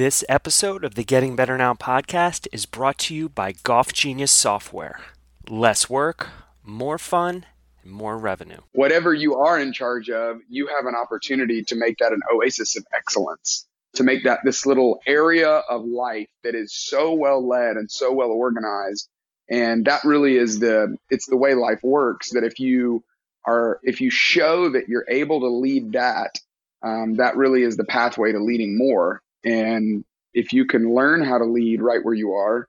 This 0.00 0.24
episode 0.30 0.82
of 0.82 0.94
the 0.94 1.04
Getting 1.04 1.36
Better 1.36 1.58
Now 1.58 1.74
podcast 1.74 2.48
is 2.52 2.64
brought 2.64 2.96
to 3.00 3.14
you 3.14 3.28
by 3.28 3.52
Golf 3.64 3.92
Genius 3.92 4.32
Software. 4.32 4.98
Less 5.46 5.90
work, 5.90 6.28
more 6.64 6.96
fun, 6.96 7.44
more 7.84 8.16
revenue. 8.16 8.62
Whatever 8.72 9.12
you 9.12 9.34
are 9.34 9.60
in 9.60 9.74
charge 9.74 10.08
of, 10.08 10.38
you 10.48 10.68
have 10.68 10.86
an 10.86 10.94
opportunity 10.94 11.62
to 11.64 11.76
make 11.76 11.98
that 11.98 12.14
an 12.14 12.22
oasis 12.32 12.78
of 12.78 12.86
excellence, 12.96 13.66
to 13.96 14.02
make 14.02 14.24
that 14.24 14.38
this 14.42 14.64
little 14.64 15.02
area 15.06 15.50
of 15.50 15.84
life 15.84 16.30
that 16.44 16.54
is 16.54 16.74
so 16.74 17.12
well 17.12 17.46
led 17.46 17.76
and 17.76 17.90
so 17.90 18.10
well 18.10 18.30
organized. 18.30 19.06
And 19.50 19.84
that 19.84 20.02
really 20.04 20.38
is 20.38 20.60
the 20.60 20.96
it's 21.10 21.26
the 21.26 21.36
way 21.36 21.52
life 21.52 21.80
works 21.82 22.30
that 22.30 22.42
if 22.42 22.58
you 22.58 23.04
are 23.46 23.80
if 23.82 24.00
you 24.00 24.08
show 24.08 24.70
that 24.70 24.88
you're 24.88 25.04
able 25.10 25.40
to 25.40 25.48
lead 25.48 25.92
that, 25.92 26.40
um, 26.82 27.16
that 27.16 27.36
really 27.36 27.64
is 27.64 27.76
the 27.76 27.84
pathway 27.84 28.32
to 28.32 28.42
leading 28.42 28.78
more 28.78 29.20
and 29.44 30.04
if 30.32 30.52
you 30.52 30.64
can 30.64 30.94
learn 30.94 31.24
how 31.24 31.38
to 31.38 31.44
lead 31.44 31.82
right 31.82 32.04
where 32.04 32.14
you 32.14 32.34
are, 32.34 32.68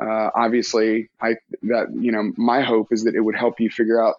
uh, 0.00 0.30
obviously, 0.34 1.10
I 1.20 1.36
that 1.62 1.88
you 1.94 2.10
know 2.12 2.32
my 2.36 2.62
hope 2.62 2.88
is 2.90 3.04
that 3.04 3.14
it 3.14 3.20
would 3.20 3.36
help 3.36 3.60
you 3.60 3.68
figure 3.68 4.02
out, 4.02 4.16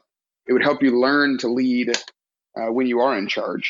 it 0.48 0.54
would 0.54 0.64
help 0.64 0.84
you 0.84 1.00
learn 1.00 1.38
to 1.40 1.48
lead 1.48 1.98
uh, 2.56 2.72
when 2.72 2.86
you 2.86 3.00
are 3.00 3.18
in 3.18 3.28
charge. 3.28 3.68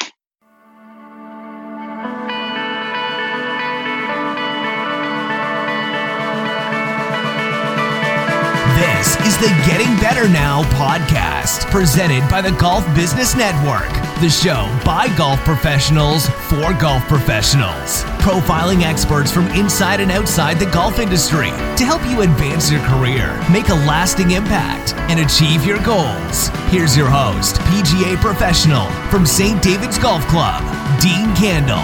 This 8.75 9.16
is 9.25 9.38
the 9.38 9.48
Getting 9.66 9.95
Better 10.02 10.27
Now 10.27 10.63
podcast, 10.75 11.72
presented 11.72 12.27
by 12.30 12.41
the 12.41 12.52
Golf 12.52 12.86
Business 12.94 13.36
Network. 13.36 14.11
The 14.21 14.30
show 14.30 14.70
by 14.85 15.07
golf 15.17 15.39
professionals 15.39 16.30
for 16.48 16.75
golf 16.75 17.02
professionals, 17.07 18.03
profiling 18.21 18.84
experts 18.84 19.31
from 19.31 19.47
inside 19.47 19.99
and 19.99 20.11
outside 20.11 20.59
the 20.59 20.67
golf 20.67 20.99
industry 20.99 21.49
to 21.49 21.84
help 21.84 22.05
you 22.05 22.21
advance 22.21 22.69
your 22.69 22.81
career, 22.81 23.36
make 23.52 23.69
a 23.69 23.73
lasting 23.73 24.30
impact, 24.30 24.94
and 25.09 25.22
achieve 25.22 25.66
your 25.66 25.81
goals. 25.81 26.50
Here's 26.69 26.95
your 26.95 27.09
host, 27.09 27.55
PGA 27.61 28.16
professional 28.17 28.86
from 29.09 29.25
St. 29.25 29.59
David's 29.59 29.97
Golf 29.97 30.23
Club, 30.28 30.61
Dean 31.02 31.33
Kandle. 31.33 31.81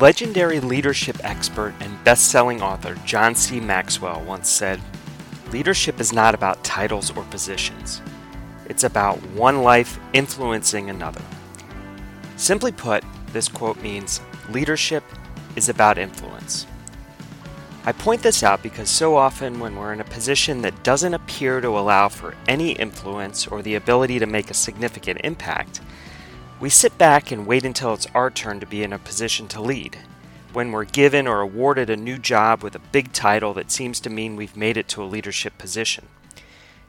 Legendary 0.00 0.60
leadership 0.60 1.16
expert 1.24 1.74
and 1.80 2.04
best 2.04 2.30
selling 2.30 2.62
author 2.62 2.94
John 3.04 3.34
C. 3.34 3.58
Maxwell 3.58 4.22
once 4.22 4.48
said 4.48 4.80
Leadership 5.52 5.98
is 5.98 6.12
not 6.12 6.34
about 6.34 6.62
titles 6.62 7.10
or 7.16 7.24
positions, 7.24 8.00
it's 8.66 8.84
about 8.84 9.20
one 9.30 9.62
life 9.62 9.98
influencing 10.12 10.88
another. 10.88 11.22
Simply 12.36 12.70
put, 12.70 13.02
this 13.32 13.48
quote 13.48 13.80
means 13.82 14.20
leadership 14.48 15.02
is 15.56 15.68
about 15.68 15.98
influence. 15.98 16.66
I 17.84 17.90
point 17.90 18.22
this 18.22 18.42
out 18.44 18.62
because 18.62 18.88
so 18.88 19.16
often 19.16 19.58
when 19.58 19.74
we're 19.74 19.92
in 19.92 20.00
a 20.00 20.04
position 20.04 20.62
that 20.62 20.84
doesn't 20.84 21.14
appear 21.14 21.60
to 21.60 21.78
allow 21.78 22.08
for 22.08 22.34
any 22.46 22.72
influence 22.72 23.46
or 23.46 23.60
the 23.60 23.74
ability 23.74 24.18
to 24.20 24.26
make 24.26 24.50
a 24.50 24.54
significant 24.54 25.20
impact, 25.24 25.80
we 26.60 26.68
sit 26.68 26.96
back 26.96 27.32
and 27.32 27.46
wait 27.46 27.64
until 27.64 27.94
it's 27.94 28.06
our 28.14 28.30
turn 28.30 28.60
to 28.60 28.66
be 28.66 28.82
in 28.82 28.92
a 28.92 28.98
position 28.98 29.48
to 29.48 29.60
lead. 29.60 29.98
When 30.52 30.72
we're 30.72 30.84
given 30.84 31.28
or 31.28 31.40
awarded 31.40 31.90
a 31.90 31.96
new 31.96 32.18
job 32.18 32.62
with 32.62 32.74
a 32.74 32.80
big 32.80 33.12
title 33.12 33.54
that 33.54 33.70
seems 33.70 34.00
to 34.00 34.10
mean 34.10 34.34
we've 34.34 34.56
made 34.56 34.76
it 34.76 34.88
to 34.88 35.02
a 35.02 35.04
leadership 35.04 35.56
position. 35.58 36.08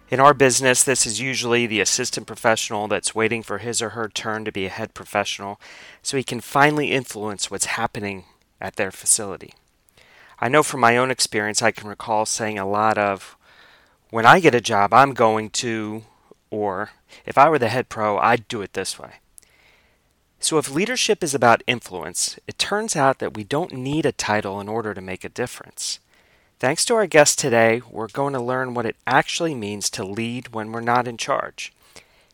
In 0.09 0.19
our 0.19 0.33
business, 0.33 0.83
this 0.83 1.05
is 1.05 1.21
usually 1.21 1.67
the 1.67 1.79
assistant 1.79 2.25
professional 2.25 2.87
that's 2.87 3.15
waiting 3.15 3.43
for 3.43 3.59
his 3.59 3.81
or 3.81 3.89
her 3.89 4.09
turn 4.09 4.45
to 4.45 4.51
be 4.51 4.65
a 4.65 4.69
head 4.69 4.93
professional 4.93 5.61
so 6.01 6.17
he 6.17 6.23
can 6.23 6.41
finally 6.41 6.91
influence 6.91 7.51
what's 7.51 7.65
happening 7.65 8.25
at 8.59 8.77
their 8.77 8.91
facility. 8.91 9.53
I 10.39 10.49
know 10.49 10.63
from 10.63 10.79
my 10.79 10.97
own 10.97 11.11
experience, 11.11 11.61
I 11.61 11.71
can 11.71 11.87
recall 11.87 12.25
saying 12.25 12.57
a 12.57 12.67
lot 12.67 12.97
of, 12.97 13.37
when 14.09 14.25
I 14.25 14.39
get 14.39 14.55
a 14.55 14.59
job, 14.59 14.91
I'm 14.91 15.13
going 15.13 15.51
to, 15.51 16.03
or 16.49 16.89
if 17.27 17.37
I 17.37 17.47
were 17.47 17.59
the 17.59 17.69
head 17.69 17.89
pro, 17.89 18.17
I'd 18.17 18.47
do 18.47 18.63
it 18.63 18.73
this 18.73 18.97
way. 18.97 19.19
So, 20.43 20.57
if 20.57 20.71
leadership 20.71 21.23
is 21.23 21.35
about 21.35 21.61
influence, 21.67 22.39
it 22.47 22.57
turns 22.57 22.95
out 22.95 23.19
that 23.19 23.35
we 23.35 23.43
don't 23.43 23.73
need 23.73 24.07
a 24.07 24.11
title 24.11 24.59
in 24.59 24.67
order 24.67 24.95
to 24.95 24.99
make 24.99 25.23
a 25.23 25.29
difference. 25.29 25.99
Thanks 26.59 26.83
to 26.85 26.95
our 26.95 27.05
guest 27.05 27.37
today, 27.37 27.83
we're 27.87 28.07
going 28.07 28.33
to 28.33 28.41
learn 28.41 28.73
what 28.73 28.87
it 28.87 28.95
actually 29.05 29.53
means 29.53 29.87
to 29.91 30.03
lead 30.03 30.47
when 30.47 30.71
we're 30.71 30.81
not 30.81 31.07
in 31.07 31.17
charge. 31.17 31.71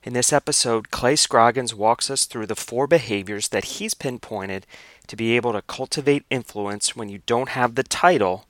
In 0.03 0.13
this 0.13 0.31
episode, 0.31 0.89
Clay 0.89 1.17
Scroggins 1.17 1.75
walks 1.75 2.09
us 2.09 2.23
through 2.23 2.45
the 2.45 2.55
four 2.55 2.87
behaviors 2.87 3.49
that 3.49 3.65
he's 3.65 3.93
pinpointed 3.93 4.65
to 5.07 5.17
be 5.17 5.35
able 5.35 5.51
to 5.51 5.61
cultivate 5.61 6.23
influence 6.29 6.95
when 6.95 7.09
you 7.09 7.19
don't 7.25 7.49
have 7.49 7.75
the 7.75 7.83
title, 7.83 8.45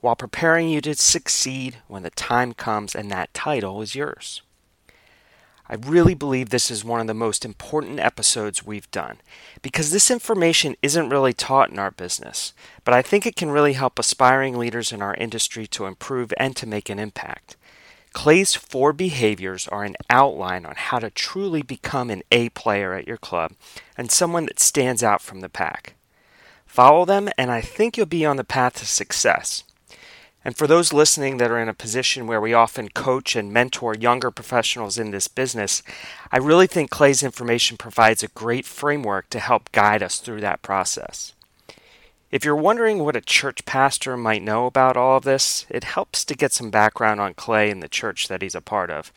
while 0.00 0.14
preparing 0.14 0.68
you 0.68 0.80
to 0.80 0.94
succeed 0.94 1.78
when 1.88 2.04
the 2.04 2.10
time 2.10 2.52
comes 2.52 2.94
and 2.94 3.10
that 3.10 3.34
title 3.34 3.82
is 3.82 3.96
yours. 3.96 4.42
I 5.68 5.76
really 5.76 6.14
believe 6.14 6.50
this 6.50 6.70
is 6.70 6.84
one 6.84 7.00
of 7.00 7.06
the 7.06 7.14
most 7.14 7.44
important 7.44 8.00
episodes 8.00 8.66
we've 8.66 8.90
done 8.90 9.18
because 9.62 9.90
this 9.90 10.10
information 10.10 10.76
isn't 10.82 11.08
really 11.08 11.32
taught 11.32 11.70
in 11.70 11.78
our 11.78 11.90
business, 11.92 12.52
but 12.84 12.92
I 12.92 13.00
think 13.00 13.24
it 13.24 13.36
can 13.36 13.50
really 13.50 13.74
help 13.74 13.98
aspiring 13.98 14.58
leaders 14.58 14.92
in 14.92 15.00
our 15.00 15.14
industry 15.14 15.66
to 15.68 15.86
improve 15.86 16.32
and 16.36 16.56
to 16.56 16.66
make 16.66 16.90
an 16.90 16.98
impact. 16.98 17.56
Clay's 18.12 18.54
four 18.54 18.92
behaviors 18.92 19.66
are 19.68 19.84
an 19.84 19.96
outline 20.10 20.66
on 20.66 20.74
how 20.76 20.98
to 20.98 21.10
truly 21.10 21.62
become 21.62 22.10
an 22.10 22.22
A 22.30 22.50
player 22.50 22.92
at 22.92 23.06
your 23.06 23.16
club 23.16 23.52
and 23.96 24.10
someone 24.10 24.46
that 24.46 24.60
stands 24.60 25.02
out 25.02 25.22
from 25.22 25.40
the 25.40 25.48
pack. 25.48 25.94
Follow 26.66 27.04
them, 27.04 27.28
and 27.38 27.50
I 27.50 27.60
think 27.60 27.96
you'll 27.96 28.06
be 28.06 28.26
on 28.26 28.36
the 28.36 28.44
path 28.44 28.74
to 28.76 28.86
success. 28.86 29.64
And 30.44 30.56
for 30.56 30.66
those 30.66 30.92
listening 30.92 31.36
that 31.36 31.50
are 31.50 31.60
in 31.60 31.68
a 31.68 31.74
position 31.74 32.26
where 32.26 32.40
we 32.40 32.52
often 32.52 32.88
coach 32.88 33.36
and 33.36 33.52
mentor 33.52 33.94
younger 33.94 34.30
professionals 34.30 34.98
in 34.98 35.10
this 35.10 35.28
business, 35.28 35.82
I 36.32 36.38
really 36.38 36.66
think 36.66 36.90
Clay's 36.90 37.22
information 37.22 37.76
provides 37.76 38.22
a 38.22 38.28
great 38.28 38.66
framework 38.66 39.30
to 39.30 39.38
help 39.38 39.70
guide 39.72 40.02
us 40.02 40.18
through 40.18 40.40
that 40.40 40.62
process. 40.62 41.32
If 42.32 42.44
you're 42.44 42.56
wondering 42.56 43.04
what 43.04 43.14
a 43.14 43.20
church 43.20 43.64
pastor 43.66 44.16
might 44.16 44.42
know 44.42 44.66
about 44.66 44.96
all 44.96 45.18
of 45.18 45.24
this, 45.24 45.66
it 45.68 45.84
helps 45.84 46.24
to 46.24 46.34
get 46.34 46.52
some 46.52 46.70
background 46.70 47.20
on 47.20 47.34
Clay 47.34 47.70
and 47.70 47.82
the 47.82 47.88
church 47.88 48.26
that 48.28 48.42
he's 48.42 48.54
a 48.54 48.62
part 48.62 48.90
of. 48.90 49.12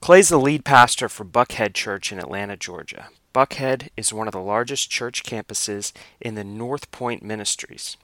Clay's 0.00 0.30
the 0.30 0.38
lead 0.38 0.64
pastor 0.64 1.10
for 1.10 1.24
Buckhead 1.24 1.74
Church 1.74 2.10
in 2.10 2.18
Atlanta, 2.18 2.56
Georgia. 2.56 3.08
Buckhead 3.34 3.90
is 3.96 4.12
one 4.12 4.26
of 4.26 4.32
the 4.32 4.40
largest 4.40 4.90
church 4.90 5.22
campuses 5.22 5.92
in 6.18 6.34
the 6.34 6.42
North 6.42 6.90
Point 6.90 7.22
Ministries. 7.22 7.98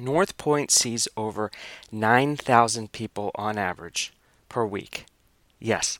North 0.00 0.36
Point 0.36 0.70
sees 0.70 1.08
over 1.16 1.50
9,000 1.92 2.92
people 2.92 3.30
on 3.34 3.58
average 3.58 4.12
per 4.48 4.64
week. 4.64 5.06
Yes, 5.58 5.98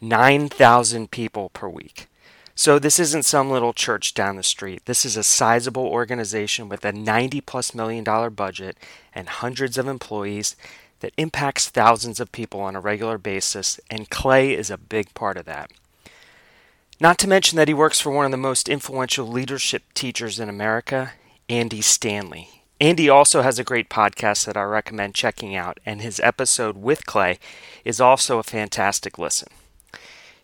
9,000 0.00 1.10
people 1.10 1.48
per 1.50 1.68
week. 1.68 2.08
So 2.54 2.78
this 2.78 2.98
isn't 2.98 3.24
some 3.24 3.50
little 3.50 3.72
church 3.72 4.14
down 4.14 4.34
the 4.36 4.42
street. 4.42 4.84
This 4.86 5.04
is 5.04 5.16
a 5.16 5.22
sizable 5.22 5.86
organization 5.86 6.68
with 6.68 6.84
a 6.84 6.92
90 6.92 7.40
plus 7.42 7.72
million 7.72 8.02
dollar 8.02 8.30
budget 8.30 8.76
and 9.14 9.28
hundreds 9.28 9.78
of 9.78 9.86
employees 9.86 10.56
that 11.00 11.12
impacts 11.16 11.68
thousands 11.68 12.18
of 12.18 12.32
people 12.32 12.60
on 12.60 12.74
a 12.74 12.80
regular 12.80 13.16
basis, 13.16 13.78
and 13.88 14.10
Clay 14.10 14.54
is 14.54 14.70
a 14.70 14.76
big 14.76 15.14
part 15.14 15.36
of 15.36 15.44
that. 15.44 15.70
Not 17.00 17.16
to 17.18 17.28
mention 17.28 17.56
that 17.56 17.68
he 17.68 17.74
works 17.74 18.00
for 18.00 18.10
one 18.10 18.24
of 18.24 18.32
the 18.32 18.36
most 18.36 18.68
influential 18.68 19.28
leadership 19.28 19.84
teachers 19.94 20.40
in 20.40 20.48
America, 20.48 21.12
Andy 21.48 21.80
Stanley. 21.80 22.57
Andy 22.80 23.08
also 23.08 23.42
has 23.42 23.58
a 23.58 23.64
great 23.64 23.90
podcast 23.90 24.46
that 24.46 24.56
I 24.56 24.62
recommend 24.62 25.16
checking 25.16 25.56
out, 25.56 25.80
and 25.84 26.00
his 26.00 26.20
episode 26.20 26.76
with 26.76 27.06
Clay 27.06 27.40
is 27.84 28.00
also 28.00 28.38
a 28.38 28.44
fantastic 28.44 29.18
listen. 29.18 29.48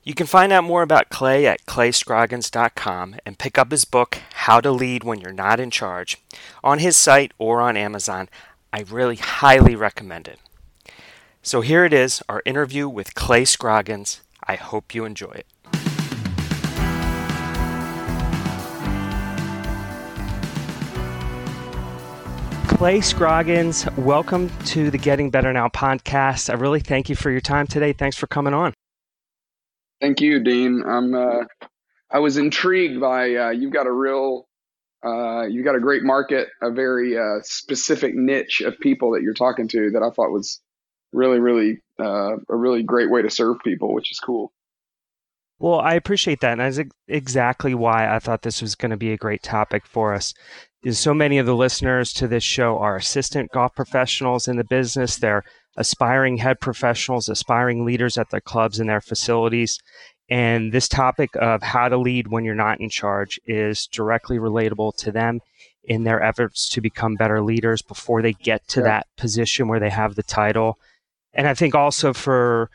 You 0.03 0.15
can 0.15 0.27
find 0.27 0.53
out 0.53 0.65
more 0.65 0.83
about 0.83 1.11
Clay 1.11 1.47
at 1.47 1.65
clayscroggins.com 1.65 3.17
and 3.25 3.39
pick 3.39 3.57
up 3.57 3.71
his 3.71 3.85
book, 3.85 4.19
How 4.35 4.61
to 4.61 4.73
Lead 4.73 5.05
When 5.05 5.21
You're 5.21 5.33
Not 5.33 5.61
in 5.61 5.71
Charge, 5.71 6.19
on 6.65 6.81
his 6.81 6.97
site 6.97 7.33
or 7.39 7.61
on 7.61 7.77
Amazon. 7.77 8.29
I 8.73 8.81
really 8.81 9.17
highly 9.17 9.77
recommend 9.77 10.27
it. 10.27 10.41
So 11.41 11.61
here 11.61 11.85
it 11.85 11.93
is, 11.93 12.21
our 12.29 12.43
interview 12.45 12.89
with 12.89 13.15
Clay 13.15 13.45
Scroggins. 13.45 14.23
I 14.43 14.57
hope 14.57 14.93
you 14.93 15.05
enjoy 15.05 15.31
it. 15.31 15.47
Clay 22.85 23.01
Scroggins, 23.01 23.87
welcome 23.97 24.51
to 24.67 24.91
the 24.91 24.99
Getting 24.99 25.31
Better 25.31 25.55
Now 25.55 25.69
podcast. 25.69 26.51
I 26.51 26.53
really 26.53 26.81
thank 26.81 27.09
you 27.09 27.17
for 27.17 27.31
your 27.31 27.41
time 27.41 27.67
today. 27.67 27.95
Thanks 27.95 28.15
for 28.15 28.27
coming 28.27 28.53
on. 28.53 28.75
Thank 30.03 30.21
you, 30.21 30.45
Dean. 30.45 30.83
I'm. 30.87 31.15
Uh, 31.15 31.45
I 32.11 32.19
was 32.19 32.37
intrigued 32.37 33.01
by 33.01 33.37
uh, 33.37 33.51
you've 33.53 33.73
got 33.73 33.87
a 33.87 33.91
real, 33.91 34.47
uh, 35.03 35.47
you've 35.47 35.65
got 35.65 35.77
a 35.77 35.81
great 35.81 36.03
market, 36.03 36.49
a 36.61 36.71
very 36.71 37.17
uh, 37.17 37.39
specific 37.43 38.15
niche 38.15 38.61
of 38.61 38.79
people 38.81 39.13
that 39.13 39.23
you're 39.23 39.33
talking 39.33 39.67
to 39.69 39.91
that 39.93 40.03
I 40.03 40.11
thought 40.11 40.31
was 40.31 40.61
really, 41.11 41.39
really 41.39 41.81
uh, 41.99 42.37
a 42.51 42.55
really 42.55 42.83
great 42.83 43.11
way 43.11 43.23
to 43.23 43.31
serve 43.31 43.57
people, 43.65 43.95
which 43.95 44.13
is 44.13 44.21
cool. 44.21 44.53
Well, 45.59 45.81
I 45.81 45.95
appreciate 45.95 46.41
that. 46.41 46.59
And 46.59 46.61
that's 46.61 46.87
exactly 47.09 47.75
why 47.75 48.15
I 48.15 48.19
thought 48.19 48.43
this 48.43 48.61
was 48.61 48.75
going 48.75 48.91
to 48.91 48.99
be 48.99 49.13
a 49.13 49.17
great 49.17 49.43
topic 49.43 49.87
for 49.87 50.13
us. 50.13 50.35
Is 50.85 50.99
so 50.99 51.15
many 51.15 51.39
of 51.39 51.47
the 51.47 51.57
listeners 51.57 52.13
to 52.13 52.29
this 52.29 52.45
show 52.45 52.77
are 52.77 52.97
assistant 52.97 53.51
golf 53.53 53.75
professionals 53.75 54.47
in 54.47 54.59
the 54.59 54.65
business. 54.65 55.17
They're 55.17 55.43
aspiring 55.79 56.37
head 56.37 56.61
professionals, 56.61 57.31
aspiring 57.31 57.87
leaders 57.87 58.19
at 58.19 58.29
their 58.29 58.43
clubs 58.43 58.79
and 58.79 58.91
their 58.91 59.01
facilities. 59.01 59.79
And 60.29 60.73
this 60.73 60.87
topic 60.87 61.31
of 61.37 61.63
how 61.63 61.89
to 61.89 61.97
lead 61.97 62.29
when 62.29 62.45
you're 62.45 62.55
not 62.55 62.81
in 62.81 62.91
charge 62.91 63.41
is 63.47 63.87
directly 63.87 64.39
relatable 64.39 64.95
to 64.99 65.11
them 65.11 65.41
in 65.85 66.05
their 66.05 66.23
efforts 66.23 66.69
to 66.71 66.83
become 66.83 67.15
better 67.15 67.41
leaders 67.43 67.81
before 67.81 68.21
they 68.21 68.35
get 68.35 68.69
to 68.69 68.81
yeah. 68.81 68.87
that 68.87 69.07
position 69.17 69.69
where 69.69 69.81
they 69.81 69.91
have 69.91 70.17
the 70.17 70.23
title. 70.23 70.79
And 71.33 71.49
I 71.49 71.55
think 71.55 71.75
also 71.75 72.13
for 72.13 72.69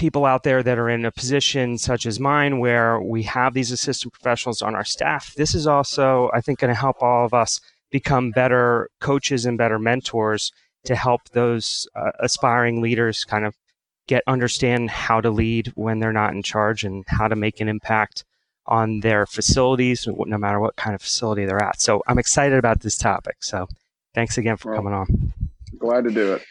people 0.00 0.24
out 0.24 0.44
there 0.44 0.62
that 0.62 0.78
are 0.78 0.88
in 0.88 1.04
a 1.04 1.12
position 1.12 1.76
such 1.76 2.06
as 2.06 2.18
mine 2.18 2.58
where 2.58 2.98
we 3.02 3.22
have 3.22 3.52
these 3.52 3.70
assistant 3.70 4.14
professionals 4.14 4.62
on 4.62 4.74
our 4.74 4.84
staff, 4.84 5.34
this 5.34 5.54
is 5.54 5.66
also, 5.66 6.30
I 6.32 6.40
think, 6.40 6.58
going 6.58 6.72
to 6.72 6.80
help 6.80 7.02
all 7.02 7.26
of 7.26 7.34
us 7.34 7.60
become 7.90 8.30
better 8.30 8.88
coaches 9.00 9.44
and 9.44 9.58
better 9.58 9.78
mentors 9.78 10.52
to 10.84 10.96
help 10.96 11.28
those 11.32 11.86
uh, 11.94 12.12
aspiring 12.20 12.80
leaders 12.80 13.24
kind 13.24 13.44
of 13.44 13.54
get 14.06 14.22
understand 14.26 14.88
how 14.88 15.20
to 15.20 15.28
lead 15.28 15.70
when 15.74 15.98
they're 15.98 16.14
not 16.14 16.32
in 16.32 16.42
charge 16.42 16.82
and 16.82 17.04
how 17.06 17.28
to 17.28 17.36
make 17.36 17.60
an 17.60 17.68
impact 17.68 18.24
on 18.64 19.00
their 19.00 19.26
facilities 19.26 20.08
no 20.08 20.38
matter 20.38 20.60
what 20.60 20.76
kind 20.76 20.94
of 20.94 21.02
facility 21.02 21.44
they're 21.44 21.62
at. 21.62 21.78
So 21.78 22.02
i'm 22.06 22.18
excited 22.18 22.58
about 22.58 22.80
this 22.80 22.96
topic. 22.96 23.36
So 23.40 23.68
thanks 24.14 24.38
again 24.38 24.56
for 24.56 24.72
well, 24.72 24.78
coming 24.78 24.94
on. 24.94 25.32
glad 25.78 26.04
to 26.04 26.10
do 26.10 26.32
it 26.32 26.42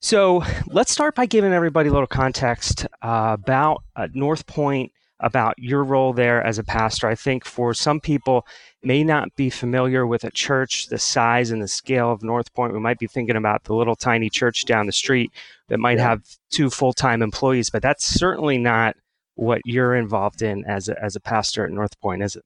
so 0.00 0.42
let's 0.68 0.92
start 0.92 1.14
by 1.14 1.26
giving 1.26 1.52
everybody 1.52 1.88
a 1.88 1.92
little 1.92 2.06
context 2.06 2.86
uh, 3.02 3.36
about 3.38 3.82
uh, 3.96 4.08
North 4.14 4.46
Point, 4.46 4.92
about 5.20 5.54
your 5.58 5.82
role 5.82 6.12
there 6.12 6.42
as 6.42 6.58
a 6.58 6.64
pastor. 6.64 7.08
I 7.08 7.14
think 7.16 7.44
for 7.44 7.74
some 7.74 8.00
people 8.00 8.46
may 8.82 9.02
not 9.02 9.34
be 9.34 9.50
familiar 9.50 10.06
with 10.06 10.22
a 10.22 10.30
church 10.30 10.86
the 10.86 10.98
size 10.98 11.50
and 11.50 11.60
the 11.60 11.68
scale 11.68 12.12
of 12.12 12.22
North 12.22 12.54
Point. 12.54 12.72
We 12.72 12.80
might 12.80 12.98
be 12.98 13.08
thinking 13.08 13.36
about 13.36 13.64
the 13.64 13.74
little 13.74 13.96
tiny 13.96 14.30
church 14.30 14.64
down 14.64 14.86
the 14.86 14.92
street 14.92 15.32
that 15.68 15.78
might 15.78 15.98
yeah. 15.98 16.10
have 16.10 16.22
two 16.50 16.70
full 16.70 16.92
time 16.92 17.20
employees, 17.20 17.70
but 17.70 17.82
that's 17.82 18.04
certainly 18.04 18.58
not 18.58 18.94
what 19.34 19.62
you're 19.64 19.94
involved 19.94 20.42
in 20.42 20.64
as 20.64 20.88
a, 20.88 21.02
as 21.02 21.16
a 21.16 21.20
pastor 21.20 21.64
at 21.64 21.72
North 21.72 21.98
Point, 22.00 22.22
is 22.22 22.36
it? 22.36 22.44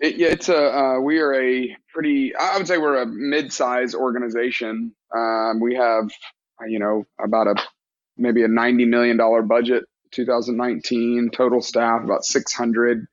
It, 0.00 0.16
yeah, 0.16 0.28
it's 0.28 0.48
a 0.48 0.76
uh, 0.76 1.00
we 1.00 1.18
are 1.20 1.34
a 1.34 1.76
pretty. 1.92 2.34
I 2.34 2.58
would 2.58 2.66
say 2.66 2.78
we're 2.78 3.00
a 3.00 3.06
mid-size 3.06 3.94
organization. 3.94 4.94
Um, 5.16 5.60
we 5.60 5.76
have 5.76 6.10
you 6.66 6.78
know, 6.78 7.04
about 7.22 7.46
a 7.46 7.54
maybe 8.16 8.42
a 8.42 8.48
$90 8.48 8.88
million 8.88 9.16
budget 9.48 9.84
2019 10.12 11.30
total 11.32 11.60
staff 11.60 12.04
about 12.04 12.24
600 12.24 13.06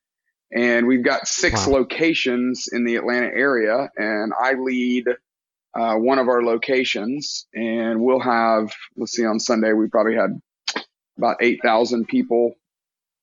and 0.55 0.85
we've 0.85 1.03
got 1.03 1.27
six 1.27 1.65
wow. 1.65 1.79
locations 1.79 2.67
in 2.71 2.85
the 2.85 2.97
atlanta 2.97 3.25
area 3.25 3.89
and 3.97 4.31
i 4.39 4.53
lead 4.53 5.05
uh, 5.73 5.95
one 5.95 6.19
of 6.19 6.27
our 6.27 6.43
locations. 6.43 7.47
And 7.53 8.01
we'll 8.01 8.19
have 8.19 8.71
let's 8.97 9.13
see 9.13 9.25
on 9.25 9.39
sunday 9.39 9.73
we 9.73 9.87
probably 9.87 10.15
had 10.15 10.39
about 11.17 11.37
8000 11.41 12.07
people 12.07 12.53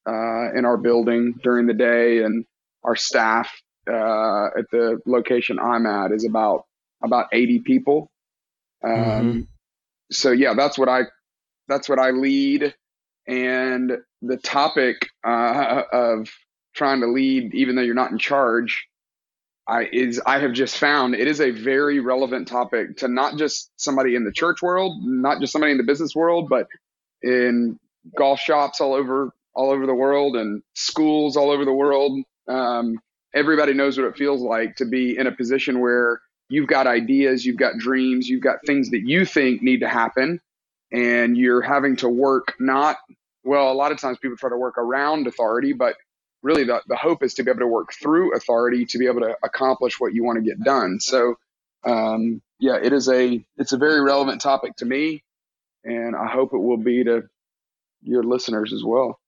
uh, 0.06 0.52
in 0.54 0.64
our 0.64 0.76
building 0.76 1.34
during 1.42 1.66
the 1.66 1.74
day. 1.74 2.22
And 2.22 2.44
our 2.84 2.96
staff 2.96 3.50
uh, 3.90 4.46
at 4.58 4.70
the 4.70 5.00
location 5.06 5.58
i'm 5.58 5.86
at 5.86 6.12
is 6.12 6.26
about 6.26 6.64
about 7.02 7.26
80 7.32 7.60
people. 7.60 8.10
Um, 8.84 8.92
mm-hmm 8.92 9.40
so 10.12 10.32
yeah, 10.32 10.54
that's 10.54 10.78
what 10.78 10.88
I 10.88 11.02
that's 11.68 11.88
what 11.88 11.98
I 11.98 12.10
lead, 12.10 12.74
and 13.28 13.92
the 14.22 14.36
topic 14.38 15.08
uh, 15.26 15.82
of 15.92 16.30
trying 16.74 17.00
to 17.00 17.06
lead, 17.08 17.54
even 17.54 17.76
though 17.76 17.82
you're 17.82 17.94
not 17.94 18.12
in 18.12 18.18
charge, 18.18 18.88
I 19.68 19.88
is 19.92 20.20
I 20.26 20.40
have 20.40 20.52
just 20.52 20.78
found 20.78 21.14
it 21.14 21.28
is 21.28 21.40
a 21.40 21.50
very 21.52 22.00
relevant 22.00 22.48
topic 22.48 22.98
to 22.98 23.08
not 23.08 23.38
just 23.38 23.70
somebody 23.76 24.14
in 24.16 24.24
the 24.24 24.32
church 24.32 24.62
world, 24.62 24.98
not 25.04 25.40
just 25.40 25.52
somebody 25.52 25.72
in 25.72 25.78
the 25.78 25.84
business 25.84 26.14
world, 26.14 26.48
but 26.50 26.66
in 27.22 27.78
golf 28.18 28.40
shops 28.40 28.80
all 28.80 28.94
over 28.94 29.32
all 29.54 29.70
over 29.70 29.86
the 29.86 29.94
world 29.94 30.36
and 30.36 30.62
schools 30.74 31.36
all 31.36 31.50
over 31.50 31.64
the 31.64 31.74
world. 31.74 32.20
Um, 32.48 32.98
everybody 33.34 33.74
knows 33.74 33.98
what 33.98 34.08
it 34.08 34.18
feels 34.18 34.42
like 34.42 34.76
to 34.76 34.86
be 34.86 35.18
in 35.18 35.26
a 35.28 35.32
position 35.32 35.80
where 35.80 36.20
you've 36.48 36.68
got 36.68 36.86
ideas, 36.86 37.44
you've 37.44 37.56
got 37.56 37.78
dreams, 37.78 38.28
you've 38.28 38.42
got 38.42 38.58
things 38.66 38.90
that 38.90 39.02
you 39.04 39.24
think 39.24 39.62
need 39.62 39.80
to 39.80 39.88
happen, 39.88 40.40
and 40.92 41.36
you're 41.36 41.62
having 41.62 41.96
to 41.96 42.08
work 42.08 42.54
not 42.58 42.96
well. 43.44 43.70
A 43.70 43.74
lot 43.74 43.92
of 43.92 44.00
times 44.00 44.18
people 44.18 44.36
try 44.36 44.50
to 44.50 44.56
work 44.56 44.78
around 44.78 45.26
authority, 45.26 45.72
but 45.72 45.96
really 46.42 46.64
the, 46.64 46.80
the 46.86 46.96
hope 46.96 47.22
is 47.22 47.34
to 47.34 47.42
be 47.42 47.50
able 47.50 47.60
to 47.60 47.66
work 47.66 47.92
through 47.92 48.34
authority 48.34 48.86
to 48.86 48.98
be 48.98 49.06
able 49.06 49.20
to 49.20 49.36
accomplish 49.42 49.98
what 49.98 50.14
you 50.14 50.24
want 50.24 50.36
to 50.36 50.42
get 50.42 50.62
done. 50.62 51.00
So, 51.00 51.34
um, 51.84 52.42
yeah, 52.58 52.76
it 52.82 52.92
is 52.92 53.08
a 53.08 53.44
it's 53.56 53.72
a 53.72 53.78
very 53.78 54.00
relevant 54.00 54.40
topic 54.40 54.76
to 54.76 54.84
me, 54.84 55.22
and 55.84 56.16
I 56.16 56.26
hope 56.26 56.52
it 56.52 56.58
will 56.58 56.76
be 56.76 57.04
to 57.04 57.22
your 58.02 58.22
listeners 58.22 58.72
as 58.72 58.82
well. 58.84 59.18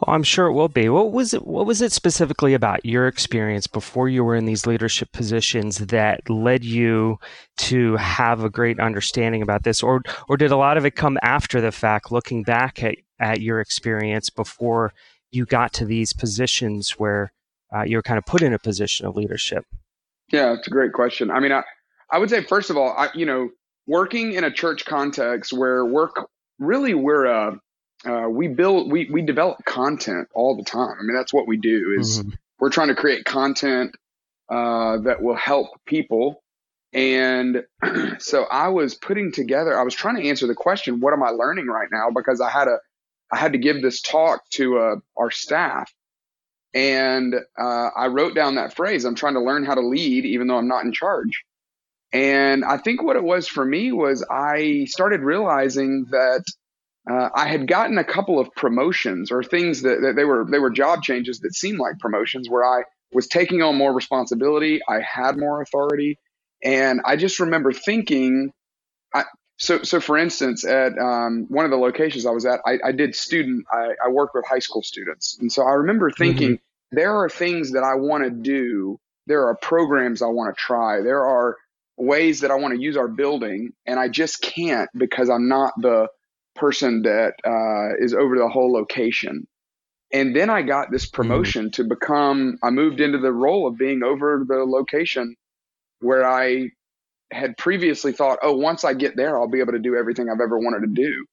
Well, 0.00 0.14
I'm 0.14 0.22
sure 0.22 0.46
it 0.46 0.54
will 0.54 0.68
be. 0.68 0.88
What 0.88 1.12
was 1.12 1.34
it? 1.34 1.46
What 1.46 1.66
was 1.66 1.82
it 1.82 1.92
specifically 1.92 2.54
about 2.54 2.86
your 2.86 3.06
experience 3.06 3.66
before 3.66 4.08
you 4.08 4.24
were 4.24 4.34
in 4.34 4.46
these 4.46 4.66
leadership 4.66 5.12
positions 5.12 5.78
that 5.78 6.28
led 6.30 6.64
you 6.64 7.18
to 7.58 7.96
have 7.96 8.42
a 8.42 8.48
great 8.48 8.80
understanding 8.80 9.42
about 9.42 9.64
this, 9.64 9.82
or 9.82 10.00
or 10.28 10.38
did 10.38 10.52
a 10.52 10.56
lot 10.56 10.78
of 10.78 10.86
it 10.86 10.96
come 10.96 11.18
after 11.22 11.60
the 11.60 11.72
fact, 11.72 12.10
looking 12.10 12.42
back 12.42 12.82
at 12.82 12.96
at 13.18 13.42
your 13.42 13.60
experience 13.60 14.30
before 14.30 14.94
you 15.32 15.44
got 15.44 15.74
to 15.74 15.84
these 15.84 16.14
positions 16.14 16.92
where 16.92 17.30
uh, 17.74 17.82
you're 17.82 18.02
kind 18.02 18.16
of 18.16 18.24
put 18.24 18.40
in 18.40 18.54
a 18.54 18.58
position 18.58 19.06
of 19.06 19.16
leadership? 19.16 19.64
Yeah, 20.32 20.54
it's 20.54 20.66
a 20.66 20.70
great 20.70 20.94
question. 20.94 21.30
I 21.30 21.40
mean, 21.40 21.52
I 21.52 21.62
I 22.10 22.18
would 22.18 22.30
say 22.30 22.42
first 22.42 22.70
of 22.70 22.78
all, 22.78 22.94
I 22.96 23.10
you 23.12 23.26
know, 23.26 23.50
working 23.86 24.32
in 24.32 24.44
a 24.44 24.50
church 24.50 24.86
context 24.86 25.52
where 25.52 25.84
work 25.84 26.26
really 26.58 26.94
we're 26.94 27.26
a 27.26 27.60
uh, 28.04 28.28
we 28.28 28.48
build 28.48 28.90
we 28.90 29.08
we 29.10 29.22
develop 29.22 29.64
content 29.64 30.28
all 30.34 30.56
the 30.56 30.64
time. 30.64 30.96
I 30.98 31.02
mean, 31.02 31.14
that's 31.14 31.32
what 31.32 31.46
we 31.46 31.58
do. 31.58 31.96
Is 31.98 32.20
mm-hmm. 32.20 32.30
we're 32.58 32.70
trying 32.70 32.88
to 32.88 32.94
create 32.94 33.24
content 33.24 33.94
uh, 34.48 34.98
that 34.98 35.22
will 35.22 35.36
help 35.36 35.68
people. 35.86 36.42
And 36.92 37.64
so 38.18 38.44
I 38.44 38.68
was 38.68 38.94
putting 38.94 39.32
together. 39.32 39.78
I 39.78 39.82
was 39.82 39.94
trying 39.94 40.16
to 40.16 40.28
answer 40.28 40.46
the 40.46 40.54
question, 40.54 41.00
"What 41.00 41.12
am 41.12 41.22
I 41.22 41.30
learning 41.30 41.66
right 41.66 41.88
now?" 41.92 42.10
Because 42.14 42.40
I 42.40 42.50
had 42.50 42.68
a 42.68 42.78
I 43.30 43.36
had 43.36 43.52
to 43.52 43.58
give 43.58 43.82
this 43.82 44.00
talk 44.00 44.48
to 44.52 44.78
uh, 44.78 44.96
our 45.16 45.30
staff, 45.30 45.92
and 46.74 47.34
uh, 47.34 47.90
I 47.96 48.06
wrote 48.06 48.34
down 48.34 48.56
that 48.56 48.74
phrase. 48.74 49.04
I'm 49.04 49.14
trying 49.14 49.34
to 49.34 49.40
learn 49.40 49.64
how 49.64 49.74
to 49.74 49.82
lead, 49.82 50.24
even 50.24 50.46
though 50.46 50.56
I'm 50.56 50.68
not 50.68 50.84
in 50.84 50.92
charge. 50.92 51.44
And 52.12 52.64
I 52.64 52.76
think 52.78 53.02
what 53.02 53.14
it 53.16 53.22
was 53.22 53.46
for 53.46 53.64
me 53.64 53.92
was 53.92 54.26
I 54.28 54.86
started 54.88 55.20
realizing 55.20 56.06
that 56.10 56.42
uh, 57.08 57.28
I 57.34 57.48
had 57.48 57.66
gotten 57.66 57.98
a 57.98 58.04
couple 58.04 58.38
of 58.38 58.54
promotions 58.54 59.30
or 59.30 59.42
things 59.42 59.82
that, 59.82 60.00
that, 60.02 60.16
they 60.16 60.24
were 60.24 60.46
they 60.50 60.58
were 60.58 60.70
job 60.70 61.02
changes 61.02 61.40
that 61.40 61.54
seemed 61.54 61.78
like 61.78 61.98
promotions 61.98 62.48
where 62.48 62.64
I 62.64 62.82
was 63.12 63.26
taking 63.26 63.62
on 63.62 63.76
more 63.76 63.92
responsibility, 63.92 64.80
I 64.86 65.00
had 65.00 65.38
more 65.38 65.62
authority, 65.62 66.18
and 66.62 67.00
I 67.04 67.16
just 67.16 67.40
remember 67.40 67.72
thinking, 67.72 68.52
I, 69.14 69.24
so 69.56 69.82
so 69.82 70.00
for 70.00 70.18
instance, 70.18 70.64
at 70.64 70.98
um, 70.98 71.46
one 71.48 71.64
of 71.64 71.70
the 71.70 71.78
locations 71.78 72.26
I 72.26 72.30
was 72.30 72.44
at, 72.44 72.60
I, 72.66 72.78
I 72.84 72.92
did 72.92 73.14
student, 73.14 73.64
I, 73.72 73.94
I, 74.04 74.10
worked 74.10 74.34
with 74.34 74.44
high 74.46 74.58
school 74.58 74.82
students, 74.82 75.38
and 75.40 75.50
so 75.50 75.62
I 75.62 75.72
remember 75.72 76.10
thinking 76.10 76.56
mm-hmm. 76.56 76.96
there 76.96 77.16
are 77.16 77.30
things 77.30 77.72
that 77.72 77.82
I 77.82 77.94
want 77.94 78.24
to 78.24 78.30
do, 78.30 79.00
there 79.26 79.46
are 79.46 79.56
programs 79.56 80.20
I 80.20 80.26
want 80.26 80.54
to 80.54 80.60
try, 80.60 81.00
there 81.00 81.24
are 81.24 81.56
ways 81.96 82.40
that 82.40 82.50
I 82.50 82.56
want 82.56 82.74
to 82.74 82.80
use 82.80 82.96
our 82.96 83.08
building, 83.08 83.72
and 83.86 83.98
I 83.98 84.08
just 84.08 84.42
can't 84.42 84.90
because 84.94 85.30
I'm 85.30 85.48
not 85.48 85.72
the 85.78 86.08
person 86.54 87.02
that 87.02 87.34
uh, 87.44 87.96
is 88.04 88.14
over 88.14 88.36
the 88.36 88.48
whole 88.48 88.72
location. 88.72 89.46
And 90.12 90.34
then 90.34 90.50
I 90.50 90.62
got 90.62 90.90
this 90.90 91.06
mm-hmm. 91.06 91.16
promotion 91.16 91.66
mm-hmm. 91.66 91.82
to 91.82 91.88
become, 91.88 92.58
I 92.62 92.70
moved 92.70 93.00
into 93.00 93.18
the 93.18 93.32
role 93.32 93.66
of 93.66 93.78
being 93.78 94.02
over 94.02 94.44
the 94.46 94.64
location 94.64 95.36
where 96.00 96.26
I 96.26 96.70
had 97.30 97.56
previously 97.56 98.12
thought, 98.12 98.40
oh, 98.42 98.56
once 98.56 98.84
I 98.84 98.94
get 98.94 99.16
there, 99.16 99.38
I'll 99.38 99.48
be 99.48 99.60
able 99.60 99.72
to 99.72 99.78
do 99.78 99.94
everything 99.94 100.28
I've 100.28 100.40
ever 100.40 100.58
wanted 100.58 100.80
to 100.80 101.02
do. 101.02 101.26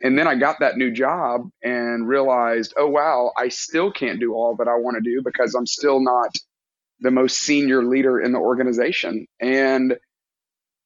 And 0.00 0.18
then 0.18 0.26
I 0.26 0.34
got 0.34 0.60
that 0.60 0.76
new 0.76 0.90
job 0.90 1.48
and 1.62 2.08
realized, 2.08 2.74
oh, 2.76 2.88
wow, 2.88 3.32
I 3.36 3.48
still 3.48 3.92
can't 3.92 4.18
do 4.18 4.34
all 4.34 4.56
that 4.56 4.66
I 4.66 4.74
want 4.76 4.96
to 4.96 5.08
do 5.08 5.22
because 5.22 5.54
I'm 5.54 5.66
still 5.66 6.00
not 6.00 6.30
the 7.00 7.10
most 7.10 7.38
senior 7.38 7.84
leader 7.84 8.18
in 8.18 8.32
the 8.32 8.38
organization. 8.38 9.26
And 9.40 9.96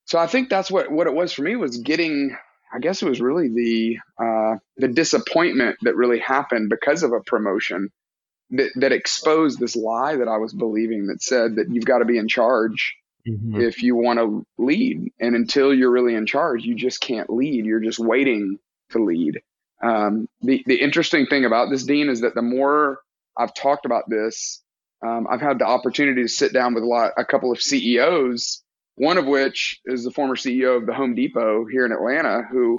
so 0.04 0.18
I 0.18 0.26
think 0.26 0.50
that's 0.50 0.70
what, 0.70 0.90
what 0.90 1.06
it 1.06 1.14
was 1.14 1.32
for 1.32 1.42
me 1.42 1.56
was 1.56 1.78
getting 1.78 2.36
I 2.72 2.78
guess 2.78 3.02
it 3.02 3.08
was 3.08 3.20
really 3.20 3.48
the 3.48 3.98
uh, 4.22 4.56
the 4.76 4.88
disappointment 4.88 5.78
that 5.82 5.96
really 5.96 6.18
happened 6.18 6.68
because 6.70 7.02
of 7.02 7.12
a 7.12 7.20
promotion 7.20 7.90
that, 8.50 8.70
that 8.76 8.92
exposed 8.92 9.58
this 9.58 9.76
lie 9.76 10.16
that 10.16 10.28
I 10.28 10.36
was 10.36 10.52
believing 10.52 11.06
that 11.06 11.22
said 11.22 11.56
that 11.56 11.68
you've 11.70 11.84
got 11.84 11.98
to 11.98 12.04
be 12.04 12.18
in 12.18 12.28
charge 12.28 12.96
mm-hmm. 13.26 13.60
if 13.60 13.82
you 13.82 13.96
want 13.96 14.18
to 14.18 14.46
lead, 14.58 15.12
and 15.20 15.34
until 15.34 15.74
you're 15.74 15.90
really 15.90 16.14
in 16.14 16.26
charge, 16.26 16.64
you 16.64 16.74
just 16.74 17.00
can't 17.00 17.30
lead. 17.30 17.64
You're 17.64 17.80
just 17.80 17.98
waiting 17.98 18.58
to 18.90 19.02
lead. 19.02 19.40
um, 19.82 20.28
the 20.42 20.62
the 20.66 20.76
interesting 20.76 21.26
thing 21.26 21.44
about 21.44 21.70
this, 21.70 21.84
Dean, 21.84 22.08
is 22.08 22.20
that 22.20 22.34
the 22.34 22.42
more 22.42 23.00
I've 23.36 23.54
talked 23.54 23.84
about 23.84 24.08
this, 24.08 24.62
um, 25.06 25.26
I've 25.30 25.40
had 25.40 25.58
the 25.58 25.66
opportunity 25.66 26.22
to 26.22 26.28
sit 26.28 26.52
down 26.52 26.74
with 26.74 26.82
a 26.82 26.86
lot, 26.86 27.12
a 27.16 27.24
couple 27.24 27.52
of 27.52 27.60
CEOs. 27.60 28.62
One 28.96 29.18
of 29.18 29.26
which 29.26 29.80
is 29.84 30.04
the 30.04 30.10
former 30.10 30.36
CEO 30.36 30.76
of 30.76 30.86
the 30.86 30.94
Home 30.94 31.14
Depot 31.14 31.66
here 31.70 31.84
in 31.84 31.92
Atlanta, 31.92 32.42
who 32.50 32.78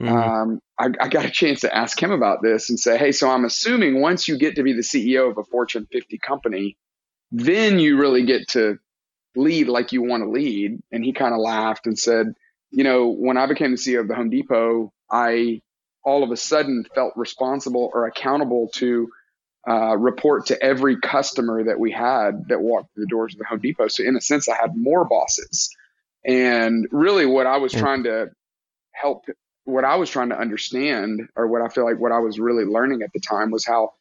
mm-hmm. 0.00 0.14
um, 0.14 0.60
I, 0.78 0.86
I, 1.00 1.08
got 1.08 1.26
a 1.26 1.30
chance 1.30 1.60
to 1.60 1.74
ask 1.74 2.02
him 2.02 2.10
about 2.10 2.42
this 2.42 2.70
and 2.70 2.80
say, 2.80 2.96
"Hey, 2.96 3.12
so 3.12 3.28
I'm 3.28 3.44
assuming 3.44 4.00
once 4.00 4.26
you 4.28 4.38
get 4.38 4.56
to 4.56 4.62
be 4.62 4.72
the 4.72 4.82
CEO 4.82 5.30
of 5.30 5.38
a 5.38 5.44
Fortune 5.44 5.86
50 5.92 6.18
company, 6.18 6.76
then 7.30 7.78
you 7.78 7.98
really 7.98 8.24
get 8.24 8.48
to 8.50 8.78
lead 9.36 9.68
like 9.68 9.92
you 9.92 10.02
want 10.02 10.22
to 10.22 10.30
lead." 10.30 10.80
And 10.90 11.04
he 11.04 11.12
kind 11.12 11.34
of 11.34 11.40
laughed 11.40 11.86
and 11.86 11.98
said, 11.98 12.28
"You 12.70 12.84
know, 12.84 13.08
when 13.08 13.36
I 13.36 13.46
became 13.46 13.72
the 13.72 13.76
CEO 13.76 14.00
of 14.00 14.08
the 14.08 14.14
Home 14.14 14.30
Depot, 14.30 14.92
I 15.10 15.60
all 16.02 16.24
of 16.24 16.30
a 16.30 16.36
sudden 16.36 16.86
felt 16.94 17.12
responsible 17.16 17.90
or 17.92 18.06
accountable 18.06 18.70
to 18.76 19.08
uh, 19.66 19.96
report 19.96 20.46
to 20.46 20.62
every 20.62 20.98
customer 21.00 21.64
that 21.64 21.80
we 21.80 21.90
had 21.90 22.48
that 22.48 22.60
walked 22.60 22.94
through 22.94 23.04
the 23.04 23.10
doors 23.10 23.34
of 23.34 23.38
the 23.38 23.44
Home 23.46 23.60
Depot. 23.60 23.88
So 23.88 24.04
in 24.04 24.16
a 24.16 24.20
sense, 24.20 24.48
I 24.48 24.56
had 24.56 24.76
more 24.76 25.04
bosses. 25.04 25.74
And 26.24 26.86
really, 26.90 27.26
what 27.26 27.46
I 27.46 27.56
was 27.58 27.72
trying 27.72 28.04
to 28.04 28.30
help, 28.92 29.24
what 29.64 29.84
I 29.84 29.96
was 29.96 30.10
trying 30.10 30.30
to 30.30 30.38
understand, 30.38 31.28
or 31.36 31.46
what 31.46 31.62
I 31.62 31.68
feel 31.68 31.84
like 31.84 31.98
what 31.98 32.12
I 32.12 32.18
was 32.18 32.38
really 32.38 32.64
learning 32.64 33.02
at 33.02 33.12
the 33.12 33.20
time 33.20 33.50
was 33.50 33.64
how 33.64 33.94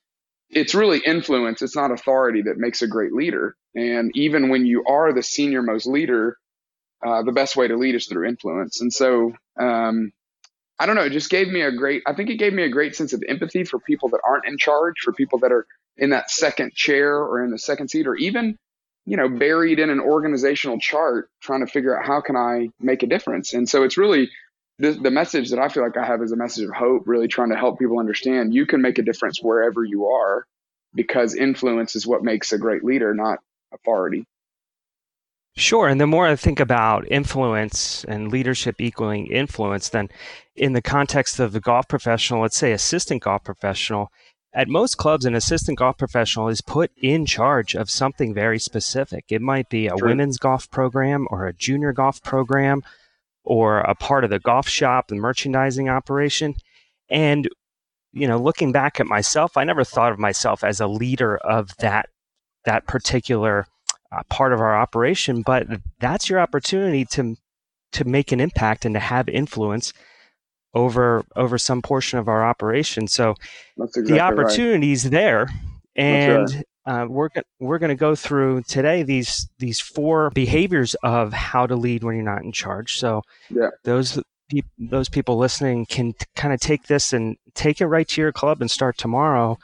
it's 0.50 0.76
really 0.76 1.00
influence. 1.06 1.62
It's 1.62 1.76
not 1.76 1.92
authority 1.92 2.44
that 2.44 2.58
makes 2.58 2.82
a 2.82 2.88
great 2.88 3.14
leader. 3.14 3.56
And 3.76 4.12
even 4.16 4.50
when 4.50 4.66
you 4.66 4.84
are 4.86 5.14
the 5.14 5.24
senior 5.24 5.62
most 5.62 5.86
leader, 5.86 6.38
uh, 7.06 7.24
the 7.24 7.32
best 7.32 7.56
way 7.56 7.68
to 7.68 7.78
lead 7.78 7.96
is 7.96 8.08
through 8.08 8.28
influence. 8.28 8.82
And 8.82 8.92
so, 8.92 9.34
um, 9.60 10.12
I 10.80 10.86
don't 10.86 10.96
know, 10.96 11.04
it 11.04 11.12
just 11.12 11.30
gave 11.30 11.48
me 11.48 11.62
a 11.62 11.72
great, 11.72 12.04
I 12.06 12.14
think 12.14 12.30
it 12.30 12.36
gave 12.38 12.54
me 12.54 12.64
a 12.64 12.70
great 12.70 12.96
sense 12.96 13.14
of 13.14 13.24
empathy 13.28 13.64
for 13.64 13.80
people 13.80 14.10
that 14.10 14.22
aren't 14.24 14.46
in 14.46 14.58
charge, 14.58 14.96
for 15.04 15.12
people 15.12 15.40
that 15.40 15.52
are 15.52 15.66
in 15.98 16.12
that 16.12 16.30
second 16.30 16.74
chair 16.74 17.18
or 17.18 17.44
in 17.44 17.50
the 17.50 17.58
second 17.58 17.90
seat, 17.90 18.06
or 18.06 18.16
even, 18.16 18.58
you 19.06 19.18
know, 19.18 19.28
buried 19.28 19.80
in 19.80 19.90
an 19.90 20.00
organizational 20.00 20.78
chart 20.80 21.30
trying 21.42 21.66
to 21.66 21.72
figure 21.72 21.98
out 21.98 22.06
how 22.06 22.22
can 22.22 22.36
I 22.36 22.70
make 22.80 23.02
a 23.02 23.08
difference. 23.08 23.54
And 23.54 23.68
so 23.68 23.84
it's 23.84 23.98
really 23.98 24.30
the, 24.78 24.92
the 24.92 25.12
message 25.12 25.50
that 25.50 25.60
I 25.60 25.70
feel 25.70 25.84
like 25.84 25.98
I 25.98 26.06
have 26.06 26.22
is 26.22 26.32
a 26.32 26.38
message 26.38 26.66
of 26.66 26.76
hope, 26.76 27.04
really 27.08 27.28
trying 27.28 27.50
to 27.50 27.58
help 27.58 27.80
people 27.80 28.00
understand 28.00 28.54
you 28.54 28.68
can 28.68 28.82
make 28.82 29.00
a 29.00 29.04
difference 29.04 29.42
wherever 29.42 29.84
you 29.84 30.08
are 30.08 30.46
because 30.94 31.36
influence 31.36 31.96
is 31.96 32.06
what 32.06 32.24
makes 32.24 32.52
a 32.52 32.58
great 32.60 32.84
leader, 32.84 33.14
not 33.14 33.40
authority. 33.74 34.26
Sure. 35.58 35.88
And 35.88 36.00
the 36.00 36.06
more 36.06 36.28
I 36.28 36.36
think 36.36 36.60
about 36.60 37.12
influence 37.12 38.04
and 38.04 38.32
leadership 38.32 38.80
equaling 38.80 39.26
influence, 39.26 39.90
then 39.90 40.08
in 40.56 40.74
the 40.74 40.84
context 40.84 41.40
of 41.40 41.52
the 41.52 41.60
golf 41.60 41.88
professional, 41.88 42.44
let's 42.44 42.56
say 42.56 42.74
assistant 42.74 43.24
golf 43.24 43.44
professional, 43.44 44.12
at 44.54 44.68
most 44.68 44.98
clubs, 44.98 45.26
an 45.26 45.34
assistant 45.34 45.80
golf 45.80 45.98
professional 45.98 46.48
is 46.48 46.62
put 46.62 46.92
in 47.02 47.26
charge 47.26 47.74
of 47.74 47.90
something 47.90 48.36
very 48.36 48.60
specific. 48.60 49.26
It 49.30 49.42
might 49.42 49.68
be 49.68 49.88
a 49.88 49.96
True. 49.96 50.10
women's 50.10 50.38
golf 50.38 50.70
program 50.70 51.28
or 51.32 51.48
a 51.48 51.54
junior 51.54 51.92
golf 51.92 52.22
program 52.22 52.84
or 53.44 53.80
a 53.80 53.96
part 53.96 54.24
of 54.24 54.30
the 54.30 54.40
golf 54.40 54.70
shop, 54.70 55.08
the 55.08 55.16
merchandising 55.16 55.90
operation. 55.90 56.54
And, 57.10 57.50
you 58.14 58.28
know, 58.28 58.38
looking 58.38 58.72
back 58.72 59.00
at 59.00 59.08
myself, 59.08 59.58
I 59.58 59.64
never 59.64 59.84
thought 59.84 60.12
of 60.12 60.20
myself 60.20 60.64
as 60.64 60.80
a 60.80 60.88
leader 60.88 61.36
of 61.38 61.76
that 61.78 62.10
that 62.66 62.86
particular 62.86 63.66
uh, 64.12 64.24
part 64.30 64.54
of 64.54 64.60
our 64.60 64.78
operation, 64.78 65.42
but 65.42 65.68
that's 66.00 66.30
your 66.30 66.40
opportunity 66.40 67.06
to 67.06 67.36
to 67.94 68.04
make 68.06 68.32
an 68.32 68.40
impact 68.40 68.86
and 68.86 68.96
to 68.96 69.00
have 69.00 69.30
influence 69.30 69.94
over 70.74 71.24
over 71.36 71.58
some 71.58 71.82
portion 71.82 72.20
of 72.20 72.28
our 72.28 72.46
operation. 72.46 73.08
So 73.08 73.36
exactly 73.78 74.14
the 74.14 74.20
opportunities 74.20 75.06
right. 75.06 75.12
there, 75.12 75.50
and 75.96 76.66
right. 76.86 77.04
uh, 77.04 77.06
we're 77.08 77.30
we're 77.60 77.80
going 77.80 77.90
to 77.90 77.96
go 77.96 78.16
through 78.16 78.64
today 78.64 79.04
these 79.04 79.50
these 79.60 79.80
four 79.80 80.30
behaviors 80.32 80.96
of 81.04 81.34
how 81.34 81.66
to 81.66 81.76
lead 81.76 82.04
when 82.04 82.16
you're 82.16 82.24
not 82.24 82.44
in 82.44 82.52
charge. 82.52 82.98
So 82.98 83.24
yeah. 83.50 83.70
those 83.84 84.22
those 84.78 85.10
people 85.10 85.38
listening 85.38 85.86
can 85.86 86.14
kind 86.36 86.54
of 86.54 86.60
take 86.60 86.84
this 86.84 87.12
and 87.12 87.36
take 87.54 87.82
it 87.82 87.88
right 87.88 88.08
to 88.08 88.22
your 88.22 88.32
club 88.32 88.62
and 88.62 88.72
start 88.72 88.98
tomorrow 88.98 89.58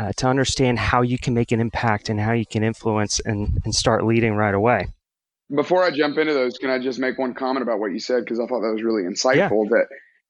uh, 0.00 0.12
to 0.16 0.26
understand 0.26 0.78
how 0.78 1.02
you 1.02 1.18
can 1.18 1.34
make 1.34 1.52
an 1.52 1.60
impact 1.60 2.08
and 2.08 2.18
how 2.18 2.32
you 2.32 2.46
can 2.46 2.64
influence 2.64 3.20
and, 3.20 3.60
and 3.64 3.74
start 3.74 4.04
leading 4.04 4.34
right 4.34 4.54
away. 4.54 4.88
Before 5.54 5.84
I 5.84 5.90
jump 5.90 6.16
into 6.16 6.32
those, 6.32 6.56
can 6.56 6.70
I 6.70 6.78
just 6.78 6.98
make 6.98 7.18
one 7.18 7.34
comment 7.34 7.62
about 7.62 7.80
what 7.80 7.92
you 7.92 7.98
said? 7.98 8.24
Because 8.24 8.40
I 8.40 8.46
thought 8.46 8.60
that 8.60 8.72
was 8.72 8.82
really 8.82 9.02
insightful. 9.02 9.66
Yeah. 9.70 9.82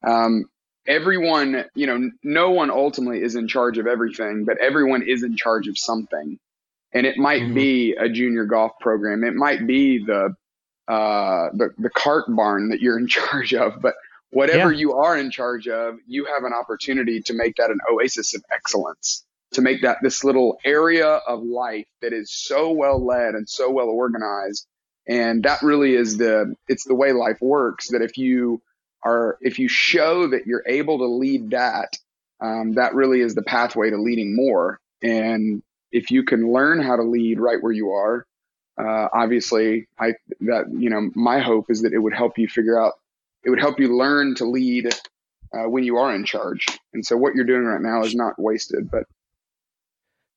That 0.03 0.11
um, 0.11 0.45
everyone, 0.89 1.67
you 1.75 1.87
know, 1.87 2.11
no 2.25 2.51
one 2.51 2.71
ultimately 2.71 3.23
is 3.23 3.37
in 3.37 3.47
charge 3.47 3.79
of 3.79 3.87
everything, 3.87 4.45
but 4.45 4.59
everyone 4.59 5.03
is 5.07 5.23
in 5.23 5.37
charge 5.37 5.69
of 5.69 5.79
something. 5.79 6.39
And 6.93 7.07
it 7.07 7.17
might 7.17 7.43
mm-hmm. 7.43 7.55
be 7.55 7.93
a 7.93 8.09
junior 8.09 8.47
golf 8.47 8.73
program. 8.81 9.23
It 9.23 9.35
might 9.35 9.67
be 9.67 10.05
the 10.05 10.35
uh, 10.89 11.51
the 11.53 11.69
the 11.79 11.91
cart 11.91 12.25
barn 12.29 12.71
that 12.71 12.81
you're 12.81 12.99
in 12.99 13.07
charge 13.19 13.55
of, 13.55 13.81
but 13.81 13.95
whatever 14.31 14.73
yeah. 14.73 14.79
you 14.81 14.95
are 14.95 15.17
in 15.17 15.31
charge 15.31 15.69
of, 15.69 15.95
you 16.09 16.25
have 16.25 16.43
an 16.43 16.53
opportunity 16.53 17.21
to 17.21 17.35
make 17.35 17.55
that 17.57 17.71
an 17.71 17.79
oasis 17.93 18.35
of 18.35 18.43
excellence 18.53 19.25
to 19.53 19.63
make 19.63 19.83
that 19.83 19.99
this 20.03 20.23
little 20.23 20.59
area 20.65 21.09
of 21.09 21.43
life 21.43 21.87
that 22.03 22.13
is 22.13 22.31
so 22.33 22.71
well 22.71 23.05
led 23.05 23.35
and 23.35 23.49
so 23.49 23.71
well 23.71 23.89
organized. 23.89 24.67
And 25.09 25.43
that 25.43 25.63
really 25.63 25.95
is 25.95 26.19
the, 26.19 26.55
it's 26.69 26.85
the 26.85 26.95
way 26.95 27.13
life 27.13 27.39
works 27.41 27.89
that 27.91 28.03
if 28.03 28.17
you 28.17 28.63
are, 29.05 29.39
if 29.41 29.59
you 29.59 29.69
show 29.69 30.29
that 30.29 30.47
you're 30.47 30.63
able 30.67 30.99
to 30.99 31.07
lead 31.07 31.51
that, 31.51 31.97
um, 32.41 32.75
that 32.75 32.95
really 32.95 33.21
is 33.21 33.35
the 33.35 33.43
pathway 33.43 33.91
to 33.91 33.97
leading 33.97 34.37
more. 34.37 34.79
And 35.03 35.63
if 35.91 36.11
you 36.11 36.23
can 36.23 36.53
learn 36.53 36.81
how 36.81 36.97
to 36.97 37.03
lead 37.03 37.41
right 37.41 37.61
where 37.61 37.73
you 37.73 37.91
are, 37.91 38.27
uh, 38.79 39.09
obviously 39.13 39.89
I, 39.99 40.15
that, 40.43 40.67
you 40.73 40.91
know, 40.91 41.11
my 41.15 41.41
hope 41.41 41.71
is 41.71 41.83
that 41.83 41.93
it 41.93 41.99
would 41.99 42.15
help 42.15 42.39
you 42.39 42.47
figure 42.47 42.81
out, 42.81 42.95
it 43.45 43.51
would 43.51 43.61
help 43.61 43.81
you 43.81 43.97
learn 43.97 44.37
to 44.37 44.45
lead 44.45 44.95
uh, 45.53 45.69
when 45.69 45.83
you 45.83 45.97
are 45.97 46.15
in 46.15 46.25
charge. 46.25 46.67
And 46.95 47.05
so 47.05 47.17
what 47.17 47.35
you're 47.35 47.45
doing 47.45 47.65
right 47.65 47.81
now 47.81 48.05
is 48.05 48.15
not 48.15 48.39
wasted, 48.39 48.91
but 48.91 49.05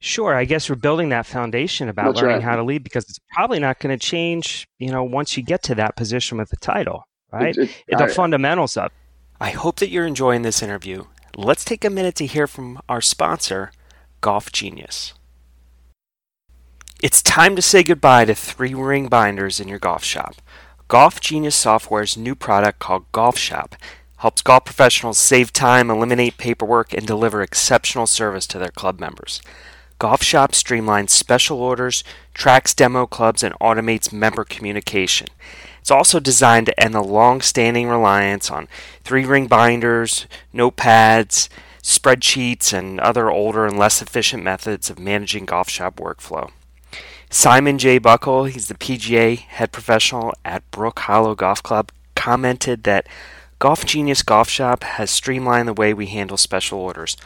Sure, 0.06 0.36
I 0.36 0.44
guess 0.44 0.70
we're 0.70 0.76
building 0.76 1.08
that 1.10 1.26
foundation 1.26 1.88
about 1.88 2.08
That's 2.08 2.24
learning 2.24 2.36
right. 2.40 2.44
how 2.44 2.58
to 2.58 2.64
lead 2.64 2.84
because 2.84 3.06
it's 3.06 3.22
probably 3.32 3.58
not 3.58 3.80
going 3.80 3.98
to 3.98 4.06
change, 4.06 4.68
you 4.78 4.92
know, 4.92 5.02
once 5.02 5.38
you 5.38 5.44
get 5.44 5.64
to 5.64 5.76
that 5.76 5.96
position 5.96 6.38
with 6.38 6.50
the 6.50 6.58
title, 6.58 7.08
right? 7.32 7.56
It, 7.56 7.70
it, 7.88 7.98
the 7.98 8.04
I, 8.04 8.08
fundamentals 8.10 8.76
of. 8.76 8.92
I 9.40 9.52
hope 9.52 9.78
that 9.78 9.92
you're 9.92 10.06
enjoying 10.06 10.42
this 10.42 10.62
interview. 10.62 11.06
Let's 11.38 11.64
take 11.64 11.86
a 11.86 11.90
minute 11.90 12.16
to 12.16 12.26
hear 12.26 12.48
from 12.48 12.82
our 12.90 13.00
sponsor, 13.00 13.72
Golf 14.20 14.52
Genius. 14.52 15.14
It's 17.02 17.22
time 17.22 17.56
to 17.56 17.62
say 17.62 17.82
goodbye 17.82 18.26
to 18.26 18.36
three 18.36 18.74
ring 18.74 19.08
binders 19.08 19.62
in 19.62 19.70
your 19.70 19.80
golf 19.80 20.04
shop. 20.04 20.36
Golf 20.90 21.22
Genius 21.22 21.56
Software's 21.56 22.18
new 22.18 22.36
product 22.36 22.80
called 22.80 23.10
Golf 23.14 23.38
Shop 23.38 23.78
helps 24.18 24.42
golf 24.42 24.66
professionals 24.66 25.18
save 25.18 25.54
time, 25.54 25.90
eliminate 25.90 26.38
paperwork, 26.38 26.92
and 26.94 27.08
deliver 27.08 27.42
exceptional 27.42 28.06
service 28.06 28.46
to 28.48 28.60
their 28.60 28.68
club 28.68 29.00
members. 29.00 29.42
Golf 30.00 30.24
Shop 30.24 30.52
streamlines 30.52 31.10
special 31.10 31.60
orders, 31.60 32.04
tracks 32.34 32.74
demo 32.74 33.06
clubs, 33.06 33.44
and 33.44 33.54
automates 33.60 34.12
member 34.12 34.44
communication. 34.44 35.28
It's 35.80 35.92
also 35.92 36.20
designed 36.20 36.68
to 36.68 36.80
end 36.80 36.94
the 36.94 37.04
long 37.04 37.42
standing 37.42 37.88
reliance 37.88 38.50
on 38.50 38.68
three 39.04 39.26
ring 39.26 39.48
binders, 39.48 40.28
notepads, 40.54 41.50
spreadsheets, 41.82 42.72
and 42.72 43.00
other 43.02 43.30
older 43.30 43.66
and 43.66 43.78
less 43.78 44.02
efficient 44.02 44.44
methods 44.44 44.90
of 44.90 44.98
managing 44.98 45.46
golf 45.46 45.70
shop 45.70 45.98
workflow. 45.98 46.52
Simon 47.30 47.78
J. 47.78 47.98
Buckle, 47.98 48.46
he's 48.46 48.68
the 48.68 48.76
PGA 48.76 49.40
head 49.40 49.72
professional 49.72 50.34
at 50.46 50.70
Brook 50.72 51.00
Hollow 51.00 51.36
Golf 51.36 51.64
Club, 51.64 51.92
commented 52.16 52.84
that 52.84 53.08
Golf 53.60 53.86
Genius 53.86 54.24
Golf 54.24 54.50
Shop 54.50 54.84
has 54.84 55.10
streamlined 55.10 55.68
the 55.68 55.74
way 55.74 55.94
we 55.94 56.06
handle 56.06 56.38
special 56.38 56.80
orders 56.80 57.18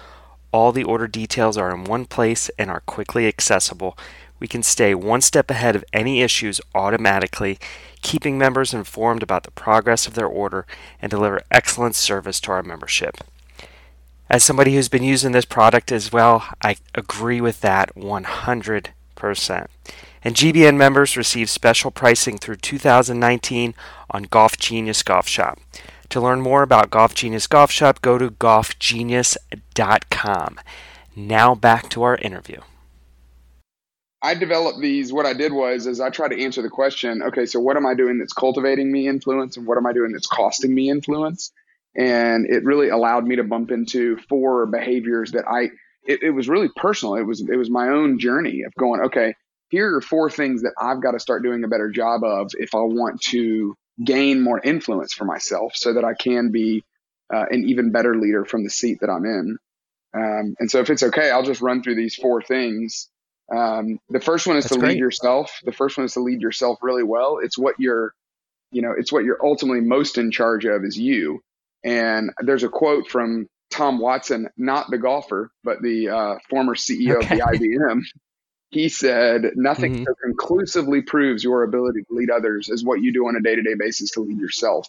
all 0.58 0.72
the 0.72 0.84
order 0.84 1.08
details 1.08 1.56
are 1.56 1.72
in 1.72 1.84
one 1.84 2.06
place 2.06 2.50
and 2.58 2.72
are 2.72 2.80
quickly 2.80 3.28
accessible. 3.28 3.96
We 4.40 4.48
can 4.48 4.64
stay 4.64 4.96
one 4.96 5.22
step 5.22 5.52
ahead 5.52 5.76
of 5.76 5.86
any 5.94 6.24
issues 6.24 6.60
automatically, 6.74 7.60
keeping 8.02 8.40
members 8.40 8.74
informed 8.74 9.22
about 9.22 9.44
the 9.44 9.52
progress 9.52 10.08
of 10.08 10.16
their 10.16 10.26
order 10.26 10.66
and 11.00 11.12
deliver 11.12 11.44
excellent 11.52 11.94
service 11.94 12.40
to 12.40 12.52
our 12.54 12.64
membership. 12.64 13.18
As 14.32 14.44
somebody 14.44 14.74
who's 14.74 14.90
been 14.90 15.04
using 15.04 15.32
this 15.32 15.46
product 15.46 15.92
as 15.92 16.12
well, 16.12 16.44
I 16.64 16.78
agree 16.96 17.40
with 17.40 17.62
that 17.62 17.94
100%. 17.96 19.68
And 20.24 20.36
GBN 20.36 20.76
members 20.76 21.16
receive 21.16 21.52
special 21.52 21.92
pricing 21.92 22.40
through 22.40 22.58
2019 22.58 23.76
on 24.10 24.24
Golf 24.24 24.58
Genius 24.58 25.04
Golf 25.04 25.28
Shop. 25.28 25.60
To 26.10 26.22
learn 26.22 26.42
more 26.42 26.64
about 26.64 26.90
Golf 26.90 27.14
Genius 27.14 27.48
Golf 27.48 27.72
Shop, 27.72 28.02
go 28.02 28.18
to 28.18 28.32
golfgenius.com. 28.32 30.60
Now 31.16 31.56
back 31.56 31.90
to 31.90 32.04
our 32.04 32.16
interview. 32.16 32.62
I 34.22 34.34
developed 34.34 34.82
these. 34.82 35.14
What 35.14 35.26
I 35.26 35.34
did 35.34 35.54
was, 35.54 35.86
is 35.86 36.00
I 36.00 36.10
tried 36.10 36.30
to 36.30 36.42
answer 36.42 36.62
the 36.62 36.70
question. 36.70 37.22
Okay, 37.22 37.46
so 37.46 37.60
what 37.60 37.78
am 37.78 37.86
I 37.86 37.94
doing 37.94 38.20
that's 38.20 38.34
cultivating 38.34 38.92
me 38.92 39.08
influence, 39.08 39.58
and 39.58 39.68
what 39.68 39.78
am 39.78 39.86
I 39.86 39.94
doing 39.94 40.12
that's 40.12 40.28
costing 40.28 40.74
me 40.74 40.90
influence? 40.90 41.52
And 41.96 42.46
it 42.48 42.64
really 42.64 42.90
allowed 42.90 43.26
me 43.26 43.36
to 43.36 43.44
bump 43.44 43.72
into 43.72 44.18
four 44.30 44.66
behaviors 44.66 45.32
that 45.32 45.46
I, 45.48 45.70
it, 46.06 46.24
it 46.24 46.32
was 46.32 46.50
really 46.50 46.70
personal. 46.76 47.16
It 47.16 47.24
was, 47.24 47.42
it 47.42 47.58
was 47.58 47.70
my 47.70 47.90
own 47.90 48.20
journey 48.20 48.64
of 48.64 48.74
going, 48.76 49.02
okay, 49.02 49.34
here 49.70 49.96
are 49.96 50.02
four 50.02 50.30
things 50.30 50.62
that 50.62 50.74
I've 50.80 51.02
got 51.02 51.12
to 51.12 51.20
start 51.20 51.44
doing 51.44 51.64
a 51.64 51.68
better 51.68 51.90
job 51.90 52.24
of 52.24 52.52
if 52.58 52.74
I 52.74 52.80
want 52.80 53.22
to 53.30 53.76
gain 54.04 54.42
more 54.42 54.60
influence 54.60 55.14
for 55.14 55.26
myself 55.26 55.74
so 55.76 55.94
that 55.94 56.06
I 56.06 56.14
can 56.14 56.52
be 56.52 56.84
uh, 57.34 57.46
an 57.50 57.68
even 57.68 57.92
better 57.92 58.16
leader 58.16 58.46
from 58.46 58.64
the 58.64 58.70
seat 58.70 59.00
that 59.02 59.10
I'm 59.10 59.26
in. 59.26 59.58
Um, 60.14 60.56
and 60.60 60.70
so 60.70 60.80
if 60.80 60.90
it's 60.90 61.04
okay, 61.04 61.30
I'll 61.30 61.44
just 61.44 61.62
run 61.62 61.84
through 61.84 61.96
these 61.96 62.16
four 62.16 62.42
things. 62.42 63.10
Um, 63.54 64.00
the 64.10 64.20
first 64.20 64.48
one 64.48 64.58
is 64.58 64.66
That's 64.66 64.76
to 64.76 64.80
great. 64.80 64.94
lead 64.94 65.00
yourself. 65.00 65.60
The 65.64 65.72
first 65.72 65.98
one 65.98 66.06
is 66.06 66.14
to 66.14 66.22
lead 66.22 66.42
yourself 66.42 66.80
really 66.82 67.04
well. 67.04 67.40
It's 67.42 67.58
what 67.58 67.76
you're, 67.80 68.14
you 68.72 68.82
know, 68.82 68.94
it's 68.98 69.12
what 69.12 69.24
you're 69.24 69.44
ultimately 69.44 69.82
most 69.82 70.18
in 70.18 70.32
charge 70.32 70.66
of 70.66 70.84
is 70.84 70.98
you. 70.98 71.42
And 71.84 72.32
there's 72.40 72.64
a 72.64 72.70
quote 72.70 73.10
from 73.10 73.48
Tom 73.72 74.00
Watson, 74.00 74.50
not 74.58 74.90
the 74.90 74.98
golfer, 74.98 75.52
but 75.64 75.82
the 75.82 76.10
uh, 76.10 76.36
former 76.50 76.76
CEO 76.76 77.18
okay. 77.18 77.40
of 77.40 77.52
the 77.52 77.58
IBM. 77.58 78.02
He 78.70 78.90
said, 78.90 79.52
Nothing 79.56 79.94
mm-hmm. 79.94 80.04
so 80.04 80.14
conclusively 80.22 81.02
proves 81.02 81.44
your 81.44 81.64
ability 81.64 82.02
to 82.04 82.14
lead 82.14 82.30
others 82.30 82.70
as 82.70 82.84
what 82.84 83.02
you 83.02 83.14
do 83.14 83.28
on 83.28 83.36
a 83.36 83.42
day 83.42 83.56
to 83.56 83.62
day 83.62 83.76
basis 83.78 84.12
to 84.12 84.22
lead 84.22 84.40
yourself. 84.40 84.88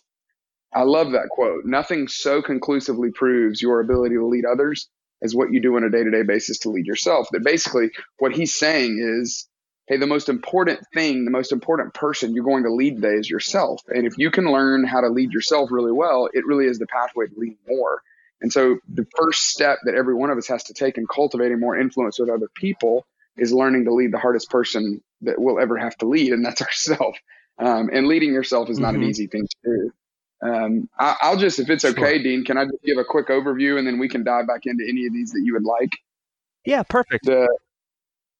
I 0.74 0.82
love 0.82 1.12
that 1.12 1.28
quote. 1.30 1.64
Nothing 1.64 2.08
so 2.08 2.42
conclusively 2.42 3.10
proves 3.10 3.62
your 3.62 3.80
ability 3.80 4.16
to 4.16 4.26
lead 4.26 4.44
others 4.44 4.88
as 5.22 5.34
what 5.34 5.52
you 5.52 5.60
do 5.60 5.76
on 5.76 5.84
a 5.84 5.90
day 5.90 6.04
to 6.04 6.10
day 6.10 6.22
basis 6.22 6.58
to 6.60 6.70
lead 6.70 6.86
yourself. 6.86 7.28
That 7.32 7.44
basically 7.44 7.90
what 8.18 8.34
he's 8.34 8.54
saying 8.54 8.98
is, 9.00 9.48
hey, 9.86 9.96
the 9.96 10.06
most 10.06 10.28
important 10.28 10.80
thing, 10.92 11.24
the 11.24 11.30
most 11.30 11.52
important 11.52 11.94
person 11.94 12.34
you're 12.34 12.44
going 12.44 12.64
to 12.64 12.72
lead 12.72 12.96
today 12.96 13.14
is 13.14 13.30
yourself. 13.30 13.80
And 13.88 14.06
if 14.06 14.18
you 14.18 14.30
can 14.30 14.50
learn 14.52 14.84
how 14.84 15.00
to 15.00 15.08
lead 15.08 15.32
yourself 15.32 15.70
really 15.72 15.92
well, 15.92 16.28
it 16.32 16.46
really 16.46 16.66
is 16.66 16.78
the 16.78 16.86
pathway 16.86 17.26
to 17.26 17.38
lead 17.38 17.56
more. 17.66 18.02
And 18.40 18.52
so 18.52 18.78
the 18.92 19.06
first 19.16 19.48
step 19.48 19.78
that 19.84 19.94
every 19.94 20.14
one 20.14 20.30
of 20.30 20.38
us 20.38 20.46
has 20.48 20.64
to 20.64 20.74
take 20.74 20.98
in 20.98 21.06
cultivating 21.06 21.58
more 21.58 21.76
influence 21.76 22.18
with 22.18 22.28
other 22.28 22.48
people 22.54 23.06
is 23.38 23.52
learning 23.52 23.84
to 23.84 23.92
lead 23.92 24.12
the 24.12 24.18
hardest 24.18 24.50
person 24.50 25.02
that 25.22 25.38
we'll 25.38 25.60
ever 25.60 25.76
have 25.76 25.96
to 25.98 26.06
lead, 26.06 26.32
and 26.32 26.44
that's 26.44 26.62
ourselves. 26.68 27.18
Um, 27.58 27.90
and 27.92 28.06
leading 28.06 28.32
yourself 28.32 28.70
is 28.70 28.78
not 28.78 28.94
mm-hmm. 28.94 29.02
an 29.02 29.08
easy 29.08 29.26
thing 29.26 29.46
to 29.46 29.56
do. 29.64 29.92
Um, 30.40 30.88
I, 30.98 31.30
will 31.30 31.36
just, 31.36 31.58
if 31.58 31.68
it's 31.68 31.84
okay, 31.84 32.14
sure. 32.14 32.22
Dean, 32.22 32.44
can 32.44 32.56
I 32.56 32.64
just 32.64 32.82
give 32.84 32.98
a 32.98 33.04
quick 33.04 33.28
overview 33.28 33.78
and 33.78 33.86
then 33.86 33.98
we 33.98 34.08
can 34.08 34.22
dive 34.22 34.46
back 34.46 34.66
into 34.66 34.84
any 34.88 35.06
of 35.06 35.12
these 35.12 35.32
that 35.32 35.42
you 35.42 35.54
would 35.54 35.64
like? 35.64 35.90
Yeah, 36.64 36.84
perfect. 36.84 37.24
The, 37.24 37.48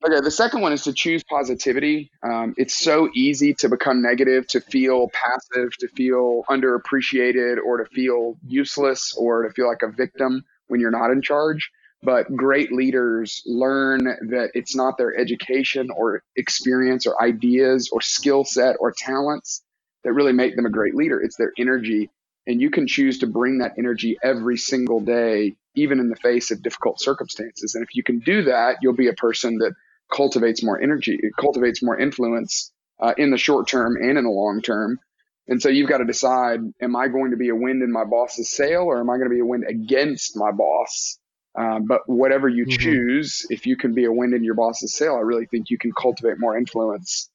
okay, 0.07 0.21
the 0.21 0.31
second 0.31 0.61
one 0.61 0.73
is 0.73 0.85
to 0.85 0.93
choose 0.93 1.25
positivity. 1.25 2.13
Um, 2.23 2.55
it's 2.57 2.79
so 2.79 3.09
easy 3.15 3.55
to 3.55 3.69
become 3.69 4.01
negative, 4.01 4.47
to 4.49 4.61
feel 4.61 5.09
passive, 5.09 5.77
to 5.79 5.89
feel 5.89 6.45
underappreciated, 6.49 7.57
or 7.65 7.79
to 7.79 7.85
feel 7.87 8.37
useless, 8.47 9.15
or 9.17 9.43
to 9.43 9.51
feel 9.51 9.67
like 9.67 9.83
a 9.83 9.89
victim 9.89 10.45
when 10.69 10.81
you're 10.81 10.93
not 10.93 11.11
in 11.11 11.21
charge. 11.21 11.73
But 12.03 12.35
great 12.35 12.73
leaders 12.73 13.43
learn 13.45 14.05
that 14.05 14.51
it's 14.55 14.77
not 14.77 14.99
their 14.99 15.19
education 15.19 15.89
or 15.91 16.23
experience 16.37 17.07
or 17.07 17.21
ideas 17.21 17.91
or 17.93 18.01
skill 18.01 18.45
set 18.45 18.77
or 18.79 18.93
talents 18.97 19.63
that 20.05 20.13
really 20.13 20.33
make 20.33 20.55
them 20.55 20.67
a 20.67 20.71
great 20.71 20.95
leader. 20.95 21.21
It's 21.21 21.37
their 21.37 21.53
energy. 21.59 22.11
And 22.47 22.61
you 22.61 22.71
can 22.71 22.87
choose 22.87 23.19
to 23.19 23.27
bring 23.27 23.59
that 23.59 23.75
energy 23.79 24.17
every 24.23 24.57
single 24.57 25.01
day, 25.01 25.57
even 25.75 25.99
in 25.99 26.09
the 26.09 26.17
face 26.17 26.51
of 26.51 26.63
difficult 26.63 27.01
circumstances. 27.01 27.75
And 27.75 27.85
if 27.85 27.95
you 27.95 28.03
can 28.03 28.21
do 28.21 28.45
that, 28.45 28.77
you'll 28.81 28.95
be 28.95 29.09
a 29.09 29.13
person 29.15 29.59
that 29.59 29.75
cultivates 30.11 30.63
more 30.63 30.81
energy, 30.81 31.19
it 31.21 31.33
cultivates 31.39 31.83
more 31.83 31.99
influence 31.99 32.73
uh, 33.01 33.13
in 33.19 33.31
the 33.31 33.37
short 33.37 33.69
term 33.69 33.97
and 33.97 34.17
in 34.17 34.25
the 34.25 34.31
long 34.31 34.63
term. 34.63 34.99
And 35.47 35.61
so 35.61 35.69
you've 35.69 35.89
got 35.89 35.99
to 35.99 36.05
decide, 36.05 36.61
am 36.81 36.97
I 36.97 37.09
going 37.09 37.31
to 37.31 37.37
be 37.37 37.49
a 37.49 37.55
wind 37.55 37.83
in 37.83 37.91
my 37.91 38.05
boss's 38.05 38.51
sail 38.51 38.83
or 38.83 39.01
am 39.01 39.11
I 39.11 39.17
going 39.17 39.29
to 39.29 39.35
be 39.35 39.41
a 39.41 39.47
wind 39.47 39.65
against 39.69 40.37
my 40.37 40.53
boss? 40.53 41.18
Um, 41.59 41.87
but 41.87 42.09
whatever 42.09 42.49
you 42.49 42.67
mm-hmm. 42.67 42.81
choose, 42.81 43.45
if 43.51 43.67
you 43.67 43.77
can 43.77 43.93
be 43.93 44.05
a 44.05 44.13
wind 44.13 44.33
in 44.33 44.45
your 44.45 44.55
boss's 44.55 44.95
sail, 44.95 45.17
I 45.17 45.21
really 45.21 45.47
think 45.47 45.71
you 45.71 45.79
can 45.79 45.93
cultivate 45.93 46.39
more 46.39 46.57
influence 46.57 47.29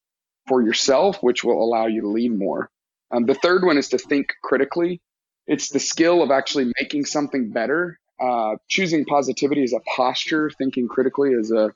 for 0.47 0.61
yourself, 0.61 1.21
which 1.21 1.43
will 1.43 1.61
allow 1.61 1.87
you 1.87 2.01
to 2.01 2.07
lead 2.07 2.37
more. 2.37 2.69
Um, 3.11 3.25
the 3.25 3.35
third 3.35 3.65
one 3.65 3.77
is 3.77 3.89
to 3.89 3.97
think 3.97 4.33
critically. 4.41 5.01
It's 5.45 5.69
the 5.69 5.79
skill 5.79 6.23
of 6.23 6.31
actually 6.31 6.71
making 6.79 7.05
something 7.05 7.51
better. 7.51 7.99
Uh, 8.17 8.55
choosing 8.69 9.03
positivity 9.03 9.63
is 9.63 9.73
a 9.73 9.81
posture. 9.81 10.49
Thinking 10.57 10.87
critically 10.87 11.31
is 11.31 11.51
a 11.51 11.73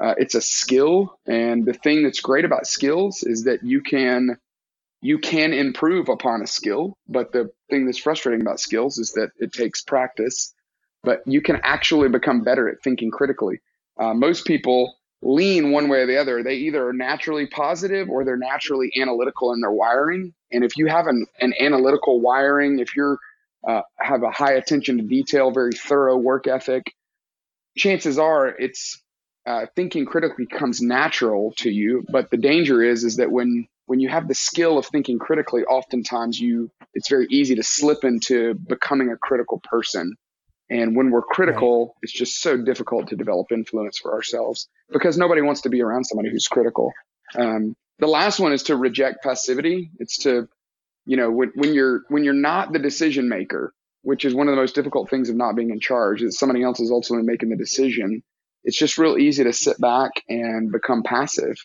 uh, 0.00 0.14
it's 0.16 0.34
a 0.34 0.40
skill. 0.40 1.18
And 1.26 1.66
the 1.66 1.74
thing 1.74 2.02
that's 2.02 2.20
great 2.20 2.46
about 2.46 2.66
skills 2.66 3.22
is 3.22 3.44
that 3.44 3.62
you 3.62 3.82
can 3.82 4.38
you 5.02 5.18
can 5.18 5.52
improve 5.52 6.08
upon 6.08 6.40
a 6.40 6.46
skill. 6.46 6.96
But 7.06 7.32
the 7.32 7.50
thing 7.68 7.84
that's 7.84 7.98
frustrating 7.98 8.40
about 8.40 8.58
skills 8.58 8.98
is 8.98 9.12
that 9.12 9.32
it 9.38 9.52
takes 9.52 9.82
practice. 9.82 10.54
But 11.02 11.22
you 11.26 11.40
can 11.40 11.60
actually 11.62 12.08
become 12.08 12.42
better 12.42 12.68
at 12.68 12.82
thinking 12.82 13.10
critically. 13.10 13.60
Uh, 13.98 14.14
most 14.14 14.46
people 14.46 14.94
lean 15.22 15.70
one 15.70 15.88
way 15.88 16.00
or 16.00 16.06
the 16.06 16.16
other. 16.16 16.42
They 16.42 16.56
either 16.56 16.88
are 16.88 16.92
naturally 16.92 17.46
positive 17.46 18.08
or 18.08 18.24
they're 18.24 18.36
naturally 18.36 18.90
analytical 19.00 19.52
in 19.52 19.60
their 19.60 19.72
wiring. 19.72 20.34
And 20.52 20.64
if 20.64 20.76
you 20.76 20.86
have 20.86 21.06
an, 21.06 21.26
an 21.40 21.54
analytical 21.60 22.20
wiring, 22.20 22.78
if 22.78 22.96
you're 22.96 23.18
uh, 23.66 23.82
have 23.98 24.22
a 24.22 24.30
high 24.30 24.52
attention 24.52 24.96
to 24.96 25.02
detail, 25.02 25.50
very 25.50 25.72
thorough 25.72 26.16
work 26.16 26.46
ethic, 26.46 26.94
chances 27.76 28.18
are 28.18 28.46
it's 28.46 29.02
uh, 29.46 29.66
thinking 29.76 30.06
critically 30.06 30.46
comes 30.46 30.80
natural 30.80 31.52
to 31.58 31.70
you. 31.70 32.04
But 32.08 32.30
the 32.30 32.38
danger 32.38 32.82
is 32.82 33.04
is 33.04 33.16
that 33.16 33.30
when 33.30 33.68
when 33.86 34.00
you 34.00 34.08
have 34.08 34.28
the 34.28 34.34
skill 34.34 34.78
of 34.78 34.86
thinking 34.86 35.18
critically, 35.18 35.64
oftentimes 35.64 36.40
you 36.40 36.70
it's 36.94 37.10
very 37.10 37.26
easy 37.30 37.54
to 37.56 37.62
slip 37.62 38.04
into 38.04 38.54
becoming 38.54 39.10
a 39.10 39.16
critical 39.16 39.60
person 39.62 40.16
and 40.70 40.94
when 40.94 41.10
we're 41.10 41.22
critical, 41.22 41.86
right. 41.86 41.94
it's 42.02 42.12
just 42.12 42.40
so 42.40 42.56
difficult 42.56 43.08
to 43.08 43.16
develop 43.16 43.50
influence 43.50 43.98
for 43.98 44.14
ourselves 44.14 44.68
because 44.92 45.18
nobody 45.18 45.42
wants 45.42 45.62
to 45.62 45.68
be 45.68 45.82
around 45.82 46.04
somebody 46.04 46.30
who's 46.30 46.46
critical. 46.46 46.92
Um, 47.36 47.74
the 47.98 48.06
last 48.06 48.38
one 48.38 48.52
is 48.52 48.62
to 48.64 48.76
reject 48.76 49.22
passivity. 49.22 49.90
It's 49.98 50.18
to, 50.18 50.48
you 51.04 51.16
know, 51.16 51.30
when, 51.30 51.50
when 51.56 51.74
you're 51.74 52.02
when 52.08 52.22
you're 52.22 52.34
not 52.34 52.72
the 52.72 52.78
decision 52.78 53.28
maker, 53.28 53.74
which 54.02 54.24
is 54.24 54.32
one 54.32 54.48
of 54.48 54.52
the 54.52 54.60
most 54.60 54.76
difficult 54.76 55.10
things 55.10 55.28
of 55.28 55.36
not 55.36 55.56
being 55.56 55.70
in 55.70 55.80
charge, 55.80 56.22
is 56.22 56.38
somebody 56.38 56.62
else 56.62 56.78
is 56.78 56.92
ultimately 56.92 57.26
making 57.26 57.50
the 57.50 57.56
decision. 57.56 58.22
It's 58.62 58.78
just 58.78 58.96
real 58.96 59.18
easy 59.18 59.42
to 59.44 59.52
sit 59.52 59.80
back 59.80 60.12
and 60.28 60.70
become 60.70 61.02
passive, 61.02 61.56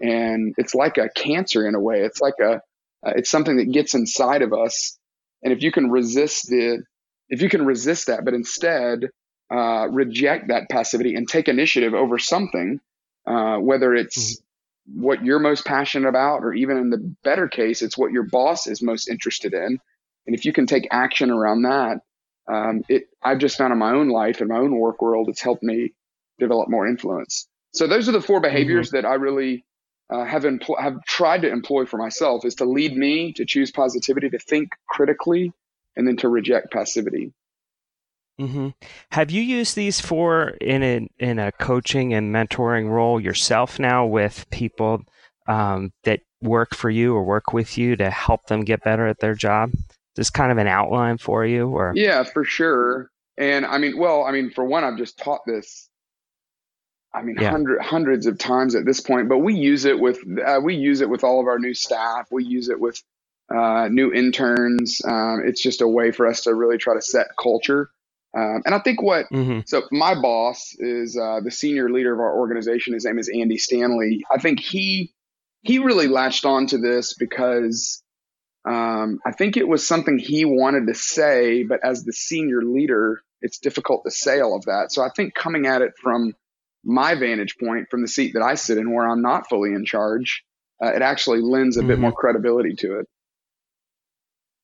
and 0.00 0.54
it's 0.56 0.74
like 0.74 0.96
a 0.96 1.10
cancer 1.10 1.68
in 1.68 1.74
a 1.74 1.80
way. 1.80 2.02
It's 2.02 2.20
like 2.20 2.34
a, 2.40 2.62
uh, 3.06 3.12
it's 3.16 3.30
something 3.30 3.58
that 3.58 3.70
gets 3.70 3.94
inside 3.94 4.42
of 4.42 4.54
us, 4.54 4.98
and 5.42 5.52
if 5.52 5.62
you 5.62 5.70
can 5.70 5.90
resist 5.90 6.48
the 6.48 6.82
if 7.28 7.42
you 7.42 7.48
can 7.48 7.64
resist 7.64 8.06
that, 8.06 8.24
but 8.24 8.34
instead 8.34 9.10
uh, 9.50 9.88
reject 9.90 10.48
that 10.48 10.68
passivity 10.70 11.14
and 11.14 11.28
take 11.28 11.48
initiative 11.48 11.94
over 11.94 12.18
something, 12.18 12.80
uh, 13.26 13.56
whether 13.56 13.94
it's 13.94 14.36
mm-hmm. 14.36 15.02
what 15.02 15.24
you're 15.24 15.38
most 15.38 15.64
passionate 15.64 16.08
about, 16.08 16.42
or 16.42 16.52
even 16.54 16.78
in 16.78 16.90
the 16.90 17.14
better 17.22 17.48
case, 17.48 17.82
it's 17.82 17.98
what 17.98 18.12
your 18.12 18.24
boss 18.24 18.66
is 18.66 18.82
most 18.82 19.08
interested 19.08 19.54
in. 19.54 19.78
And 20.26 20.34
if 20.34 20.44
you 20.44 20.52
can 20.52 20.66
take 20.66 20.88
action 20.90 21.30
around 21.30 21.62
that, 21.62 22.00
um, 22.48 22.82
it 22.88 23.08
I've 23.22 23.38
just 23.38 23.58
found 23.58 23.72
in 23.72 23.78
my 23.78 23.92
own 23.92 24.08
life 24.08 24.40
in 24.40 24.48
my 24.48 24.58
own 24.58 24.76
work 24.76 25.02
world, 25.02 25.28
it's 25.28 25.40
helped 25.40 25.62
me 25.62 25.94
develop 26.38 26.68
more 26.68 26.86
influence. 26.86 27.48
So 27.72 27.86
those 27.86 28.08
are 28.08 28.12
the 28.12 28.20
four 28.20 28.40
behaviors 28.40 28.88
mm-hmm. 28.88 28.96
that 28.96 29.08
I 29.08 29.14
really 29.14 29.64
uh, 30.10 30.24
have 30.24 30.44
empl- 30.44 30.80
have 30.80 31.04
tried 31.04 31.42
to 31.42 31.50
employ 31.50 31.86
for 31.86 31.98
myself: 31.98 32.44
is 32.44 32.56
to 32.56 32.64
lead 32.64 32.96
me 32.96 33.32
to 33.34 33.44
choose 33.44 33.70
positivity, 33.70 34.30
to 34.30 34.38
think 34.38 34.70
critically, 34.88 35.52
and 35.96 36.06
then 36.06 36.16
to 36.18 36.28
reject 36.28 36.72
passivity. 36.72 37.32
Mm-hmm. 38.40 38.68
Have 39.12 39.30
you 39.30 39.42
used 39.42 39.76
these 39.76 40.00
for 40.00 40.48
in 40.60 40.82
a 40.82 41.08
in 41.18 41.38
a 41.38 41.52
coaching 41.52 42.12
and 42.12 42.34
mentoring 42.34 42.90
role 42.90 43.18
yourself 43.18 43.78
now 43.78 44.04
with 44.04 44.48
people 44.50 45.02
um, 45.48 45.92
that 46.04 46.20
work 46.42 46.74
for 46.74 46.90
you 46.90 47.14
or 47.14 47.24
work 47.24 47.54
with 47.54 47.78
you 47.78 47.96
to 47.96 48.10
help 48.10 48.46
them 48.46 48.64
get 48.64 48.84
better 48.84 49.06
at 49.06 49.20
their 49.20 49.34
job? 49.34 49.70
Just 50.16 50.34
kind 50.34 50.52
of 50.52 50.58
an 50.58 50.66
outline 50.66 51.16
for 51.16 51.46
you, 51.46 51.68
or 51.68 51.92
yeah, 51.94 52.24
for 52.24 52.44
sure. 52.44 53.10
And 53.38 53.64
I 53.64 53.78
mean, 53.78 53.98
well, 53.98 54.24
I 54.24 54.32
mean, 54.32 54.50
for 54.50 54.64
one, 54.64 54.84
I've 54.84 54.98
just 54.98 55.18
taught 55.18 55.40
this. 55.46 55.88
I 57.14 57.22
mean, 57.22 57.36
yeah. 57.40 57.50
hundred, 57.50 57.80
hundreds 57.80 58.26
of 58.26 58.38
times 58.38 58.74
at 58.74 58.84
this 58.84 59.00
point, 59.00 59.30
but 59.30 59.38
we 59.38 59.54
use 59.54 59.86
it 59.86 59.98
with 59.98 60.18
uh, 60.46 60.60
we 60.62 60.74
use 60.74 61.00
it 61.00 61.08
with 61.08 61.24
all 61.24 61.40
of 61.40 61.46
our 61.46 61.58
new 61.58 61.72
staff. 61.72 62.28
We 62.30 62.44
use 62.44 62.68
it 62.68 62.78
with 62.78 63.02
uh, 63.54 63.88
new 63.90 64.12
interns. 64.12 65.00
Um, 65.04 65.42
it's 65.44 65.62
just 65.62 65.80
a 65.80 65.88
way 65.88 66.10
for 66.10 66.26
us 66.26 66.42
to 66.42 66.54
really 66.54 66.78
try 66.78 66.94
to 66.94 67.02
set 67.02 67.28
culture. 67.40 67.90
Um, 68.36 68.62
and 68.66 68.74
I 68.74 68.80
think 68.80 69.00
what, 69.00 69.26
mm-hmm. 69.32 69.60
so 69.66 69.82
my 69.90 70.20
boss 70.20 70.74
is 70.78 71.16
uh, 71.16 71.40
the 71.42 71.50
senior 71.50 71.90
leader 71.90 72.12
of 72.12 72.20
our 72.20 72.36
organization. 72.38 72.92
His 72.92 73.04
name 73.04 73.18
is 73.18 73.30
Andy 73.32 73.56
Stanley. 73.56 74.24
I 74.30 74.38
think 74.38 74.60
he, 74.60 75.14
he 75.62 75.78
really 75.78 76.06
latched 76.06 76.44
on 76.44 76.66
to 76.68 76.78
this 76.78 77.14
because 77.14 78.02
um, 78.68 79.20
I 79.24 79.32
think 79.32 79.56
it 79.56 79.66
was 79.66 79.86
something 79.86 80.18
he 80.18 80.44
wanted 80.44 80.88
to 80.88 80.94
say, 80.94 81.62
but 81.62 81.80
as 81.82 82.04
the 82.04 82.12
senior 82.12 82.62
leader, 82.62 83.22
it's 83.40 83.58
difficult 83.58 84.02
to 84.04 84.10
say 84.10 84.40
all 84.40 84.56
of 84.56 84.64
that. 84.64 84.92
So 84.92 85.02
I 85.02 85.08
think 85.14 85.34
coming 85.34 85.66
at 85.66 85.82
it 85.82 85.92
from 86.02 86.34
my 86.84 87.14
vantage 87.14 87.56
point, 87.58 87.88
from 87.90 88.02
the 88.02 88.08
seat 88.08 88.34
that 88.34 88.42
I 88.42 88.54
sit 88.54 88.76
in, 88.76 88.92
where 88.92 89.08
I'm 89.08 89.22
not 89.22 89.48
fully 89.48 89.72
in 89.72 89.84
charge, 89.84 90.42
uh, 90.82 90.88
it 90.88 91.02
actually 91.02 91.40
lends 91.40 91.76
a 91.76 91.80
mm-hmm. 91.80 91.88
bit 91.88 91.98
more 92.00 92.12
credibility 92.12 92.74
to 92.80 92.98
it. 93.00 93.06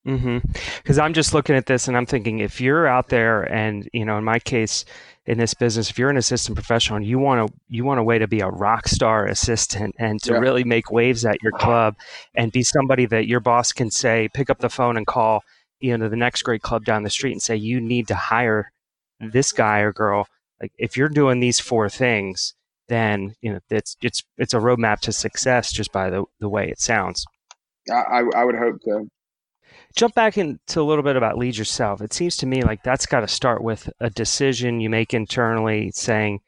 Mm-hmm. 0.07 0.39
Because 0.79 0.99
I'm 0.99 1.13
just 1.13 1.33
looking 1.33 1.55
at 1.55 1.67
this 1.67 1.87
and 1.87 1.97
I'm 1.97 2.07
thinking, 2.07 2.41
if 2.41 2.61
you're 2.61 2.87
out 2.87 3.09
there, 3.09 3.43
and 3.43 3.89
you 3.93 4.05
know, 4.05 4.19
in 4.19 4.25
my 4.25 4.39
case, 4.39 4.85
in 5.27 5.39
this 5.39 5.55
business, 5.55 5.91
if 5.91 5.99
you're 5.99 6.11
an 6.11 6.17
assistant 6.17 6.57
professional 6.57 6.97
and 6.97 7.07
you 7.07 7.19
want 7.19 7.49
to, 7.49 7.55
you 7.69 7.85
want 7.85 8.01
a 8.01 8.03
way 8.03 8.19
to 8.19 8.27
be 8.27 8.41
a 8.41 8.49
rock 8.49 8.89
star 8.89 9.27
assistant 9.27 9.95
and 9.99 10.21
to 10.23 10.33
yeah. 10.33 10.39
really 10.39 10.65
make 10.65 10.91
waves 10.91 11.25
at 11.25 11.41
your 11.43 11.53
club, 11.53 11.95
and 12.35 12.51
be 12.51 12.65
somebody 12.65 13.07
that 13.07 13.29
your 13.29 13.41
boss 13.41 13.73
can 13.73 13.91
say, 13.91 14.29
pick 14.35 14.51
up 14.51 14.59
the 14.59 14.69
phone 14.69 14.97
and 14.97 15.07
call, 15.07 15.45
you 15.79 15.97
know, 15.97 16.09
the 16.09 16.17
next 16.17 16.43
great 16.43 16.63
club 16.63 16.85
down 16.85 17.05
the 17.05 17.11
street 17.11 17.33
and 17.33 17.43
say, 17.43 17.55
you 17.55 17.81
need 17.81 18.09
to 18.09 18.17
hire 18.17 18.73
this 19.21 19.53
guy 19.53 19.81
or 19.81 19.93
girl. 19.93 20.27
Like, 20.61 20.73
if 20.79 20.97
you're 20.97 21.09
doing 21.09 21.39
these 21.39 21.61
four 21.61 21.89
things, 21.89 22.55
then 22.89 23.37
you 23.41 23.53
know 23.53 23.61
it's 23.71 23.97
it's 24.03 24.25
it's 24.37 24.53
a 24.53 24.59
roadmap 24.59 24.99
to 25.01 25.13
success 25.13 25.73
just 25.73 25.93
by 25.93 26.11
the 26.11 26.25
the 26.41 26.49
way 26.49 26.69
it 26.69 26.81
sounds. 26.81 27.25
I, 27.91 28.23
I 28.35 28.45
would 28.45 28.57
hope 28.57 28.77
so 28.83 29.09
jump 29.95 30.15
back 30.15 30.39
into 30.39 30.81
a 30.81 30.83
little 30.83 31.03
bit 31.03 31.17
about 31.17 31.39
lead 31.39 31.57
yourself. 31.57 32.01
It 32.01 32.13
seems 32.13 32.37
to 32.39 32.47
me 32.47 32.63
like 32.63 32.83
that's 32.83 33.07
got 33.07 33.21
to 33.21 33.29
start 33.29 33.63
with 33.63 33.89
a 34.01 34.11
decision 34.11 34.81
you 34.81 34.91
make 34.91 35.15
internally 35.15 35.91
saying, 35.93 36.41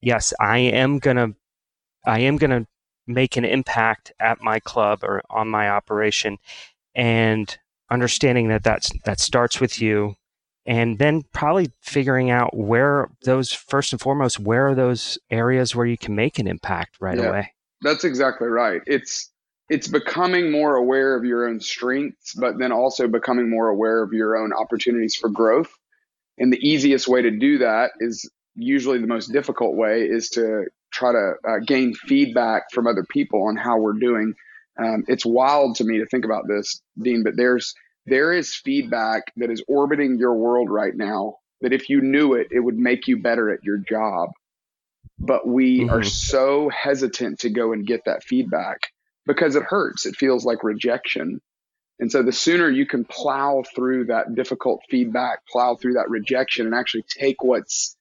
yes, 0.00 0.32
I 0.40 0.58
am 0.58 0.98
going 0.98 1.16
to 1.16 1.34
I 2.06 2.20
am 2.20 2.36
going 2.36 2.50
to 2.50 2.66
make 3.06 3.36
an 3.36 3.44
impact 3.44 4.12
at 4.20 4.42
my 4.42 4.60
club 4.60 5.00
or 5.02 5.22
on 5.30 5.48
my 5.48 5.68
operation 5.70 6.38
and 6.94 7.56
understanding 7.90 8.48
that 8.48 8.64
that's, 8.64 8.90
that 9.04 9.20
starts 9.20 9.60
with 9.60 9.80
you 9.80 10.14
and 10.64 10.98
then 10.98 11.22
probably 11.32 11.72
figuring 11.80 12.30
out 12.30 12.56
where 12.56 13.08
those 13.24 13.52
first 13.52 13.92
and 13.92 14.00
foremost 14.00 14.38
where 14.38 14.68
are 14.68 14.74
those 14.74 15.18
areas 15.30 15.74
where 15.74 15.86
you 15.86 15.98
can 15.98 16.14
make 16.14 16.38
an 16.38 16.46
impact 16.46 16.98
right 17.00 17.18
yeah, 17.18 17.28
away? 17.28 17.52
That's 17.80 18.04
exactly 18.04 18.48
right. 18.48 18.80
It's 18.86 19.31
it's 19.72 19.88
becoming 19.88 20.52
more 20.52 20.76
aware 20.76 21.16
of 21.16 21.24
your 21.24 21.48
own 21.48 21.58
strengths, 21.58 22.34
but 22.34 22.58
then 22.58 22.72
also 22.72 23.08
becoming 23.08 23.48
more 23.48 23.70
aware 23.70 24.02
of 24.02 24.12
your 24.12 24.36
own 24.36 24.52
opportunities 24.52 25.16
for 25.16 25.30
growth. 25.30 25.72
And 26.36 26.52
the 26.52 26.58
easiest 26.58 27.08
way 27.08 27.22
to 27.22 27.30
do 27.30 27.56
that 27.58 27.92
is 27.98 28.30
usually 28.54 28.98
the 28.98 29.06
most 29.06 29.32
difficult 29.32 29.74
way 29.74 30.02
is 30.02 30.28
to 30.30 30.66
try 30.92 31.12
to 31.12 31.32
uh, 31.48 31.58
gain 31.66 31.94
feedback 31.94 32.64
from 32.70 32.86
other 32.86 33.02
people 33.08 33.48
on 33.48 33.56
how 33.56 33.78
we're 33.78 33.98
doing. 33.98 34.34
Um, 34.78 35.04
it's 35.08 35.24
wild 35.24 35.76
to 35.76 35.84
me 35.84 36.00
to 36.00 36.06
think 36.06 36.26
about 36.26 36.46
this, 36.46 36.82
Dean, 37.02 37.22
but 37.24 37.38
there's 37.38 37.74
there 38.04 38.30
is 38.30 38.54
feedback 38.54 39.32
that 39.36 39.50
is 39.50 39.64
orbiting 39.68 40.18
your 40.18 40.34
world 40.34 40.68
right 40.68 40.94
now 40.94 41.36
that 41.62 41.72
if 41.72 41.88
you 41.88 42.02
knew 42.02 42.34
it, 42.34 42.48
it 42.50 42.60
would 42.60 42.76
make 42.76 43.08
you 43.08 43.22
better 43.22 43.50
at 43.50 43.64
your 43.64 43.78
job. 43.78 44.32
But 45.18 45.48
we 45.48 45.80
mm-hmm. 45.80 45.94
are 45.94 46.02
so 46.02 46.68
hesitant 46.68 47.38
to 47.40 47.48
go 47.48 47.72
and 47.72 47.86
get 47.86 48.02
that 48.04 48.22
feedback 48.22 48.91
because 49.26 49.56
it 49.56 49.62
hurts. 49.62 50.06
It 50.06 50.16
feels 50.16 50.44
like 50.44 50.64
rejection. 50.64 51.40
And 51.98 52.10
so 52.10 52.22
the 52.22 52.32
sooner 52.32 52.68
you 52.68 52.86
can 52.86 53.04
plow 53.04 53.62
through 53.74 54.06
that 54.06 54.34
difficult 54.34 54.82
feedback, 54.90 55.46
plow 55.46 55.76
through 55.76 55.94
that 55.94 56.10
rejection, 56.10 56.66
and 56.66 56.74
actually 56.74 57.04
take 57.08 57.42
what's 57.42 57.96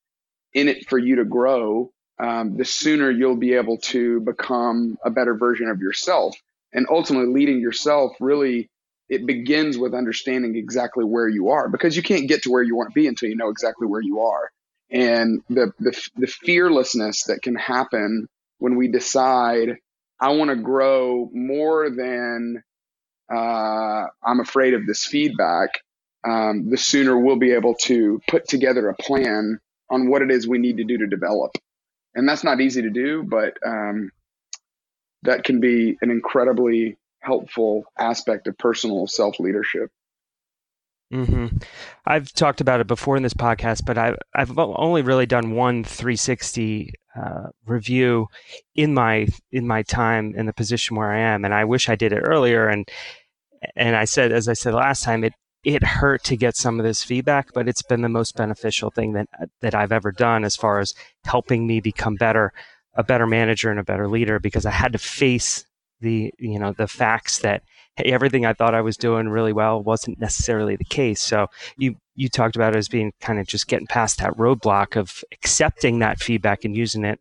in 0.54 0.68
it 0.68 0.88
for 0.90 0.98
you 0.98 1.18
to 1.18 1.26
grow, 1.26 1.92
um, 2.20 2.58
the 2.58 2.66
sooner 2.66 3.10
you'll 3.12 3.36
be 3.36 3.54
able 3.54 3.78
to 3.78 4.20
become 4.22 4.98
a 5.04 5.10
better 5.10 5.36
version 5.36 5.70
of 5.70 5.80
yourself. 5.80 6.36
And 6.74 6.88
ultimately, 6.90 7.34
leading 7.34 7.60
yourself 7.60 8.14
really 8.20 8.70
it 9.12 9.26
begins 9.26 9.78
with 9.78 9.94
understanding 9.94 10.56
exactly 10.56 11.04
where 11.04 11.28
you 11.28 11.50
are 11.50 11.68
because 11.68 11.98
you 11.98 12.02
can't 12.02 12.30
get 12.30 12.44
to 12.44 12.50
where 12.50 12.64
you 12.64 12.78
want 12.78 12.90
to 12.90 12.94
be 12.94 13.08
until 13.08 13.28
you 13.28 13.36
know 13.36 13.50
exactly 13.50 13.86
where 13.86 14.02
you 14.02 14.22
are. 14.22 14.50
And 14.90 15.42
the 15.50 15.74
the, 15.80 16.10
the 16.16 16.28
fearlessness 16.28 17.26
that 17.26 17.42
can 17.42 17.56
happen 17.56 18.30
when 18.60 18.78
we 18.78 18.88
decide 18.88 19.78
I 20.22 20.30
want 20.30 20.52
to 20.52 20.56
grow 20.56 21.30
more 21.34 21.90
than 21.90 22.64
uh, 23.32 24.08
I'm 24.24 24.40
afraid 24.40 24.74
of 24.76 24.86
this 24.86 25.06
feedback, 25.06 25.82
um, 26.24 26.70
the 26.70 26.78
sooner 26.78 27.18
we'll 27.18 27.38
be 27.38 27.54
able 27.54 27.76
to 27.86 28.22
put 28.28 28.48
together 28.48 28.88
a 28.90 28.96
plan 28.96 29.60
on 29.90 30.10
what 30.10 30.22
it 30.22 30.30
is 30.30 30.48
we 30.48 30.60
need 30.60 30.78
to 30.78 30.84
do 30.84 30.98
to 31.00 31.08
develop. 31.08 31.52
And 32.14 32.28
that's 32.28 32.44
not 32.44 32.62
easy 32.62 32.82
to 32.82 32.90
do, 32.90 33.24
but 33.24 33.58
um, 33.66 34.12
that 35.24 35.44
can 35.44 35.60
be 35.60 35.98
an 36.02 36.12
incredibly 36.12 36.98
helpful 37.22 37.86
aspect 37.98 38.48
of 38.48 38.58
personal 38.58 39.08
self 39.08 39.40
leadership. 39.40 39.90
Mm-hmm. 41.14 41.58
I've 42.06 42.32
talked 42.34 42.62
about 42.62 42.80
it 42.80 42.88
before 42.88 43.18
in 43.18 43.24
this 43.24 43.34
podcast, 43.34 43.86
but 43.86 43.98
I've 43.98 44.18
I've 44.34 44.58
only 44.58 45.02
really 45.02 45.26
done 45.26 45.52
one 45.52 45.84
360 45.84 46.94
uh, 47.16 47.50
review 47.66 48.28
in 48.76 48.94
my 48.94 49.28
in 49.52 49.68
my 49.68 49.84
time 49.84 50.34
in 50.36 50.46
the 50.46 50.54
position 50.54 50.96
where 50.96 51.12
I 51.12 51.20
am, 51.20 51.46
and 51.46 51.54
I 51.54 51.66
wish 51.66 51.90
I 51.90 51.96
did 51.96 52.14
it 52.14 52.22
earlier. 52.22 52.68
And 52.68 52.90
and 53.76 53.96
I 53.96 54.06
said, 54.06 54.32
as 54.32 54.48
I 54.48 54.54
said 54.54 54.74
last 54.74 55.04
time, 55.04 55.24
it 55.24 55.34
it 55.64 55.84
hurt 55.84 56.24
to 56.24 56.36
get 56.36 56.56
some 56.56 56.80
of 56.80 56.86
this 56.86 57.04
feedback, 57.04 57.54
but 57.54 57.68
it's 57.68 57.84
been 57.84 58.02
the 58.02 58.10
most 58.10 58.36
beneficial 58.36 58.90
thing 58.90 59.14
that 59.14 59.28
that 59.62 59.76
I've 59.76 59.92
ever 59.92 60.12
done 60.12 60.44
as 60.44 60.56
far 60.56 60.80
as 60.80 60.94
helping 61.26 61.68
me 61.68 61.80
become 61.80 62.16
better, 62.16 62.54
a 62.96 63.04
better 63.04 63.28
manager 63.28 63.70
and 63.70 63.80
a 63.80 63.84
better 63.84 64.08
leader, 64.08 64.40
because 64.40 64.66
I 64.66 64.72
had 64.72 64.94
to 64.94 65.00
face 65.00 65.66
the 66.00 66.34
you 66.40 66.60
know 66.60 66.74
the 66.74 66.88
facts 66.88 67.40
that 67.40 67.64
hey, 67.96 68.12
everything 68.12 68.46
I 68.46 68.54
thought 68.54 68.74
I 68.74 68.82
was 68.82 68.98
doing 68.98 69.30
really 69.30 69.54
well 69.54 69.84
wasn't 69.84 70.20
necessarily 70.20 70.76
the 70.76 70.86
case. 70.86 71.22
So 71.22 71.48
you 71.78 71.96
you 72.22 72.30
talked 72.30 72.56
about 72.56 72.76
it 72.76 72.78
as 72.78 72.88
being 72.88 73.12
kind 73.20 73.40
of 73.40 73.48
just 73.48 73.68
getting 73.68 73.88
past 73.88 74.20
that 74.20 74.38
roadblock 74.38 74.96
of 74.96 75.24
accepting 75.32 75.98
that 76.00 76.20
feedback 76.20 76.64
and 76.64 76.76
using 76.76 77.04
it 77.04 77.20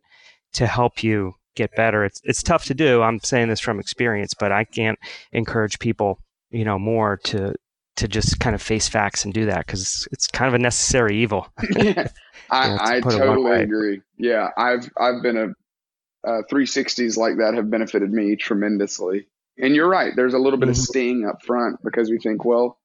to 0.53 0.67
help 0.67 1.03
you 1.03 1.33
get 1.55 1.75
better. 1.75 2.05
It's 2.05 2.21
it's 2.23 2.43
tough 2.43 2.65
to 2.65 2.75
do. 2.75 3.01
I'm 3.01 3.19
saying 3.19 3.49
this 3.49 3.59
from 3.59 3.79
experience, 3.79 4.35
but 4.35 4.51
I 4.51 4.63
can't 4.63 4.99
encourage 5.31 5.79
people, 5.79 6.19
you 6.51 6.63
know, 6.63 6.77
more 6.77 7.17
to 7.25 7.55
to 7.95 8.07
just 8.07 8.39
kind 8.39 8.53
of 8.53 8.61
face 8.61 8.87
facts 8.87 9.25
and 9.25 9.33
do 9.33 9.47
that 9.47 9.65
because 9.65 9.81
it's, 9.81 10.07
it's 10.11 10.27
kind 10.27 10.47
of 10.47 10.53
a 10.53 10.59
necessary 10.59 11.17
evil. 11.17 11.47
yeah, 11.75 12.07
I, 12.51 12.97
I 12.97 12.99
totally 13.01 13.63
agree. 13.63 14.01
Yeah, 14.19 14.49
I've 14.55 14.87
I've 14.99 15.23
been 15.23 15.37
a 15.37 16.29
uh, 16.29 16.43
360s 16.51 17.17
like 17.17 17.37
that 17.37 17.55
have 17.55 17.71
benefited 17.71 18.13
me 18.13 18.35
tremendously. 18.35 19.25
And 19.57 19.75
you're 19.75 19.89
right. 19.89 20.13
There's 20.15 20.35
a 20.35 20.39
little 20.39 20.59
bit 20.59 20.69
of 20.69 20.75
mm-hmm. 20.75 20.83
sting 20.83 21.25
up 21.27 21.43
front 21.43 21.83
because 21.83 22.11
we 22.11 22.19
think, 22.19 22.45
well, 22.45 22.77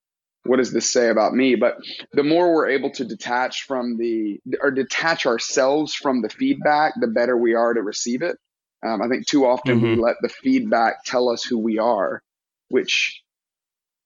what 0.48 0.56
does 0.56 0.72
this 0.72 0.92
say 0.92 1.08
about 1.08 1.34
me? 1.34 1.54
But 1.54 1.76
the 2.12 2.22
more 2.22 2.54
we're 2.54 2.68
able 2.68 2.90
to 2.92 3.04
detach 3.04 3.62
from 3.62 3.96
the 3.96 4.40
or 4.60 4.70
detach 4.70 5.26
ourselves 5.26 5.94
from 5.94 6.22
the 6.22 6.28
feedback, 6.28 6.94
the 7.00 7.06
better 7.06 7.36
we 7.36 7.54
are 7.54 7.74
to 7.74 7.82
receive 7.82 8.22
it. 8.22 8.36
Um, 8.84 9.02
I 9.02 9.08
think 9.08 9.26
too 9.26 9.46
often 9.46 9.78
mm-hmm. 9.78 9.96
we 9.96 9.96
let 9.96 10.16
the 10.20 10.28
feedback 10.28 11.04
tell 11.04 11.28
us 11.28 11.42
who 11.42 11.58
we 11.58 11.78
are, 11.78 12.22
which 12.68 13.22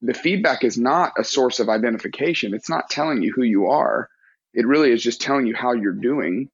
the 0.02 0.14
feedback 0.14 0.64
is 0.64 0.78
not 0.78 1.12
a 1.18 1.24
source 1.24 1.60
of 1.60 1.68
identification. 1.68 2.54
It's 2.54 2.70
not 2.70 2.88
telling 2.88 3.22
you 3.22 3.32
who 3.34 3.42
you 3.42 3.66
are. 3.66 4.08
It 4.54 4.66
really 4.66 4.92
is 4.92 5.02
just 5.02 5.20
telling 5.20 5.46
you 5.46 5.54
how 5.54 5.72
you're 5.72 5.92
doing. 5.92 6.48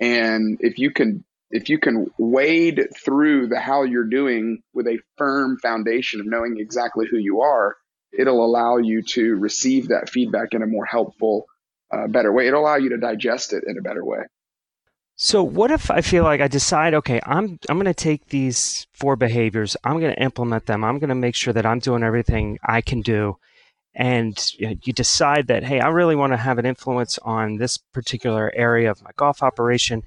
And 0.00 0.58
if 0.60 0.78
you 0.78 0.90
can 0.90 1.24
if 1.50 1.68
you 1.68 1.78
can 1.78 2.06
wade 2.16 2.88
through 3.04 3.48
the 3.48 3.58
how 3.58 3.82
you're 3.82 4.04
doing 4.04 4.62
with 4.72 4.86
a 4.86 5.00
firm 5.16 5.58
foundation 5.58 6.20
of 6.20 6.26
knowing 6.26 6.58
exactly 6.58 7.06
who 7.10 7.18
you 7.18 7.40
are, 7.40 7.76
it'll 8.16 8.44
allow 8.44 8.76
you 8.76 9.02
to 9.02 9.36
receive 9.36 9.88
that 9.88 10.10
feedback 10.10 10.52
in 10.52 10.62
a 10.62 10.66
more 10.66 10.84
helpful, 10.84 11.46
uh, 11.92 12.06
better 12.08 12.32
way. 12.32 12.48
It'll 12.48 12.60
allow 12.60 12.76
you 12.76 12.90
to 12.90 12.98
digest 12.98 13.52
it 13.52 13.64
in 13.66 13.78
a 13.78 13.82
better 13.82 14.04
way. 14.04 14.20
So 15.16 15.42
what 15.42 15.70
if 15.70 15.90
I 15.90 16.00
feel 16.00 16.24
like 16.24 16.40
I 16.40 16.48
decide, 16.48 16.94
okay, 16.94 17.20
I'm 17.26 17.58
I'm 17.68 17.76
going 17.76 17.84
to 17.84 17.94
take 17.94 18.28
these 18.28 18.86
four 18.94 19.16
behaviors, 19.16 19.76
I'm 19.84 20.00
going 20.00 20.14
to 20.14 20.22
implement 20.22 20.64
them, 20.64 20.82
I'm 20.82 20.98
going 20.98 21.10
to 21.10 21.14
make 21.14 21.34
sure 21.34 21.52
that 21.52 21.66
I'm 21.66 21.78
doing 21.78 22.02
everything 22.02 22.58
I 22.64 22.80
can 22.80 23.02
do, 23.02 23.36
and 23.94 24.34
you 24.58 24.94
decide 24.94 25.48
that, 25.48 25.62
hey, 25.62 25.80
I 25.80 25.88
really 25.88 26.16
want 26.16 26.32
to 26.32 26.38
have 26.38 26.58
an 26.58 26.64
influence 26.64 27.18
on 27.18 27.58
this 27.58 27.76
particular 27.76 28.50
area 28.54 28.90
of 28.90 29.02
my 29.02 29.10
golf 29.16 29.42
operation, 29.42 30.04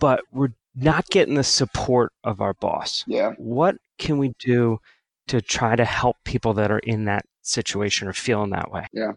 but 0.00 0.22
we're 0.32 0.54
not 0.74 1.06
getting 1.10 1.34
the 1.34 1.44
support 1.44 2.14
of 2.24 2.40
our 2.40 2.54
boss. 2.54 3.04
Yeah. 3.06 3.32
What 3.36 3.76
can 3.98 4.16
we 4.16 4.32
do 4.38 4.80
to 5.28 5.40
try 5.40 5.76
to 5.76 5.84
help 5.84 6.16
people 6.24 6.54
that 6.54 6.70
are 6.70 6.78
in 6.80 7.04
that 7.06 7.24
situation 7.42 8.08
or 8.08 8.12
feeling 8.12 8.50
that 8.50 8.70
way? 8.70 8.86
Yeah. 8.92 9.12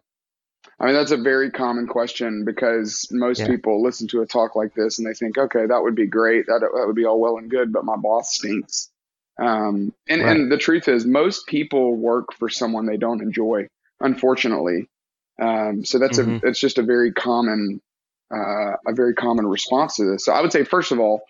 I 0.80 0.86
mean, 0.86 0.94
that's 0.94 1.12
a 1.12 1.18
very 1.18 1.52
common 1.52 1.88
question 1.88 2.46
because 2.46 3.08
most 3.12 3.40
yeah. 3.40 3.48
people 3.48 3.84
listen 3.84 4.08
to 4.10 4.22
a 4.22 4.26
talk 4.26 4.56
like 4.56 4.74
this 4.74 4.98
and 4.98 5.08
they 5.08 5.14
think, 5.14 5.38
okay, 5.38 5.66
that 5.66 5.82
would 5.82 5.96
be 5.96 6.08
great. 6.08 6.46
That, 6.48 6.60
that 6.62 6.88
would 6.88 6.96
be 6.96 7.06
all 7.06 7.20
well 7.20 7.38
and 7.38 7.50
good, 7.50 7.74
but 7.74 7.86
my 7.86 7.96
boss 7.98 8.36
stinks. 8.36 8.90
Um, 9.38 9.94
and, 10.08 10.22
right. 10.22 10.36
and 10.36 10.52
the 10.52 10.58
truth 10.58 10.88
is, 10.88 11.06
most 11.06 11.48
people 11.48 11.96
work 11.96 12.34
for 12.34 12.50
someone 12.50 12.86
they 12.86 12.98
don't 12.98 13.22
enjoy, 13.22 13.68
unfortunately. 14.00 14.90
Um, 15.42 15.86
so 15.86 16.00
that's 16.00 16.20
mm-hmm. 16.20 16.46
a, 16.46 16.50
it's 16.50 16.60
just 16.60 16.78
a 16.78 16.84
very 16.84 17.14
common, 17.14 17.82
uh, 18.34 18.74
a 18.88 18.94
very 18.94 19.14
common 19.14 19.48
response 19.48 19.96
to 19.96 20.06
this. 20.06 20.26
So 20.26 20.34
I 20.34 20.42
would 20.42 20.52
say, 20.52 20.64
first 20.64 20.92
of 20.92 21.00
all, 21.00 21.22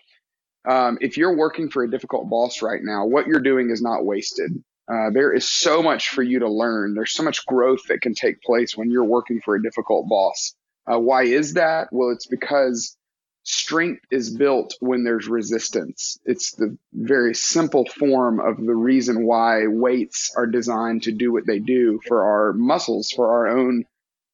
um, 0.68 0.98
if 1.00 1.16
you're 1.16 1.36
working 1.36 1.70
for 1.70 1.82
a 1.82 1.90
difficult 1.90 2.28
boss 2.28 2.62
right 2.62 2.80
now, 2.82 3.06
what 3.06 3.26
you're 3.26 3.40
doing 3.40 3.70
is 3.70 3.80
not 3.80 4.04
wasted. 4.04 4.62
Uh, 4.90 5.10
there 5.10 5.32
is 5.32 5.48
so 5.48 5.82
much 5.82 6.08
for 6.08 6.22
you 6.22 6.40
to 6.40 6.48
learn. 6.48 6.94
There's 6.94 7.12
so 7.12 7.22
much 7.22 7.46
growth 7.46 7.82
that 7.88 8.00
can 8.00 8.14
take 8.14 8.42
place 8.42 8.76
when 8.76 8.90
you're 8.90 9.04
working 9.04 9.40
for 9.44 9.54
a 9.54 9.62
difficult 9.62 10.08
boss. 10.08 10.54
Uh, 10.90 10.98
why 10.98 11.24
is 11.24 11.54
that? 11.54 11.88
Well, 11.92 12.10
it's 12.10 12.26
because 12.26 12.96
strength 13.44 14.02
is 14.10 14.30
built 14.36 14.74
when 14.80 15.04
there's 15.04 15.28
resistance. 15.28 16.18
It's 16.24 16.52
the 16.52 16.76
very 16.92 17.34
simple 17.34 17.84
form 17.84 18.40
of 18.40 18.56
the 18.56 18.74
reason 18.74 19.24
why 19.24 19.66
weights 19.68 20.32
are 20.36 20.46
designed 20.46 21.04
to 21.04 21.12
do 21.12 21.32
what 21.32 21.46
they 21.46 21.60
do 21.60 22.00
for 22.08 22.24
our 22.24 22.52
muscles, 22.52 23.12
for 23.14 23.30
our 23.30 23.58
own 23.58 23.84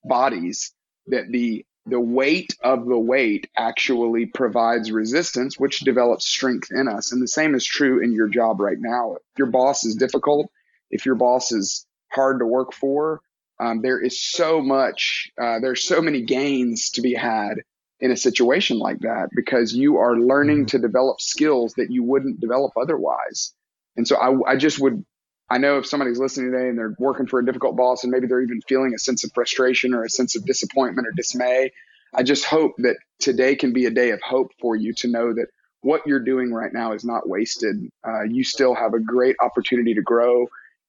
bodies, 0.04 0.72
that 1.08 1.30
the 1.30 1.65
the 1.86 2.00
weight 2.00 2.56
of 2.62 2.84
the 2.86 2.98
weight 2.98 3.48
actually 3.56 4.26
provides 4.26 4.90
resistance, 4.90 5.58
which 5.58 5.80
develops 5.80 6.26
strength 6.26 6.70
in 6.72 6.88
us. 6.88 7.12
And 7.12 7.22
the 7.22 7.28
same 7.28 7.54
is 7.54 7.64
true 7.64 8.02
in 8.02 8.12
your 8.12 8.28
job 8.28 8.60
right 8.60 8.78
now. 8.78 9.14
If 9.14 9.38
your 9.38 9.46
boss 9.46 9.84
is 9.84 9.94
difficult, 9.94 10.50
if 10.90 11.06
your 11.06 11.14
boss 11.14 11.52
is 11.52 11.86
hard 12.10 12.40
to 12.40 12.46
work 12.46 12.72
for, 12.72 13.20
um, 13.60 13.82
there 13.82 14.00
is 14.00 14.20
so 14.20 14.60
much, 14.60 15.30
uh, 15.40 15.60
there's 15.60 15.84
so 15.84 16.02
many 16.02 16.22
gains 16.22 16.90
to 16.90 17.02
be 17.02 17.14
had 17.14 17.54
in 18.00 18.10
a 18.10 18.16
situation 18.16 18.78
like 18.78 18.98
that 19.00 19.28
because 19.34 19.72
you 19.72 19.96
are 19.96 20.18
learning 20.18 20.66
mm-hmm. 20.66 20.78
to 20.78 20.78
develop 20.78 21.20
skills 21.20 21.74
that 21.74 21.90
you 21.90 22.02
wouldn't 22.02 22.40
develop 22.40 22.72
otherwise. 22.76 23.54
And 23.96 24.06
so 24.06 24.16
I, 24.16 24.52
I 24.52 24.56
just 24.56 24.78
would, 24.80 25.04
I 25.48 25.58
know 25.58 25.78
if 25.78 25.86
somebody's 25.86 26.18
listening 26.18 26.50
today 26.50 26.68
and 26.68 26.78
they're 26.78 26.96
working 26.98 27.26
for 27.26 27.38
a 27.38 27.44
difficult 27.44 27.76
boss 27.76 28.02
and 28.02 28.10
maybe 28.10 28.26
they're 28.26 28.42
even 28.42 28.60
feeling 28.62 28.92
a 28.94 28.98
sense 28.98 29.22
of 29.24 29.32
frustration 29.32 29.94
or 29.94 30.02
a 30.02 30.10
sense 30.10 30.36
of 30.36 30.44
disappointment 30.44 31.06
or 31.06 31.12
dismay, 31.12 31.72
I 32.14 32.22
just 32.22 32.44
hope 32.44 32.74
that 32.78 32.96
today 33.20 33.54
can 33.54 33.72
be 33.72 33.86
a 33.86 33.90
day 33.90 34.10
of 34.10 34.20
hope 34.22 34.50
for 34.60 34.74
you 34.74 34.92
to 34.94 35.08
know 35.08 35.32
that 35.32 35.46
what 35.82 36.06
you're 36.06 36.20
doing 36.20 36.52
right 36.52 36.72
now 36.72 36.92
is 36.92 37.04
not 37.04 37.28
wasted. 37.28 37.76
Uh, 38.06 38.22
you 38.22 38.42
still 38.42 38.74
have 38.74 38.94
a 38.94 38.98
great 38.98 39.36
opportunity 39.40 39.94
to 39.94 40.02
grow 40.02 40.48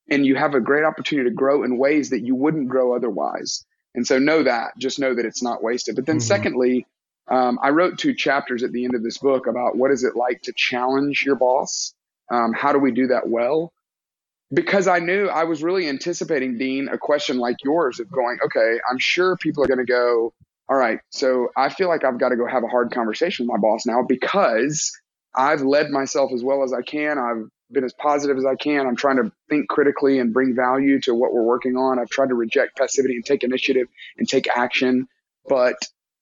and 0.10 0.26
you 0.26 0.36
have 0.36 0.56
a 0.56 0.62
great 0.62 0.86
opportunity 0.86 1.30
to 1.30 1.36
grow 1.36 1.63
in 1.63 1.78
ways 1.78 2.10
that 2.10 2.22
you 2.22 2.36
wouldn't 2.36 2.70
grow 2.70 2.96
otherwise. 2.96 3.65
And 3.93 4.08
so 4.08 4.20
know 4.20 4.43
that, 4.43 4.72
just 4.80 5.00
know 5.00 5.13
that 5.13 5.26
it's 5.26 5.43
not 5.43 5.63
wasted. 5.63 5.96
But 5.96 6.06
then, 6.06 6.17
mm-hmm. 6.17 6.28
secondly, 6.28 6.88
um, 7.30 7.60
I 7.62 7.70
wrote 7.70 7.98
two 7.98 8.13
chapters 8.13 8.63
at 8.63 8.72
the 8.72 8.86
end 8.86 8.96
of 8.96 9.04
this 9.04 9.17
book 9.17 9.48
about 9.48 9.76
what 9.76 9.91
is 9.91 10.04
it 10.04 10.15
like 10.15 10.41
to 10.43 10.54
challenge 10.56 11.24
your 11.26 11.36
boss? 11.36 11.93
Um, 12.32 12.54
how 12.54 12.72
do 12.72 12.80
we 12.80 12.91
do 12.91 13.08
that 13.08 13.28
well? 13.28 13.74
Because 14.54 14.88
I 14.88 15.00
knew 15.00 15.28
I 15.28 15.44
was 15.44 15.62
really 15.62 15.90
anticipating, 15.90 16.58
Dean, 16.58 16.88
a 16.88 16.98
question 16.98 17.38
like 17.38 17.58
yours 17.64 18.00
of 18.00 18.10
going, 18.10 18.38
okay, 18.46 18.80
I'm 18.90 18.98
sure 18.98 19.36
people 19.36 19.64
are 19.64 19.68
going 19.68 19.86
to 19.86 19.86
go, 19.86 20.34
all 20.70 20.78
right, 20.78 21.00
so 21.10 21.50
I 21.58 21.70
feel 21.70 21.90
like 21.90 22.06
I've 22.06 22.20
got 22.20 22.30
to 22.30 22.38
go 22.38 22.48
have 22.48 22.64
a 22.64 22.68
hard 22.68 22.92
conversation 22.92 23.46
with 23.46 23.54
my 23.54 23.60
boss 23.60 23.86
now 23.86 24.04
because 24.08 24.92
I've 25.36 25.62
led 25.62 25.90
myself 25.90 26.32
as 26.34 26.44
well 26.44 26.64
as 26.64 26.74
I 26.74 26.82
can. 26.82 27.18
I've 27.18 27.50
been 27.72 27.84
as 27.84 27.94
positive 27.94 28.38
as 28.38 28.46
I 28.46 28.56
can. 28.56 28.88
I'm 28.88 28.96
trying 28.96 29.18
to 29.18 29.32
think 29.50 29.68
critically 29.68 30.20
and 30.20 30.34
bring 30.34 30.56
value 30.56 31.00
to 31.02 31.14
what 31.14 31.34
we're 31.34 31.44
working 31.44 31.76
on. 31.76 32.00
I've 32.00 32.10
tried 32.10 32.30
to 32.30 32.36
reject 32.36 32.78
passivity 32.78 33.16
and 33.16 33.26
take 33.26 33.44
initiative 33.44 33.88
and 34.18 34.28
take 34.28 34.48
action. 34.50 35.08
But 35.48 35.76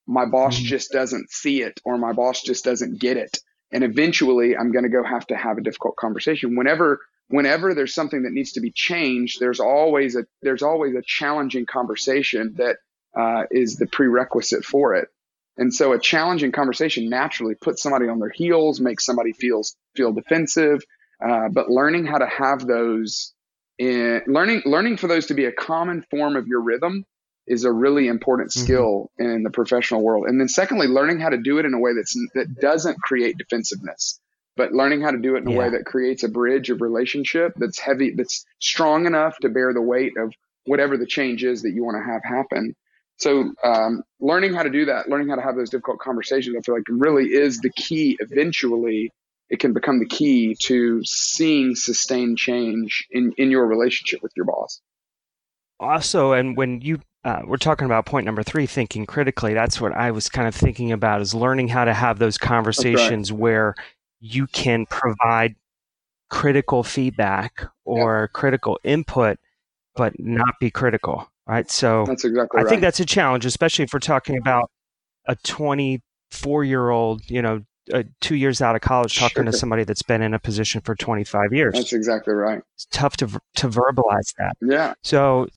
my 0.07 0.25
boss 0.25 0.55
mm-hmm. 0.55 0.65
just 0.65 0.91
doesn't 0.91 1.31
see 1.31 1.61
it 1.61 1.79
or 1.83 1.97
my 1.97 2.13
boss 2.13 2.41
just 2.41 2.63
doesn't 2.63 2.99
get 2.99 3.17
it. 3.17 3.39
And 3.71 3.83
eventually 3.83 4.55
I'm 4.55 4.71
going 4.71 4.83
to 4.83 4.89
go 4.89 5.03
have 5.03 5.25
to 5.27 5.35
have 5.35 5.57
a 5.57 5.61
difficult 5.61 5.95
conversation. 5.95 6.55
Whenever, 6.55 6.99
whenever 7.27 7.73
there's 7.73 7.93
something 7.93 8.23
that 8.23 8.31
needs 8.31 8.53
to 8.53 8.61
be 8.61 8.71
changed, 8.71 9.39
there's 9.39 9.59
always 9.59 10.15
a, 10.15 10.25
there's 10.41 10.63
always 10.63 10.95
a 10.95 11.01
challenging 11.05 11.65
conversation 11.65 12.55
that 12.57 12.77
uh, 13.17 13.43
is 13.51 13.77
the 13.77 13.87
prerequisite 13.87 14.65
for 14.65 14.95
it. 14.95 15.09
And 15.57 15.73
so 15.73 15.93
a 15.93 15.99
challenging 15.99 16.51
conversation 16.51 17.09
naturally 17.09 17.55
puts 17.55 17.81
somebody 17.81 18.07
on 18.09 18.19
their 18.19 18.29
heels, 18.29 18.81
makes 18.81 19.05
somebody 19.05 19.31
feel, 19.31 19.61
feel 19.95 20.11
defensive. 20.11 20.81
Uh, 21.25 21.47
but 21.49 21.69
learning 21.69 22.05
how 22.05 22.17
to 22.17 22.27
have 22.27 22.67
those 22.67 23.33
in 23.77 24.21
learning, 24.27 24.63
learning 24.65 24.97
for 24.97 25.07
those 25.07 25.27
to 25.27 25.33
be 25.33 25.45
a 25.45 25.51
common 25.51 26.01
form 26.09 26.35
of 26.35 26.47
your 26.47 26.61
rhythm 26.61 27.05
is 27.47 27.63
a 27.63 27.71
really 27.71 28.07
important 28.07 28.49
mm-hmm. 28.49 28.63
skill 28.63 29.11
mm-hmm. 29.19 29.31
in 29.31 29.43
the 29.43 29.49
professional 29.49 30.03
world. 30.03 30.25
And 30.27 30.39
then 30.39 30.47
secondly, 30.47 30.87
learning 30.87 31.19
how 31.19 31.29
to 31.29 31.37
do 31.37 31.57
it 31.57 31.65
in 31.65 31.73
a 31.73 31.79
way 31.79 31.93
that's 31.93 32.15
that 32.33 32.59
doesn't 32.59 33.01
create 33.01 33.37
defensiveness, 33.37 34.19
but 34.55 34.71
learning 34.71 35.01
how 35.01 35.11
to 35.11 35.17
do 35.17 35.35
it 35.35 35.39
in 35.39 35.47
a 35.47 35.51
yeah. 35.51 35.57
way 35.57 35.69
that 35.69 35.85
creates 35.85 36.23
a 36.23 36.29
bridge 36.29 36.69
of 36.69 36.81
relationship 36.81 37.53
that's 37.57 37.79
heavy, 37.79 38.11
that's 38.11 38.45
strong 38.59 39.05
enough 39.05 39.37
to 39.39 39.49
bear 39.49 39.73
the 39.73 39.81
weight 39.81 40.13
of 40.17 40.33
whatever 40.65 40.97
the 40.97 41.05
change 41.05 41.43
is 41.43 41.61
that 41.61 41.71
you 41.71 41.83
want 41.83 41.97
to 41.97 42.11
have 42.11 42.23
happen. 42.23 42.75
So, 43.17 43.51
um, 43.63 44.03
learning 44.19 44.53
how 44.53 44.63
to 44.63 44.69
do 44.69 44.85
that, 44.85 45.09
learning 45.09 45.29
how 45.29 45.35
to 45.35 45.41
have 45.41 45.55
those 45.55 45.69
difficult 45.69 45.99
conversations, 45.99 46.55
I 46.57 46.61
feel 46.61 46.75
like 46.75 46.83
really 46.89 47.25
is 47.25 47.59
the 47.59 47.69
key. 47.69 48.17
Eventually, 48.19 49.11
it 49.49 49.59
can 49.59 49.73
become 49.73 49.99
the 49.99 50.07
key 50.07 50.55
to 50.63 51.01
seeing 51.05 51.75
sustained 51.75 52.37
change 52.37 53.07
in 53.11 53.31
in 53.37 53.51
your 53.51 53.67
relationship 53.67 54.21
with 54.21 54.33
your 54.35 54.45
boss. 54.45 54.81
Also, 55.79 56.33
and 56.33 56.57
when 56.57 56.81
you 56.81 56.99
uh, 57.25 57.41
we're 57.45 57.57
talking 57.57 57.85
about 57.85 58.05
point 58.05 58.23
number 58.23 58.43
three, 58.43 58.67
thinking 58.67 59.05
critically. 59.05 59.55
That's 59.55 59.81
what 59.81 59.93
I 59.93 60.11
was 60.11 60.29
kind 60.29 60.47
of 60.47 60.53
thinking 60.53 60.91
about 60.91 61.21
is 61.21 61.33
learning 61.33 61.69
how 61.69 61.83
to 61.83 61.93
have 61.93 62.19
those 62.19 62.37
conversations 62.37 63.31
right. 63.31 63.39
where 63.39 63.75
you 64.25 64.47
can 64.47 64.87
provide 64.87 65.55
critical 66.31 66.83
feedback 66.83 67.67
or 67.83 68.29
critical 68.29 68.79
input, 68.83 69.37
but 69.95 70.19
not 70.19 70.55
be 70.59 70.71
critical. 70.71 71.29
Right. 71.47 71.69
So 71.69 72.05
that's 72.07 72.25
exactly 72.25 72.59
I 72.59 72.63
right. 72.63 72.69
think 72.69 72.81
that's 72.81 72.99
a 72.99 73.05
challenge, 73.05 73.45
especially 73.45 73.83
if 73.83 73.93
we're 73.93 73.99
talking 73.99 74.37
about 74.37 74.71
a 75.27 75.35
24 75.35 76.63
year 76.63 76.89
old, 76.89 77.21
you 77.29 77.39
know, 77.39 77.61
uh, 77.93 78.01
two 78.19 78.33
years 78.33 78.63
out 78.63 78.75
of 78.75 78.81
college 78.81 79.15
talking 79.15 79.43
sure. 79.43 79.51
to 79.51 79.53
somebody 79.53 79.83
that's 79.83 80.01
been 80.01 80.23
in 80.23 80.33
a 80.33 80.39
position 80.39 80.81
for 80.81 80.95
25 80.95 81.53
years. 81.53 81.75
That's 81.75 81.93
exactly 81.93 82.33
right. 82.33 82.63
It's 82.73 82.87
tough 82.91 83.15
to 83.17 83.27
to 83.27 83.69
verbalize 83.69 84.33
that. 84.39 84.57
Yeah. 84.59 84.95
So 85.03 85.47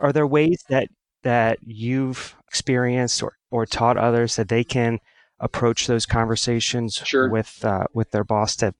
are 0.00 0.10
there 0.10 0.26
ways 0.26 0.64
that 0.70 0.88
that 1.22 1.58
you've 1.60 2.34
experienced 2.48 3.22
or, 3.22 3.36
or 3.50 3.66
taught 3.66 3.98
others 3.98 4.36
that 4.36 4.48
they 4.48 4.64
can 4.64 5.00
approach 5.40 5.86
those 5.86 6.06
conversations 6.06 7.02
sure. 7.04 7.28
with 7.30 7.64
uh, 7.64 7.86
with 7.92 8.10
their 8.10 8.24
boss 8.24 8.56
that 8.56 8.74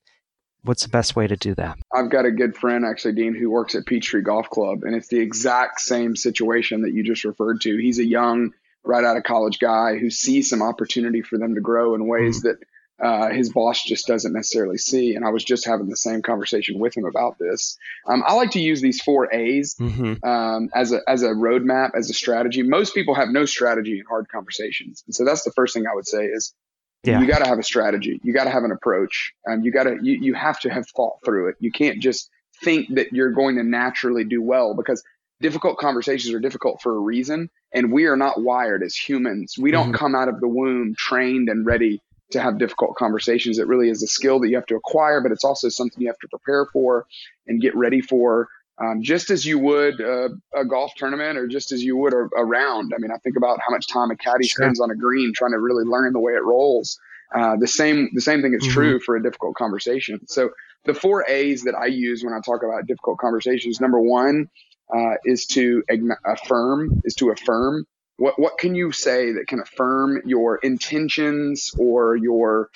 what's 0.62 0.82
the 0.82 0.88
best 0.88 1.16
way 1.16 1.26
to 1.26 1.36
do 1.36 1.54
that 1.54 1.78
i've 1.94 2.10
got 2.10 2.26
a 2.26 2.30
good 2.30 2.54
friend 2.54 2.84
actually 2.84 3.14
dean 3.14 3.34
who 3.34 3.50
works 3.50 3.74
at 3.74 3.86
peachtree 3.86 4.20
golf 4.20 4.48
club 4.50 4.82
and 4.82 4.94
it's 4.94 5.08
the 5.08 5.18
exact 5.18 5.80
same 5.80 6.14
situation 6.14 6.82
that 6.82 6.92
you 6.92 7.02
just 7.02 7.24
referred 7.24 7.60
to 7.60 7.78
he's 7.78 7.98
a 7.98 8.04
young 8.04 8.52
right 8.84 9.04
out 9.04 9.16
of 9.16 9.22
college 9.24 9.58
guy 9.58 9.96
who 9.98 10.10
sees 10.10 10.48
some 10.48 10.62
opportunity 10.62 11.22
for 11.22 11.38
them 11.38 11.54
to 11.54 11.60
grow 11.60 11.94
in 11.94 12.06
ways 12.06 12.38
mm-hmm. 12.38 12.48
that 12.48 12.58
uh, 13.02 13.30
his 13.30 13.52
boss 13.52 13.82
just 13.82 14.06
doesn't 14.06 14.32
necessarily 14.32 14.78
see. 14.78 15.14
And 15.14 15.24
I 15.24 15.30
was 15.30 15.44
just 15.44 15.66
having 15.66 15.88
the 15.88 15.96
same 15.96 16.22
conversation 16.22 16.78
with 16.78 16.96
him 16.96 17.04
about 17.04 17.38
this. 17.38 17.78
Um, 18.06 18.22
I 18.26 18.34
like 18.34 18.50
to 18.52 18.60
use 18.60 18.80
these 18.80 19.00
four 19.00 19.32
A's 19.32 19.74
mm-hmm. 19.74 20.24
um, 20.28 20.68
as 20.74 20.92
a 20.92 21.00
as 21.08 21.22
a 21.22 21.28
roadmap, 21.28 21.90
as 21.94 22.10
a 22.10 22.14
strategy. 22.14 22.62
Most 22.62 22.94
people 22.94 23.14
have 23.14 23.28
no 23.28 23.44
strategy 23.44 23.98
in 23.98 24.04
hard 24.06 24.28
conversations, 24.28 25.02
and 25.06 25.14
so 25.14 25.24
that's 25.24 25.42
the 25.42 25.52
first 25.52 25.74
thing 25.74 25.86
I 25.86 25.94
would 25.94 26.06
say 26.06 26.24
is. 26.24 26.54
Yeah. 27.02 27.18
You 27.18 27.26
got 27.26 27.38
to 27.38 27.46
have 27.46 27.58
a 27.58 27.62
strategy. 27.62 28.20
You 28.22 28.34
got 28.34 28.44
to 28.44 28.50
have 28.50 28.62
an 28.62 28.72
approach. 28.72 29.32
Um, 29.50 29.62
you 29.62 29.72
got 29.72 29.84
to 29.84 29.96
you, 30.02 30.18
you 30.20 30.34
have 30.34 30.60
to 30.60 30.68
have 30.68 30.86
thought 30.94 31.14
through 31.24 31.48
it. 31.48 31.54
You 31.58 31.72
can't 31.72 31.98
just 31.98 32.28
think 32.62 32.94
that 32.96 33.14
you're 33.14 33.30
going 33.30 33.56
to 33.56 33.62
naturally 33.62 34.22
do 34.22 34.42
well 34.42 34.74
because 34.74 35.02
difficult 35.40 35.78
conversations 35.78 36.34
are 36.34 36.40
difficult 36.40 36.82
for 36.82 36.94
a 36.94 37.00
reason 37.00 37.48
and 37.72 37.92
we 37.92 38.04
are 38.04 38.16
not 38.16 38.42
wired 38.42 38.82
as 38.82 38.94
humans 38.94 39.56
we 39.58 39.70
don't 39.70 39.86
mm-hmm. 39.86 39.94
come 39.94 40.14
out 40.14 40.28
of 40.28 40.40
the 40.40 40.48
womb 40.48 40.94
trained 40.98 41.48
and 41.48 41.64
ready 41.64 42.00
to 42.30 42.40
have 42.40 42.58
difficult 42.58 42.96
conversations. 42.96 43.58
It 43.58 43.66
really 43.66 43.88
is 43.88 44.02
a 44.02 44.06
skill 44.06 44.40
that 44.40 44.48
you 44.48 44.56
have 44.56 44.66
to 44.66 44.76
acquire, 44.76 45.20
but 45.20 45.32
it's 45.32 45.44
also 45.44 45.68
something 45.68 46.00
you 46.00 46.08
have 46.08 46.18
to 46.18 46.28
prepare 46.28 46.66
for 46.66 47.06
and 47.46 47.60
get 47.60 47.74
ready 47.76 48.00
for. 48.00 48.48
Um, 48.78 49.02
just 49.02 49.28
as 49.28 49.44
you 49.44 49.58
would 49.58 50.00
uh, 50.00 50.30
a 50.54 50.64
golf 50.64 50.94
tournament 50.96 51.36
or 51.36 51.46
just 51.46 51.70
as 51.70 51.82
you 51.82 51.98
would 51.98 52.14
a, 52.14 52.28
a, 52.34 52.44
round. 52.44 52.92
I 52.94 52.98
mean, 52.98 53.10
I 53.10 53.18
think 53.18 53.36
about 53.36 53.58
how 53.60 53.70
much 53.72 53.86
time 53.88 54.10
a 54.10 54.16
caddy 54.16 54.46
sure. 54.46 54.64
spends 54.64 54.80
on 54.80 54.90
a 54.90 54.96
green 54.96 55.32
trying 55.34 55.52
to 55.52 55.58
really 55.58 55.84
learn 55.84 56.14
the 56.14 56.20
way 56.20 56.32
it 56.32 56.42
rolls. 56.42 56.98
Uh, 57.34 57.56
the 57.56 57.66
same 57.66 58.08
the 58.14 58.22
same 58.22 58.40
thing 58.40 58.54
is 58.54 58.62
mm-hmm. 58.62 58.72
true 58.72 59.00
for 59.00 59.16
a 59.16 59.22
difficult 59.22 59.54
conversation. 59.54 60.20
So 60.28 60.50
the 60.86 60.94
four 60.94 61.28
A's 61.28 61.64
that 61.64 61.74
I 61.74 61.86
use 61.86 62.24
when 62.24 62.32
I 62.32 62.40
talk 62.40 62.62
about 62.62 62.86
difficult 62.86 63.18
conversations, 63.18 63.80
number 63.80 64.00
one 64.00 64.48
uh, 64.94 65.14
is 65.24 65.46
to 65.46 65.82
affirm, 66.24 67.02
is 67.04 67.14
to 67.16 67.30
affirm 67.30 67.86
what 68.20 68.38
what 68.38 68.58
can 68.58 68.74
you 68.74 68.92
say 68.92 69.32
that 69.32 69.46
can 69.48 69.60
affirm 69.60 70.20
your 70.26 70.56
intentions 70.56 71.70
or 71.78 72.16
your 72.16 72.68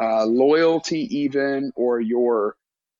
uh, 0.00 0.24
loyalty, 0.24 1.00
even 1.18 1.72
or 1.74 2.00
your 2.00 2.54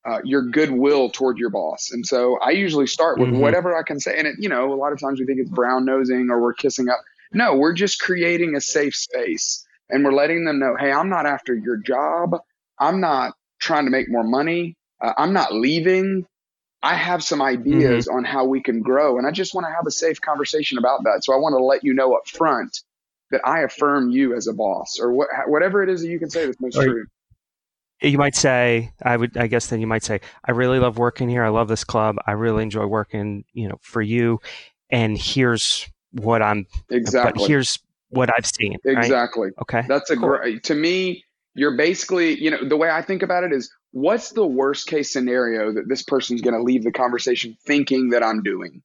uh, 0.04 0.18
your 0.24 0.42
goodwill 0.42 1.10
toward 1.10 1.38
your 1.38 1.50
boss? 1.50 1.92
And 1.92 2.04
so 2.04 2.40
I 2.40 2.50
usually 2.50 2.88
start 2.88 3.20
with 3.20 3.28
mm-hmm. 3.28 3.38
whatever 3.38 3.78
I 3.78 3.84
can 3.84 4.00
say. 4.00 4.18
And 4.18 4.26
it, 4.26 4.34
you 4.40 4.48
know, 4.48 4.72
a 4.72 4.74
lot 4.74 4.92
of 4.92 4.98
times 4.98 5.20
we 5.20 5.26
think 5.26 5.38
it's 5.38 5.48
brown 5.48 5.84
nosing 5.84 6.28
or 6.28 6.42
we're 6.42 6.54
kissing 6.54 6.88
up. 6.88 6.98
No, 7.32 7.54
we're 7.54 7.72
just 7.72 8.00
creating 8.00 8.56
a 8.56 8.60
safe 8.60 8.96
space 8.96 9.64
and 9.88 10.04
we're 10.04 10.12
letting 10.12 10.44
them 10.44 10.58
know, 10.58 10.74
hey, 10.76 10.90
I'm 10.90 11.08
not 11.08 11.26
after 11.26 11.54
your 11.54 11.76
job. 11.76 12.36
I'm 12.80 13.00
not 13.00 13.34
trying 13.60 13.84
to 13.84 13.92
make 13.92 14.10
more 14.10 14.24
money. 14.24 14.76
Uh, 15.00 15.12
I'm 15.16 15.32
not 15.32 15.54
leaving. 15.54 16.26
I 16.82 16.94
have 16.94 17.22
some 17.22 17.40
ideas 17.40 18.06
mm-hmm. 18.06 18.16
on 18.16 18.24
how 18.24 18.44
we 18.44 18.60
can 18.60 18.82
grow. 18.82 19.18
And 19.18 19.26
I 19.26 19.30
just 19.30 19.54
want 19.54 19.66
to 19.66 19.72
have 19.72 19.86
a 19.86 19.90
safe 19.90 20.20
conversation 20.20 20.78
about 20.78 21.04
that. 21.04 21.24
So 21.24 21.32
I 21.32 21.36
want 21.36 21.52
to 21.52 21.64
let 21.64 21.84
you 21.84 21.94
know 21.94 22.14
up 22.14 22.26
front 22.26 22.80
that 23.30 23.40
I 23.44 23.60
affirm 23.60 24.10
you 24.10 24.34
as 24.34 24.46
a 24.48 24.52
boss 24.52 24.98
or 25.00 25.12
what, 25.12 25.28
whatever 25.46 25.82
it 25.82 25.88
is 25.88 26.02
that 26.02 26.08
you 26.08 26.18
can 26.18 26.28
say 26.28 26.46
that's 26.46 26.60
most 26.60 26.76
or, 26.76 26.84
true. 26.84 27.04
You 28.02 28.18
might 28.18 28.34
say, 28.34 28.90
I 29.00 29.16
would, 29.16 29.36
I 29.36 29.46
guess 29.46 29.68
then 29.68 29.80
you 29.80 29.86
might 29.86 30.02
say, 30.02 30.20
I 30.44 30.50
really 30.50 30.80
love 30.80 30.98
working 30.98 31.28
here. 31.28 31.44
I 31.44 31.50
love 31.50 31.68
this 31.68 31.84
club. 31.84 32.16
I 32.26 32.32
really 32.32 32.64
enjoy 32.64 32.86
working, 32.86 33.44
you 33.52 33.68
know, 33.68 33.78
for 33.80 34.02
you. 34.02 34.40
And 34.90 35.16
here's 35.16 35.88
what 36.10 36.42
I'm, 36.42 36.66
exactly. 36.90 37.40
But 37.40 37.48
here's 37.48 37.78
what 38.08 38.28
I've 38.36 38.44
seen. 38.44 38.76
Exactly. 38.84 39.46
Right? 39.46 39.62
Okay. 39.62 39.82
That's 39.86 40.10
a 40.10 40.16
cool. 40.16 40.30
great, 40.30 40.64
to 40.64 40.74
me, 40.74 41.24
you're 41.54 41.76
basically, 41.76 42.40
you 42.40 42.50
know, 42.50 42.68
the 42.68 42.76
way 42.76 42.90
I 42.90 43.02
think 43.02 43.22
about 43.22 43.44
it 43.44 43.52
is 43.52 43.70
what's 43.90 44.30
the 44.30 44.46
worst 44.46 44.86
case 44.86 45.12
scenario 45.12 45.72
that 45.74 45.88
this 45.88 46.02
person's 46.02 46.40
going 46.40 46.54
to 46.54 46.62
leave 46.62 46.84
the 46.84 46.92
conversation 46.92 47.56
thinking 47.66 48.10
that 48.10 48.22
I'm 48.22 48.42
doing? 48.42 48.82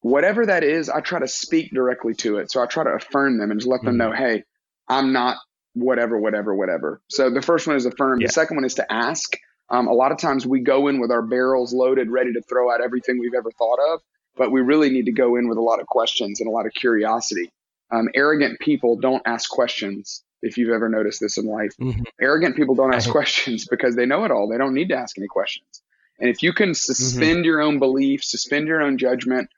Whatever 0.00 0.46
that 0.46 0.62
is, 0.62 0.88
I 0.88 1.00
try 1.00 1.18
to 1.18 1.28
speak 1.28 1.72
directly 1.72 2.14
to 2.14 2.38
it. 2.38 2.50
So 2.50 2.62
I 2.62 2.66
try 2.66 2.84
to 2.84 2.90
affirm 2.90 3.38
them 3.38 3.50
and 3.50 3.60
just 3.60 3.68
let 3.68 3.82
them 3.82 3.96
know, 3.96 4.10
mm-hmm. 4.10 4.22
hey, 4.22 4.44
I'm 4.88 5.12
not 5.12 5.36
whatever, 5.74 6.18
whatever, 6.18 6.54
whatever. 6.54 7.00
So 7.08 7.30
the 7.30 7.42
first 7.42 7.66
one 7.66 7.76
is 7.76 7.86
affirm. 7.86 8.20
Yeah. 8.20 8.28
The 8.28 8.32
second 8.32 8.56
one 8.56 8.64
is 8.64 8.74
to 8.74 8.92
ask. 8.92 9.36
Um, 9.68 9.88
a 9.88 9.92
lot 9.92 10.12
of 10.12 10.18
times 10.18 10.46
we 10.46 10.60
go 10.60 10.86
in 10.88 11.00
with 11.00 11.10
our 11.10 11.22
barrels 11.22 11.74
loaded, 11.74 12.08
ready 12.08 12.32
to 12.32 12.40
throw 12.42 12.72
out 12.72 12.80
everything 12.80 13.18
we've 13.18 13.34
ever 13.36 13.50
thought 13.50 13.78
of, 13.92 14.00
but 14.36 14.52
we 14.52 14.60
really 14.60 14.90
need 14.90 15.06
to 15.06 15.12
go 15.12 15.36
in 15.36 15.48
with 15.48 15.58
a 15.58 15.62
lot 15.62 15.80
of 15.80 15.86
questions 15.86 16.40
and 16.40 16.48
a 16.48 16.52
lot 16.52 16.66
of 16.66 16.72
curiosity. 16.72 17.50
Um, 17.90 18.08
arrogant 18.14 18.60
people 18.60 18.96
don't 18.96 19.22
ask 19.26 19.50
questions. 19.50 20.22
If 20.46 20.58
you've 20.58 20.72
ever 20.72 20.88
noticed 20.88 21.20
this 21.20 21.38
in 21.38 21.46
life, 21.46 21.72
mm-hmm. 21.80 22.02
arrogant 22.20 22.56
people 22.56 22.74
don't 22.74 22.94
ask 22.94 23.10
questions 23.10 23.66
because 23.70 23.96
they 23.96 24.06
know 24.06 24.24
it 24.24 24.30
all. 24.30 24.48
They 24.48 24.58
don't 24.58 24.74
need 24.74 24.88
to 24.88 24.96
ask 24.96 25.18
any 25.18 25.26
questions. 25.26 25.82
And 26.18 26.30
if 26.30 26.42
you 26.42 26.52
can 26.52 26.74
suspend 26.74 27.38
mm-hmm. 27.38 27.44
your 27.44 27.60
own 27.60 27.78
belief, 27.78 28.24
suspend 28.24 28.68
your 28.68 28.80
own 28.80 28.96
judgment, 28.96 29.50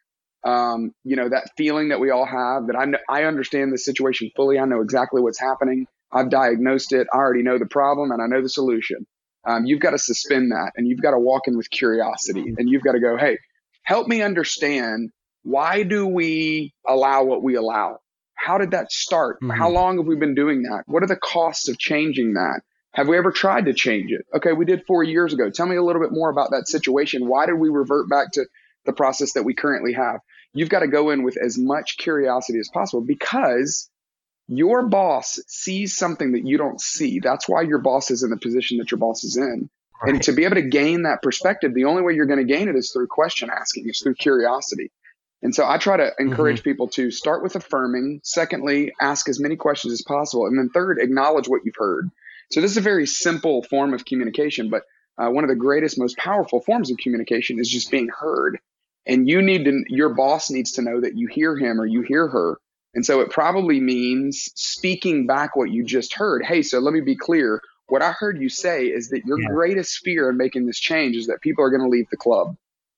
um, 0.44 0.94
you 1.04 1.16
know 1.16 1.28
that 1.28 1.50
feeling 1.56 1.88
that 1.88 2.00
we 2.00 2.10
all 2.10 2.24
have 2.24 2.68
that 2.68 2.76
I'm, 2.76 2.94
I 3.08 3.24
understand 3.24 3.72
the 3.72 3.78
situation 3.78 4.30
fully. 4.34 4.58
I 4.58 4.64
know 4.64 4.80
exactly 4.80 5.20
what's 5.20 5.40
happening. 5.40 5.86
I've 6.12 6.30
diagnosed 6.30 6.92
it. 6.92 7.06
I 7.12 7.16
already 7.16 7.42
know 7.42 7.58
the 7.58 7.66
problem 7.66 8.12
and 8.12 8.22
I 8.22 8.26
know 8.26 8.40
the 8.40 8.48
solution. 8.48 9.06
Um, 9.44 9.66
you've 9.66 9.80
got 9.80 9.90
to 9.90 9.98
suspend 9.98 10.52
that 10.52 10.72
and 10.76 10.86
you've 10.86 11.00
got 11.00 11.12
to 11.12 11.18
walk 11.18 11.48
in 11.48 11.56
with 11.56 11.70
curiosity 11.70 12.42
mm-hmm. 12.42 12.54
and 12.58 12.68
you've 12.68 12.82
got 12.82 12.92
to 12.92 13.00
go, 13.00 13.16
hey, 13.16 13.38
help 13.82 14.08
me 14.08 14.22
understand 14.22 15.10
why 15.42 15.82
do 15.82 16.06
we 16.06 16.74
allow 16.86 17.24
what 17.24 17.42
we 17.42 17.54
allow? 17.54 17.98
How 18.38 18.56
did 18.58 18.70
that 18.70 18.92
start? 18.92 19.40
Mm-hmm. 19.40 19.50
How 19.50 19.68
long 19.68 19.98
have 19.98 20.06
we 20.06 20.16
been 20.16 20.34
doing 20.34 20.62
that? 20.62 20.84
What 20.86 21.02
are 21.02 21.08
the 21.08 21.16
costs 21.16 21.68
of 21.68 21.78
changing 21.78 22.34
that? 22.34 22.60
Have 22.92 23.08
we 23.08 23.18
ever 23.18 23.32
tried 23.32 23.66
to 23.66 23.74
change 23.74 24.10
it? 24.10 24.24
Okay, 24.34 24.52
we 24.52 24.64
did 24.64 24.84
four 24.86 25.02
years 25.02 25.32
ago. 25.32 25.50
Tell 25.50 25.66
me 25.66 25.76
a 25.76 25.82
little 25.82 26.00
bit 26.00 26.12
more 26.12 26.30
about 26.30 26.52
that 26.52 26.68
situation. 26.68 27.26
Why 27.26 27.46
did 27.46 27.54
we 27.54 27.68
revert 27.68 28.08
back 28.08 28.32
to 28.32 28.46
the 28.86 28.92
process 28.92 29.32
that 29.32 29.42
we 29.42 29.54
currently 29.54 29.92
have? 29.92 30.20
You've 30.54 30.70
got 30.70 30.80
to 30.80 30.88
go 30.88 31.10
in 31.10 31.24
with 31.24 31.36
as 31.36 31.58
much 31.58 31.98
curiosity 31.98 32.58
as 32.58 32.70
possible 32.72 33.04
because 33.04 33.90
your 34.46 34.88
boss 34.88 35.38
sees 35.46 35.96
something 35.96 36.32
that 36.32 36.46
you 36.46 36.56
don't 36.56 36.80
see. 36.80 37.20
That's 37.20 37.48
why 37.48 37.62
your 37.62 37.78
boss 37.78 38.10
is 38.10 38.22
in 38.22 38.30
the 38.30 38.38
position 38.38 38.78
that 38.78 38.90
your 38.90 38.98
boss 38.98 39.24
is 39.24 39.36
in. 39.36 39.68
Right. 40.02 40.14
And 40.14 40.22
to 40.22 40.32
be 40.32 40.44
able 40.44 40.56
to 40.56 40.62
gain 40.62 41.02
that 41.02 41.22
perspective, 41.22 41.74
the 41.74 41.84
only 41.84 42.02
way 42.02 42.14
you're 42.14 42.26
going 42.26 42.46
to 42.46 42.52
gain 42.52 42.68
it 42.68 42.76
is 42.76 42.90
through 42.92 43.08
question 43.08 43.50
asking, 43.50 43.88
is 43.88 44.00
through 44.00 44.14
curiosity. 44.14 44.90
And 45.42 45.54
so 45.54 45.66
I 45.66 45.78
try 45.78 45.96
to 45.96 46.12
encourage 46.18 46.58
mm-hmm. 46.58 46.70
people 46.70 46.88
to 46.88 47.10
start 47.10 47.42
with 47.42 47.54
affirming. 47.54 48.20
Secondly, 48.24 48.92
ask 49.00 49.28
as 49.28 49.38
many 49.38 49.56
questions 49.56 49.92
as 49.92 50.02
possible. 50.02 50.46
And 50.46 50.58
then 50.58 50.70
third, 50.70 50.98
acknowledge 51.00 51.48
what 51.48 51.62
you've 51.64 51.76
heard. 51.76 52.10
So 52.50 52.60
this 52.60 52.72
is 52.72 52.76
a 52.76 52.82
very 52.82 53.06
simple 53.06 53.62
form 53.62 53.94
of 53.94 54.04
communication, 54.04 54.70
but 54.70 54.82
uh, 55.16 55.28
one 55.28 55.44
of 55.44 55.48
the 55.48 55.56
greatest, 55.56 55.98
most 55.98 56.16
powerful 56.16 56.60
forms 56.60 56.90
of 56.90 56.96
communication 56.96 57.58
is 57.58 57.68
just 57.68 57.90
being 57.90 58.08
heard. 58.08 58.58
And 59.06 59.28
you 59.28 59.42
need 59.42 59.64
to, 59.64 59.84
your 59.88 60.10
boss 60.10 60.50
needs 60.50 60.72
to 60.72 60.82
know 60.82 61.00
that 61.00 61.16
you 61.16 61.28
hear 61.28 61.56
him 61.56 61.80
or 61.80 61.86
you 61.86 62.02
hear 62.02 62.28
her 62.28 62.58
and 62.94 63.04
so 63.04 63.20
it 63.20 63.30
probably 63.30 63.80
means 63.80 64.50
speaking 64.54 65.26
back 65.26 65.56
what 65.56 65.70
you 65.70 65.84
just 65.84 66.14
heard. 66.14 66.44
Hey, 66.44 66.62
so 66.62 66.78
let 66.78 66.92
me 66.92 67.00
be 67.00 67.16
clear. 67.16 67.60
What 67.86 68.02
I 68.02 68.12
heard 68.12 68.40
you 68.40 68.48
say 68.48 68.86
is 68.86 69.10
that 69.10 69.24
your 69.24 69.40
yeah. 69.40 69.48
greatest 69.48 70.00
fear 70.04 70.28
in 70.30 70.36
making 70.36 70.66
this 70.66 70.78
change 70.78 71.16
is 71.16 71.26
that 71.26 71.40
people 71.40 71.64
are 71.64 71.70
going 71.70 71.82
to 71.82 71.88
leave 71.88 72.08
the 72.10 72.16
club. 72.16 72.56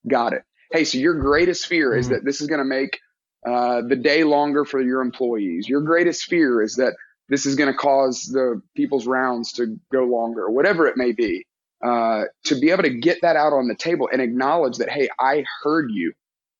Got 0.09 0.33
it. 0.33 0.43
Hey, 0.71 0.85
so 0.85 0.99
your 0.99 1.15
greatest 1.15 1.67
fear 1.67 1.91
mm-hmm. 1.91 2.01
is 2.01 2.09
that 2.11 2.25
this 2.25 2.41
is 2.41 2.47
going 2.47 2.61
to 2.61 2.65
make 2.65 3.01
uh, 3.47 3.83
the 3.83 3.97
day 3.97 4.25
longer 4.25 4.65
for 4.65 4.81
your 4.81 5.01
employees. 5.01 5.69
Your 5.69 5.81
greatest 5.81 6.25
fear 6.25 6.63
is 6.63 6.77
that 6.77 6.95
this 7.29 7.47
is 7.47 7.57
going 7.57 7.73
to 7.73 7.77
cause 7.77 8.25
the 8.25 8.61
people's 8.77 9.07
rounds 9.07 9.53
to 9.53 9.79
go 9.93 10.05
longer, 10.05 10.51
whatever 10.51 10.87
it 10.87 10.97
may 10.97 11.13
be. 11.13 11.47
Uh, 11.83 12.25
to 12.45 12.61
be 12.61 12.71
able 12.71 12.83
to 12.83 12.91
get 12.91 13.23
that 13.23 13.37
out 13.37 13.55
on 13.55 13.67
the 13.67 13.75
table 13.75 14.07
and 14.13 14.21
acknowledge 14.21 14.77
that, 14.77 14.91
hey, 14.91 15.09
I 15.19 15.45
heard 15.63 15.91
you. 15.91 16.13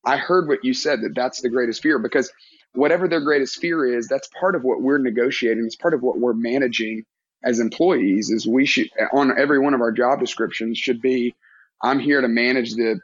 I 0.03 0.17
heard 0.17 0.49
what 0.49 0.65
you 0.65 0.73
said, 0.73 1.03
that 1.03 1.15
that's 1.15 1.43
the 1.43 1.51
greatest 1.51 1.83
fear. 1.83 1.99
Because 1.99 2.33
whatever 2.73 3.07
their 3.07 3.21
greatest 3.21 3.61
fear 3.61 3.85
is, 3.85 4.09
that's 4.09 4.31
part 4.41 4.55
of 4.55 4.65
what 4.65 4.81
we're 4.81 4.97
negotiating. 4.97 5.65
It's 5.67 5.77
part 5.77 5.93
of 5.93 6.03
what 6.03 6.19
we're 6.19 6.33
managing 6.33 7.05
as 7.43 7.61
employees 7.61 8.31
is 8.31 8.47
we 8.47 8.67
should 8.67 8.89
on 9.13 9.39
every 9.39 9.59
one 9.59 9.75
of 9.75 9.81
our 9.81 9.93
job 9.93 10.21
descriptions 10.21 10.79
should 10.79 11.01
be 11.01 11.35
I'm 11.83 11.99
here 11.99 12.21
to 12.21 12.29
manage 12.29 12.75
the 12.75 13.01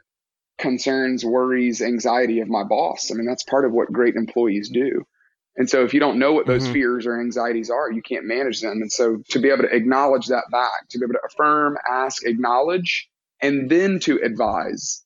concerns, 0.57 1.23
worries, 1.23 1.81
anxiety 1.81 2.39
of 2.39 2.47
my 2.47 2.63
boss. 2.63 3.11
I 3.11 3.15
mean, 3.15 3.25
that's 3.25 3.43
part 3.43 3.65
of 3.65 3.71
what 3.71 3.91
great 3.91 4.15
employees 4.15 4.69
do. 4.69 5.05
And 5.55 5.69
so 5.69 5.83
if 5.83 5.93
you 5.93 5.99
don't 5.99 6.19
know 6.19 6.33
what 6.33 6.45
those 6.45 6.65
mm-hmm. 6.65 6.73
fears 6.73 7.07
or 7.07 7.19
anxieties 7.19 7.69
are, 7.71 7.91
you 7.91 8.01
can't 8.01 8.25
manage 8.25 8.61
them. 8.61 8.81
And 8.81 8.91
so 8.91 9.23
to 9.29 9.39
be 9.39 9.49
able 9.49 9.63
to 9.63 9.75
acknowledge 9.75 10.27
that 10.27 10.45
back, 10.51 10.87
to 10.89 10.99
be 10.99 11.05
able 11.05 11.13
to 11.13 11.27
affirm, 11.27 11.77
ask, 11.89 12.25
acknowledge, 12.25 13.09
and 13.41 13.69
then 13.69 13.99
to 14.01 14.19
advise 14.23 15.03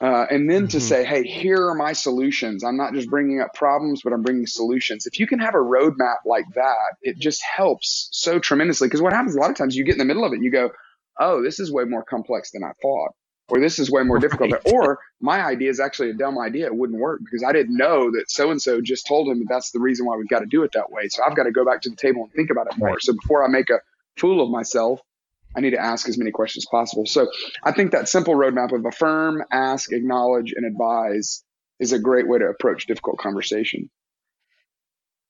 uh, 0.00 0.26
and 0.28 0.50
then 0.50 0.62
mm-hmm. 0.62 0.68
to 0.68 0.80
say, 0.80 1.04
hey, 1.04 1.22
here 1.22 1.68
are 1.68 1.74
my 1.74 1.92
solutions. 1.92 2.64
I'm 2.64 2.76
not 2.76 2.92
just 2.92 3.08
bringing 3.08 3.40
up 3.40 3.54
problems, 3.54 4.02
but 4.02 4.12
I'm 4.12 4.22
bringing 4.22 4.46
solutions. 4.46 5.06
If 5.06 5.20
you 5.20 5.26
can 5.26 5.38
have 5.38 5.54
a 5.54 5.58
roadmap 5.58 6.16
like 6.26 6.44
that, 6.56 6.96
it 7.00 7.18
just 7.18 7.42
helps 7.42 8.08
so 8.12 8.38
tremendously. 8.38 8.88
Because 8.88 9.00
what 9.00 9.12
happens 9.12 9.36
a 9.36 9.40
lot 9.40 9.50
of 9.50 9.56
times, 9.56 9.76
you 9.76 9.84
get 9.84 9.94
in 9.94 9.98
the 9.98 10.04
middle 10.04 10.24
of 10.24 10.32
it, 10.32 10.42
you 10.42 10.50
go, 10.50 10.70
oh, 11.18 11.42
this 11.42 11.60
is 11.60 11.72
way 11.72 11.84
more 11.84 12.04
complex 12.04 12.50
than 12.50 12.64
I 12.64 12.72
thought, 12.82 13.12
or 13.48 13.60
this 13.60 13.78
is 13.78 13.90
way 13.90 14.02
more 14.02 14.18
difficult, 14.18 14.52
right. 14.52 14.72
or 14.72 14.98
my 15.20 15.44
idea 15.44 15.70
is 15.70 15.80
actually 15.80 16.10
a 16.10 16.14
dumb 16.14 16.38
idea. 16.38 16.66
It 16.66 16.74
wouldn't 16.74 16.98
work 16.98 17.20
because 17.24 17.44
I 17.44 17.52
didn't 17.52 17.76
know 17.76 18.10
that 18.12 18.30
so 18.30 18.50
and 18.50 18.60
so 18.60 18.80
just 18.80 19.06
told 19.06 19.28
him 19.28 19.40
that 19.40 19.48
that's 19.48 19.70
the 19.70 19.80
reason 19.80 20.06
why 20.06 20.16
we've 20.16 20.28
got 20.28 20.40
to 20.40 20.46
do 20.46 20.62
it 20.62 20.72
that 20.72 20.90
way. 20.90 21.08
So 21.08 21.22
I've 21.22 21.36
got 21.36 21.44
to 21.44 21.52
go 21.52 21.64
back 21.64 21.82
to 21.82 21.90
the 21.90 21.96
table 21.96 22.22
and 22.24 22.32
think 22.32 22.50
about 22.50 22.68
it 22.68 22.78
more. 22.78 22.90
Right. 22.90 23.02
So 23.02 23.12
before 23.12 23.44
I 23.44 23.48
make 23.48 23.70
a 23.70 23.80
fool 24.16 24.42
of 24.42 24.50
myself, 24.50 25.00
I 25.56 25.60
need 25.60 25.70
to 25.70 25.80
ask 25.80 26.08
as 26.08 26.18
many 26.18 26.30
questions 26.30 26.64
as 26.64 26.68
possible. 26.70 27.06
So 27.06 27.30
I 27.62 27.72
think 27.72 27.92
that 27.92 28.08
simple 28.08 28.34
roadmap 28.34 28.72
of 28.72 28.84
affirm, 28.84 29.44
ask, 29.52 29.92
acknowledge, 29.92 30.52
and 30.56 30.66
advise 30.66 31.44
is 31.78 31.92
a 31.92 31.98
great 31.98 32.28
way 32.28 32.38
to 32.38 32.46
approach 32.46 32.86
difficult 32.86 33.18
conversation. 33.18 33.90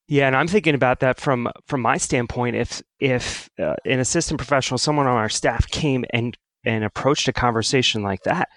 Yeah, 0.07 0.27
and 0.27 0.37
I'm 0.37 0.49
thinking 0.49 0.75
about 0.75 1.01
that 1.01 1.19
from 1.19 1.51
from 1.67 1.81
my 1.81 1.97
standpoint. 1.97 2.57
If 2.57 2.83
if 3.01 3.49
uh, 3.59 3.75
an 3.87 4.01
assistant 4.01 4.39
professional, 4.39 4.77
someone 4.77 5.07
on 5.07 5.17
our 5.17 5.31
staff 5.31 5.67
came 5.69 6.05
and 6.11 6.37
and 6.65 6.85
approached 6.85 7.29
a 7.29 7.33
conversation 7.33 8.03
like 8.03 8.23
that, 8.25 8.49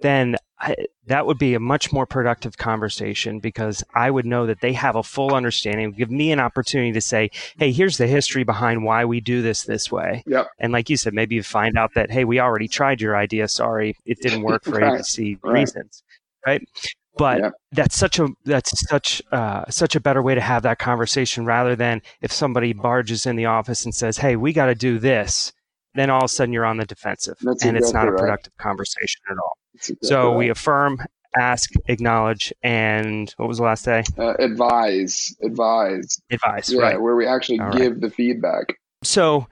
then 0.00 0.36
I, 0.60 0.74
that 1.06 1.26
would 1.26 1.38
be 1.38 1.54
a 1.54 1.60
much 1.60 1.92
more 1.92 2.06
productive 2.06 2.58
conversation 2.58 3.40
because 3.40 3.84
I 3.94 4.10
would 4.10 4.26
know 4.26 4.46
that 4.46 4.60
they 4.60 4.72
have 4.72 4.96
a 4.96 5.02
full 5.02 5.34
understanding, 5.34 5.92
give 5.92 6.10
me 6.10 6.32
an 6.32 6.40
opportunity 6.40 6.92
to 6.92 7.00
say, 7.00 7.30
hey, 7.58 7.70
here's 7.72 7.96
the 7.96 8.06
history 8.06 8.44
behind 8.44 8.84
why 8.84 9.04
we 9.04 9.20
do 9.20 9.40
this 9.40 9.64
this 9.64 9.90
way. 9.90 10.22
Yep. 10.26 10.48
And 10.58 10.72
like 10.72 10.90
you 10.90 10.96
said, 10.96 11.14
maybe 11.14 11.36
you 11.36 11.42
find 11.42 11.78
out 11.78 11.94
that, 11.94 12.10
hey, 12.10 12.24
we 12.24 12.40
already 12.40 12.68
tried 12.68 13.00
your 13.00 13.16
idea. 13.16 13.48
Sorry, 13.48 13.96
it 14.04 14.18
didn't 14.20 14.42
work 14.42 14.64
for 14.64 14.72
right. 14.78 15.00
ABC 15.00 15.38
right. 15.42 15.52
reasons. 15.52 16.02
Right. 16.46 16.62
But 17.16 17.38
yep. 17.40 17.52
that's 17.72 17.96
such 17.96 18.20
a 18.20 18.28
that's 18.44 18.88
such 18.88 19.20
uh, 19.32 19.64
such 19.70 19.96
a 19.96 20.00
better 20.00 20.22
way 20.22 20.36
to 20.36 20.40
have 20.40 20.62
that 20.62 20.78
conversation 20.78 21.44
rather 21.44 21.74
than 21.74 22.00
if 22.22 22.30
somebody 22.30 22.72
barges 22.72 23.26
in 23.26 23.34
the 23.34 23.46
office 23.46 23.84
and 23.84 23.92
says, 23.92 24.18
"Hey, 24.18 24.36
we 24.36 24.52
got 24.52 24.66
to 24.66 24.76
do 24.76 25.00
this," 25.00 25.52
then 25.94 26.10
all 26.10 26.18
of 26.18 26.24
a 26.24 26.28
sudden 26.28 26.52
you're 26.52 26.66
on 26.66 26.76
the 26.76 26.86
defensive, 26.86 27.36
that's 27.40 27.64
and 27.64 27.76
exactly 27.76 27.78
it's 27.78 27.92
not 27.92 28.08
a 28.08 28.12
productive 28.12 28.52
right. 28.58 28.62
conversation 28.62 29.20
at 29.30 29.36
all. 29.38 29.52
Exactly 29.74 30.08
so 30.08 30.28
right. 30.28 30.36
we 30.36 30.48
affirm, 30.50 30.98
ask, 31.36 31.70
acknowledge, 31.86 32.52
and 32.62 33.32
what 33.36 33.48
was 33.48 33.58
the 33.58 33.64
last 33.64 33.84
day? 33.84 34.04
Uh, 34.18 34.34
advise, 34.38 35.34
advise, 35.42 36.20
advise. 36.30 36.72
Yeah, 36.72 36.80
right. 36.80 37.00
where 37.00 37.16
we 37.16 37.26
actually 37.26 37.60
All 37.60 37.72
give 37.72 37.92
right. 37.92 38.00
the 38.00 38.10
feedback. 38.10 38.74
So, 39.02 39.46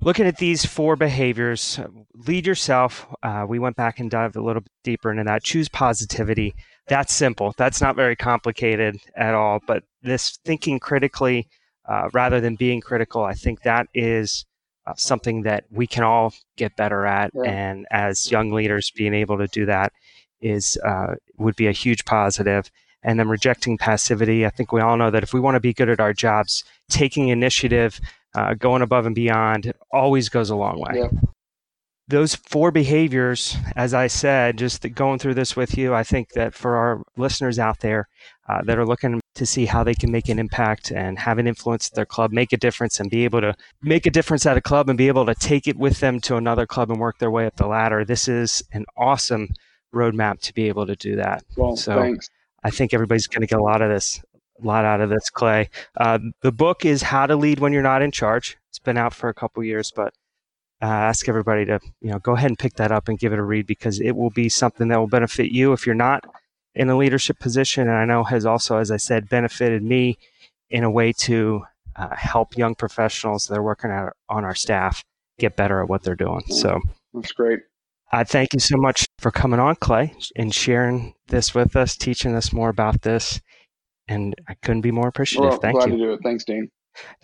looking 0.00 0.26
at 0.26 0.38
these 0.38 0.64
four 0.64 0.96
behaviors, 0.96 1.80
lead 2.14 2.46
yourself. 2.46 3.06
Uh, 3.22 3.44
we 3.48 3.58
went 3.58 3.76
back 3.76 4.00
and 4.00 4.10
dived 4.10 4.36
a 4.36 4.42
little 4.42 4.62
bit 4.62 4.72
deeper 4.84 5.10
into 5.10 5.24
that. 5.24 5.42
Choose 5.42 5.68
positivity. 5.68 6.54
That's 6.86 7.12
simple. 7.12 7.54
That's 7.56 7.80
not 7.80 7.96
very 7.96 8.16
complicated 8.16 8.98
at 9.16 9.34
all. 9.34 9.60
But 9.66 9.84
this 10.02 10.38
thinking 10.44 10.78
critically 10.78 11.48
uh, 11.88 12.08
rather 12.12 12.40
than 12.40 12.56
being 12.56 12.80
critical, 12.80 13.24
I 13.24 13.34
think 13.34 13.62
that 13.62 13.88
is 13.94 14.44
uh, 14.86 14.94
something 14.96 15.42
that 15.42 15.64
we 15.70 15.86
can 15.86 16.02
all 16.02 16.32
get 16.56 16.76
better 16.76 17.06
at. 17.06 17.30
Yeah. 17.34 17.50
And 17.50 17.86
as 17.90 18.30
young 18.30 18.52
leaders, 18.52 18.90
being 18.90 19.14
able 19.14 19.38
to 19.38 19.46
do 19.48 19.66
that 19.66 19.92
is 20.40 20.78
uh, 20.84 21.14
would 21.38 21.56
be 21.56 21.66
a 21.66 21.72
huge 21.72 22.04
positive. 22.04 22.70
And 23.06 23.18
then 23.18 23.28
rejecting 23.28 23.76
passivity. 23.76 24.46
I 24.46 24.50
think 24.50 24.72
we 24.72 24.80
all 24.80 24.96
know 24.96 25.10
that 25.10 25.22
if 25.22 25.34
we 25.34 25.40
want 25.40 25.56
to 25.56 25.60
be 25.60 25.74
good 25.74 25.90
at 25.90 26.00
our 26.00 26.14
jobs, 26.14 26.64
taking 26.88 27.28
initiative, 27.28 28.00
uh, 28.34 28.54
going 28.54 28.80
above 28.80 29.04
and 29.04 29.14
beyond, 29.14 29.74
always 29.92 30.30
goes 30.30 30.48
a 30.48 30.56
long 30.56 30.80
way. 30.80 31.00
Yeah 31.00 31.08
those 32.08 32.34
four 32.34 32.70
behaviors, 32.70 33.56
as 33.76 33.94
I 33.94 34.08
said, 34.08 34.58
just 34.58 34.82
going 34.94 35.18
through 35.18 35.34
this 35.34 35.56
with 35.56 35.78
you, 35.78 35.94
I 35.94 36.02
think 36.02 36.32
that 36.32 36.54
for 36.54 36.76
our 36.76 37.02
listeners 37.16 37.58
out 37.58 37.80
there 37.80 38.08
uh, 38.48 38.62
that 38.64 38.78
are 38.78 38.84
looking 38.84 39.20
to 39.34 39.46
see 39.46 39.64
how 39.64 39.82
they 39.82 39.94
can 39.94 40.12
make 40.12 40.28
an 40.28 40.38
impact 40.38 40.90
and 40.90 41.18
have 41.18 41.38
an 41.38 41.46
influence 41.46 41.88
at 41.88 41.94
their 41.94 42.04
club, 42.04 42.30
make 42.30 42.52
a 42.52 42.58
difference, 42.58 43.00
and 43.00 43.10
be 43.10 43.24
able 43.24 43.40
to 43.40 43.54
make 43.82 44.04
a 44.04 44.10
difference 44.10 44.44
at 44.44 44.56
a 44.56 44.60
club 44.60 44.88
and 44.88 44.98
be 44.98 45.08
able 45.08 45.24
to 45.24 45.34
take 45.34 45.66
it 45.66 45.76
with 45.76 46.00
them 46.00 46.20
to 46.20 46.36
another 46.36 46.66
club 46.66 46.90
and 46.90 47.00
work 47.00 47.18
their 47.18 47.30
way 47.30 47.46
up 47.46 47.56
the 47.56 47.66
ladder, 47.66 48.04
this 48.04 48.28
is 48.28 48.62
an 48.72 48.84
awesome 48.98 49.48
roadmap 49.94 50.40
to 50.40 50.52
be 50.52 50.68
able 50.68 50.86
to 50.86 50.96
do 50.96 51.16
that. 51.16 51.42
Well, 51.56 51.76
so 51.76 51.98
thanks. 51.98 52.28
I 52.62 52.70
think 52.70 52.92
everybody's 52.92 53.26
going 53.26 53.42
to 53.42 53.46
get 53.46 53.58
a 53.58 53.62
lot 53.62 53.80
of 53.80 53.90
this 53.90 54.20
a 54.62 54.66
lot 54.66 54.84
out 54.84 55.00
of 55.00 55.10
this, 55.10 55.30
Clay. 55.30 55.68
Uh, 55.96 56.18
the 56.42 56.52
book 56.52 56.84
is 56.84 57.02
How 57.02 57.26
to 57.26 57.34
Lead 57.34 57.58
When 57.58 57.72
You're 57.72 57.82
Not 57.82 58.02
in 58.02 58.12
Charge. 58.12 58.56
It's 58.68 58.78
been 58.78 58.96
out 58.96 59.12
for 59.12 59.28
a 59.28 59.34
couple 59.34 59.64
years, 59.64 59.90
but 59.94 60.14
uh, 60.84 60.86
ask 60.86 61.30
everybody 61.30 61.64
to 61.64 61.80
you 62.02 62.10
know 62.10 62.18
go 62.18 62.34
ahead 62.34 62.50
and 62.50 62.58
pick 62.58 62.74
that 62.74 62.92
up 62.92 63.08
and 63.08 63.18
give 63.18 63.32
it 63.32 63.38
a 63.38 63.42
read 63.42 63.66
because 63.66 64.00
it 64.00 64.12
will 64.12 64.30
be 64.30 64.50
something 64.50 64.88
that 64.88 64.98
will 64.98 65.06
benefit 65.06 65.50
you 65.50 65.72
if 65.72 65.86
you're 65.86 65.94
not 65.94 66.22
in 66.74 66.90
a 66.90 66.96
leadership 66.96 67.38
position, 67.38 67.88
and 67.88 67.96
I 67.96 68.04
know 68.04 68.24
has 68.24 68.44
also, 68.44 68.78
as 68.78 68.90
I 68.90 68.98
said, 68.98 69.28
benefited 69.28 69.82
me 69.82 70.18
in 70.68 70.84
a 70.84 70.90
way 70.90 71.12
to 71.12 71.62
uh, 71.96 72.14
help 72.14 72.58
young 72.58 72.74
professionals 72.74 73.46
that 73.46 73.56
are 73.58 73.62
working 73.62 73.90
on 73.90 74.44
our 74.44 74.54
staff 74.54 75.04
get 75.38 75.56
better 75.56 75.82
at 75.82 75.88
what 75.88 76.02
they're 76.02 76.16
doing. 76.16 76.42
So 76.48 76.80
that's 77.14 77.32
great. 77.32 77.60
I 78.12 78.24
thank 78.24 78.52
you 78.52 78.60
so 78.60 78.76
much 78.76 79.06
for 79.18 79.30
coming 79.30 79.60
on, 79.60 79.76
Clay, 79.76 80.14
and 80.36 80.54
sharing 80.54 81.14
this 81.28 81.54
with 81.54 81.76
us, 81.76 81.96
teaching 81.96 82.34
us 82.34 82.52
more 82.52 82.68
about 82.68 83.02
this. 83.02 83.40
And 84.06 84.34
I 84.48 84.54
couldn't 84.54 84.82
be 84.82 84.90
more 84.90 85.08
appreciative. 85.08 85.50
Well, 85.50 85.58
Thank 85.60 85.76
glad 85.76 85.90
you. 85.90 85.96
to 85.96 86.04
do 86.04 86.12
it. 86.12 86.20
Thanks, 86.22 86.44
Dean. 86.44 86.68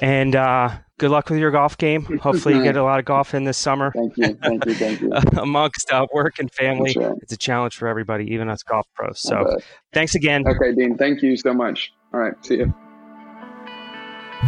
And 0.01 0.35
uh, 0.37 0.71
good 0.99 1.11
luck 1.11 1.31
with 1.31 1.39
your 1.39 1.51
golf 1.51 1.77
game. 1.79 2.05
Hopefully, 2.23 2.55
you 2.57 2.62
get 2.62 2.77
a 2.77 2.83
lot 2.83 2.99
of 2.99 3.05
golf 3.05 3.35
in 3.35 3.45
this 3.45 3.59
summer. 3.59 3.93
Thank 3.95 4.16
you. 4.16 4.35
Thank 4.43 4.66
you. 4.66 4.75
Thank 4.75 5.01
you. 5.01 5.12
Amongst 5.41 5.91
uh, 5.93 6.07
work 6.12 6.39
and 6.39 6.51
family, 6.53 6.95
Right. 6.97 7.12
it's 7.23 7.33
a 7.33 7.37
challenge 7.37 7.77
for 7.77 7.89
everybody, 7.89 8.33
even 8.33 8.49
us 8.49 8.62
golf 8.62 8.87
pros. 8.95 9.21
So, 9.21 9.59
thanks 9.93 10.14
again. 10.14 10.45
okay, 10.47 10.73
Dean. 10.75 10.97
Thank 10.97 11.23
you 11.23 11.37
so 11.37 11.53
much. 11.55 11.93
All 12.12 12.21
right. 12.21 12.35
See 12.45 12.57
you. 12.57 12.75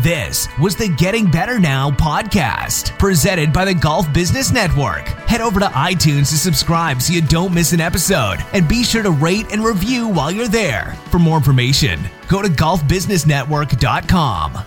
This 0.02 0.48
was 0.58 0.74
the 0.74 0.88
Getting 0.96 1.30
Better 1.30 1.60
Now 1.60 1.90
podcast, 1.90 2.98
presented 2.98 3.52
by 3.52 3.66
the 3.66 3.74
Golf 3.74 4.10
Business 4.14 4.50
Network. 4.50 5.06
Head 5.28 5.42
over 5.42 5.60
to 5.60 5.66
iTunes 5.66 6.30
to 6.30 6.38
subscribe 6.38 7.02
so 7.02 7.12
you 7.12 7.20
don't 7.20 7.52
miss 7.52 7.74
an 7.74 7.80
episode, 7.80 8.38
and 8.54 8.66
be 8.66 8.84
sure 8.84 9.02
to 9.02 9.10
rate 9.10 9.52
and 9.52 9.62
review 9.62 10.08
while 10.08 10.30
you're 10.30 10.48
there. 10.48 10.96
For 11.10 11.18
more 11.18 11.36
information, 11.36 12.00
go 12.26 12.40
to 12.40 12.48
golfbusinessnetwork.com. 12.48 14.64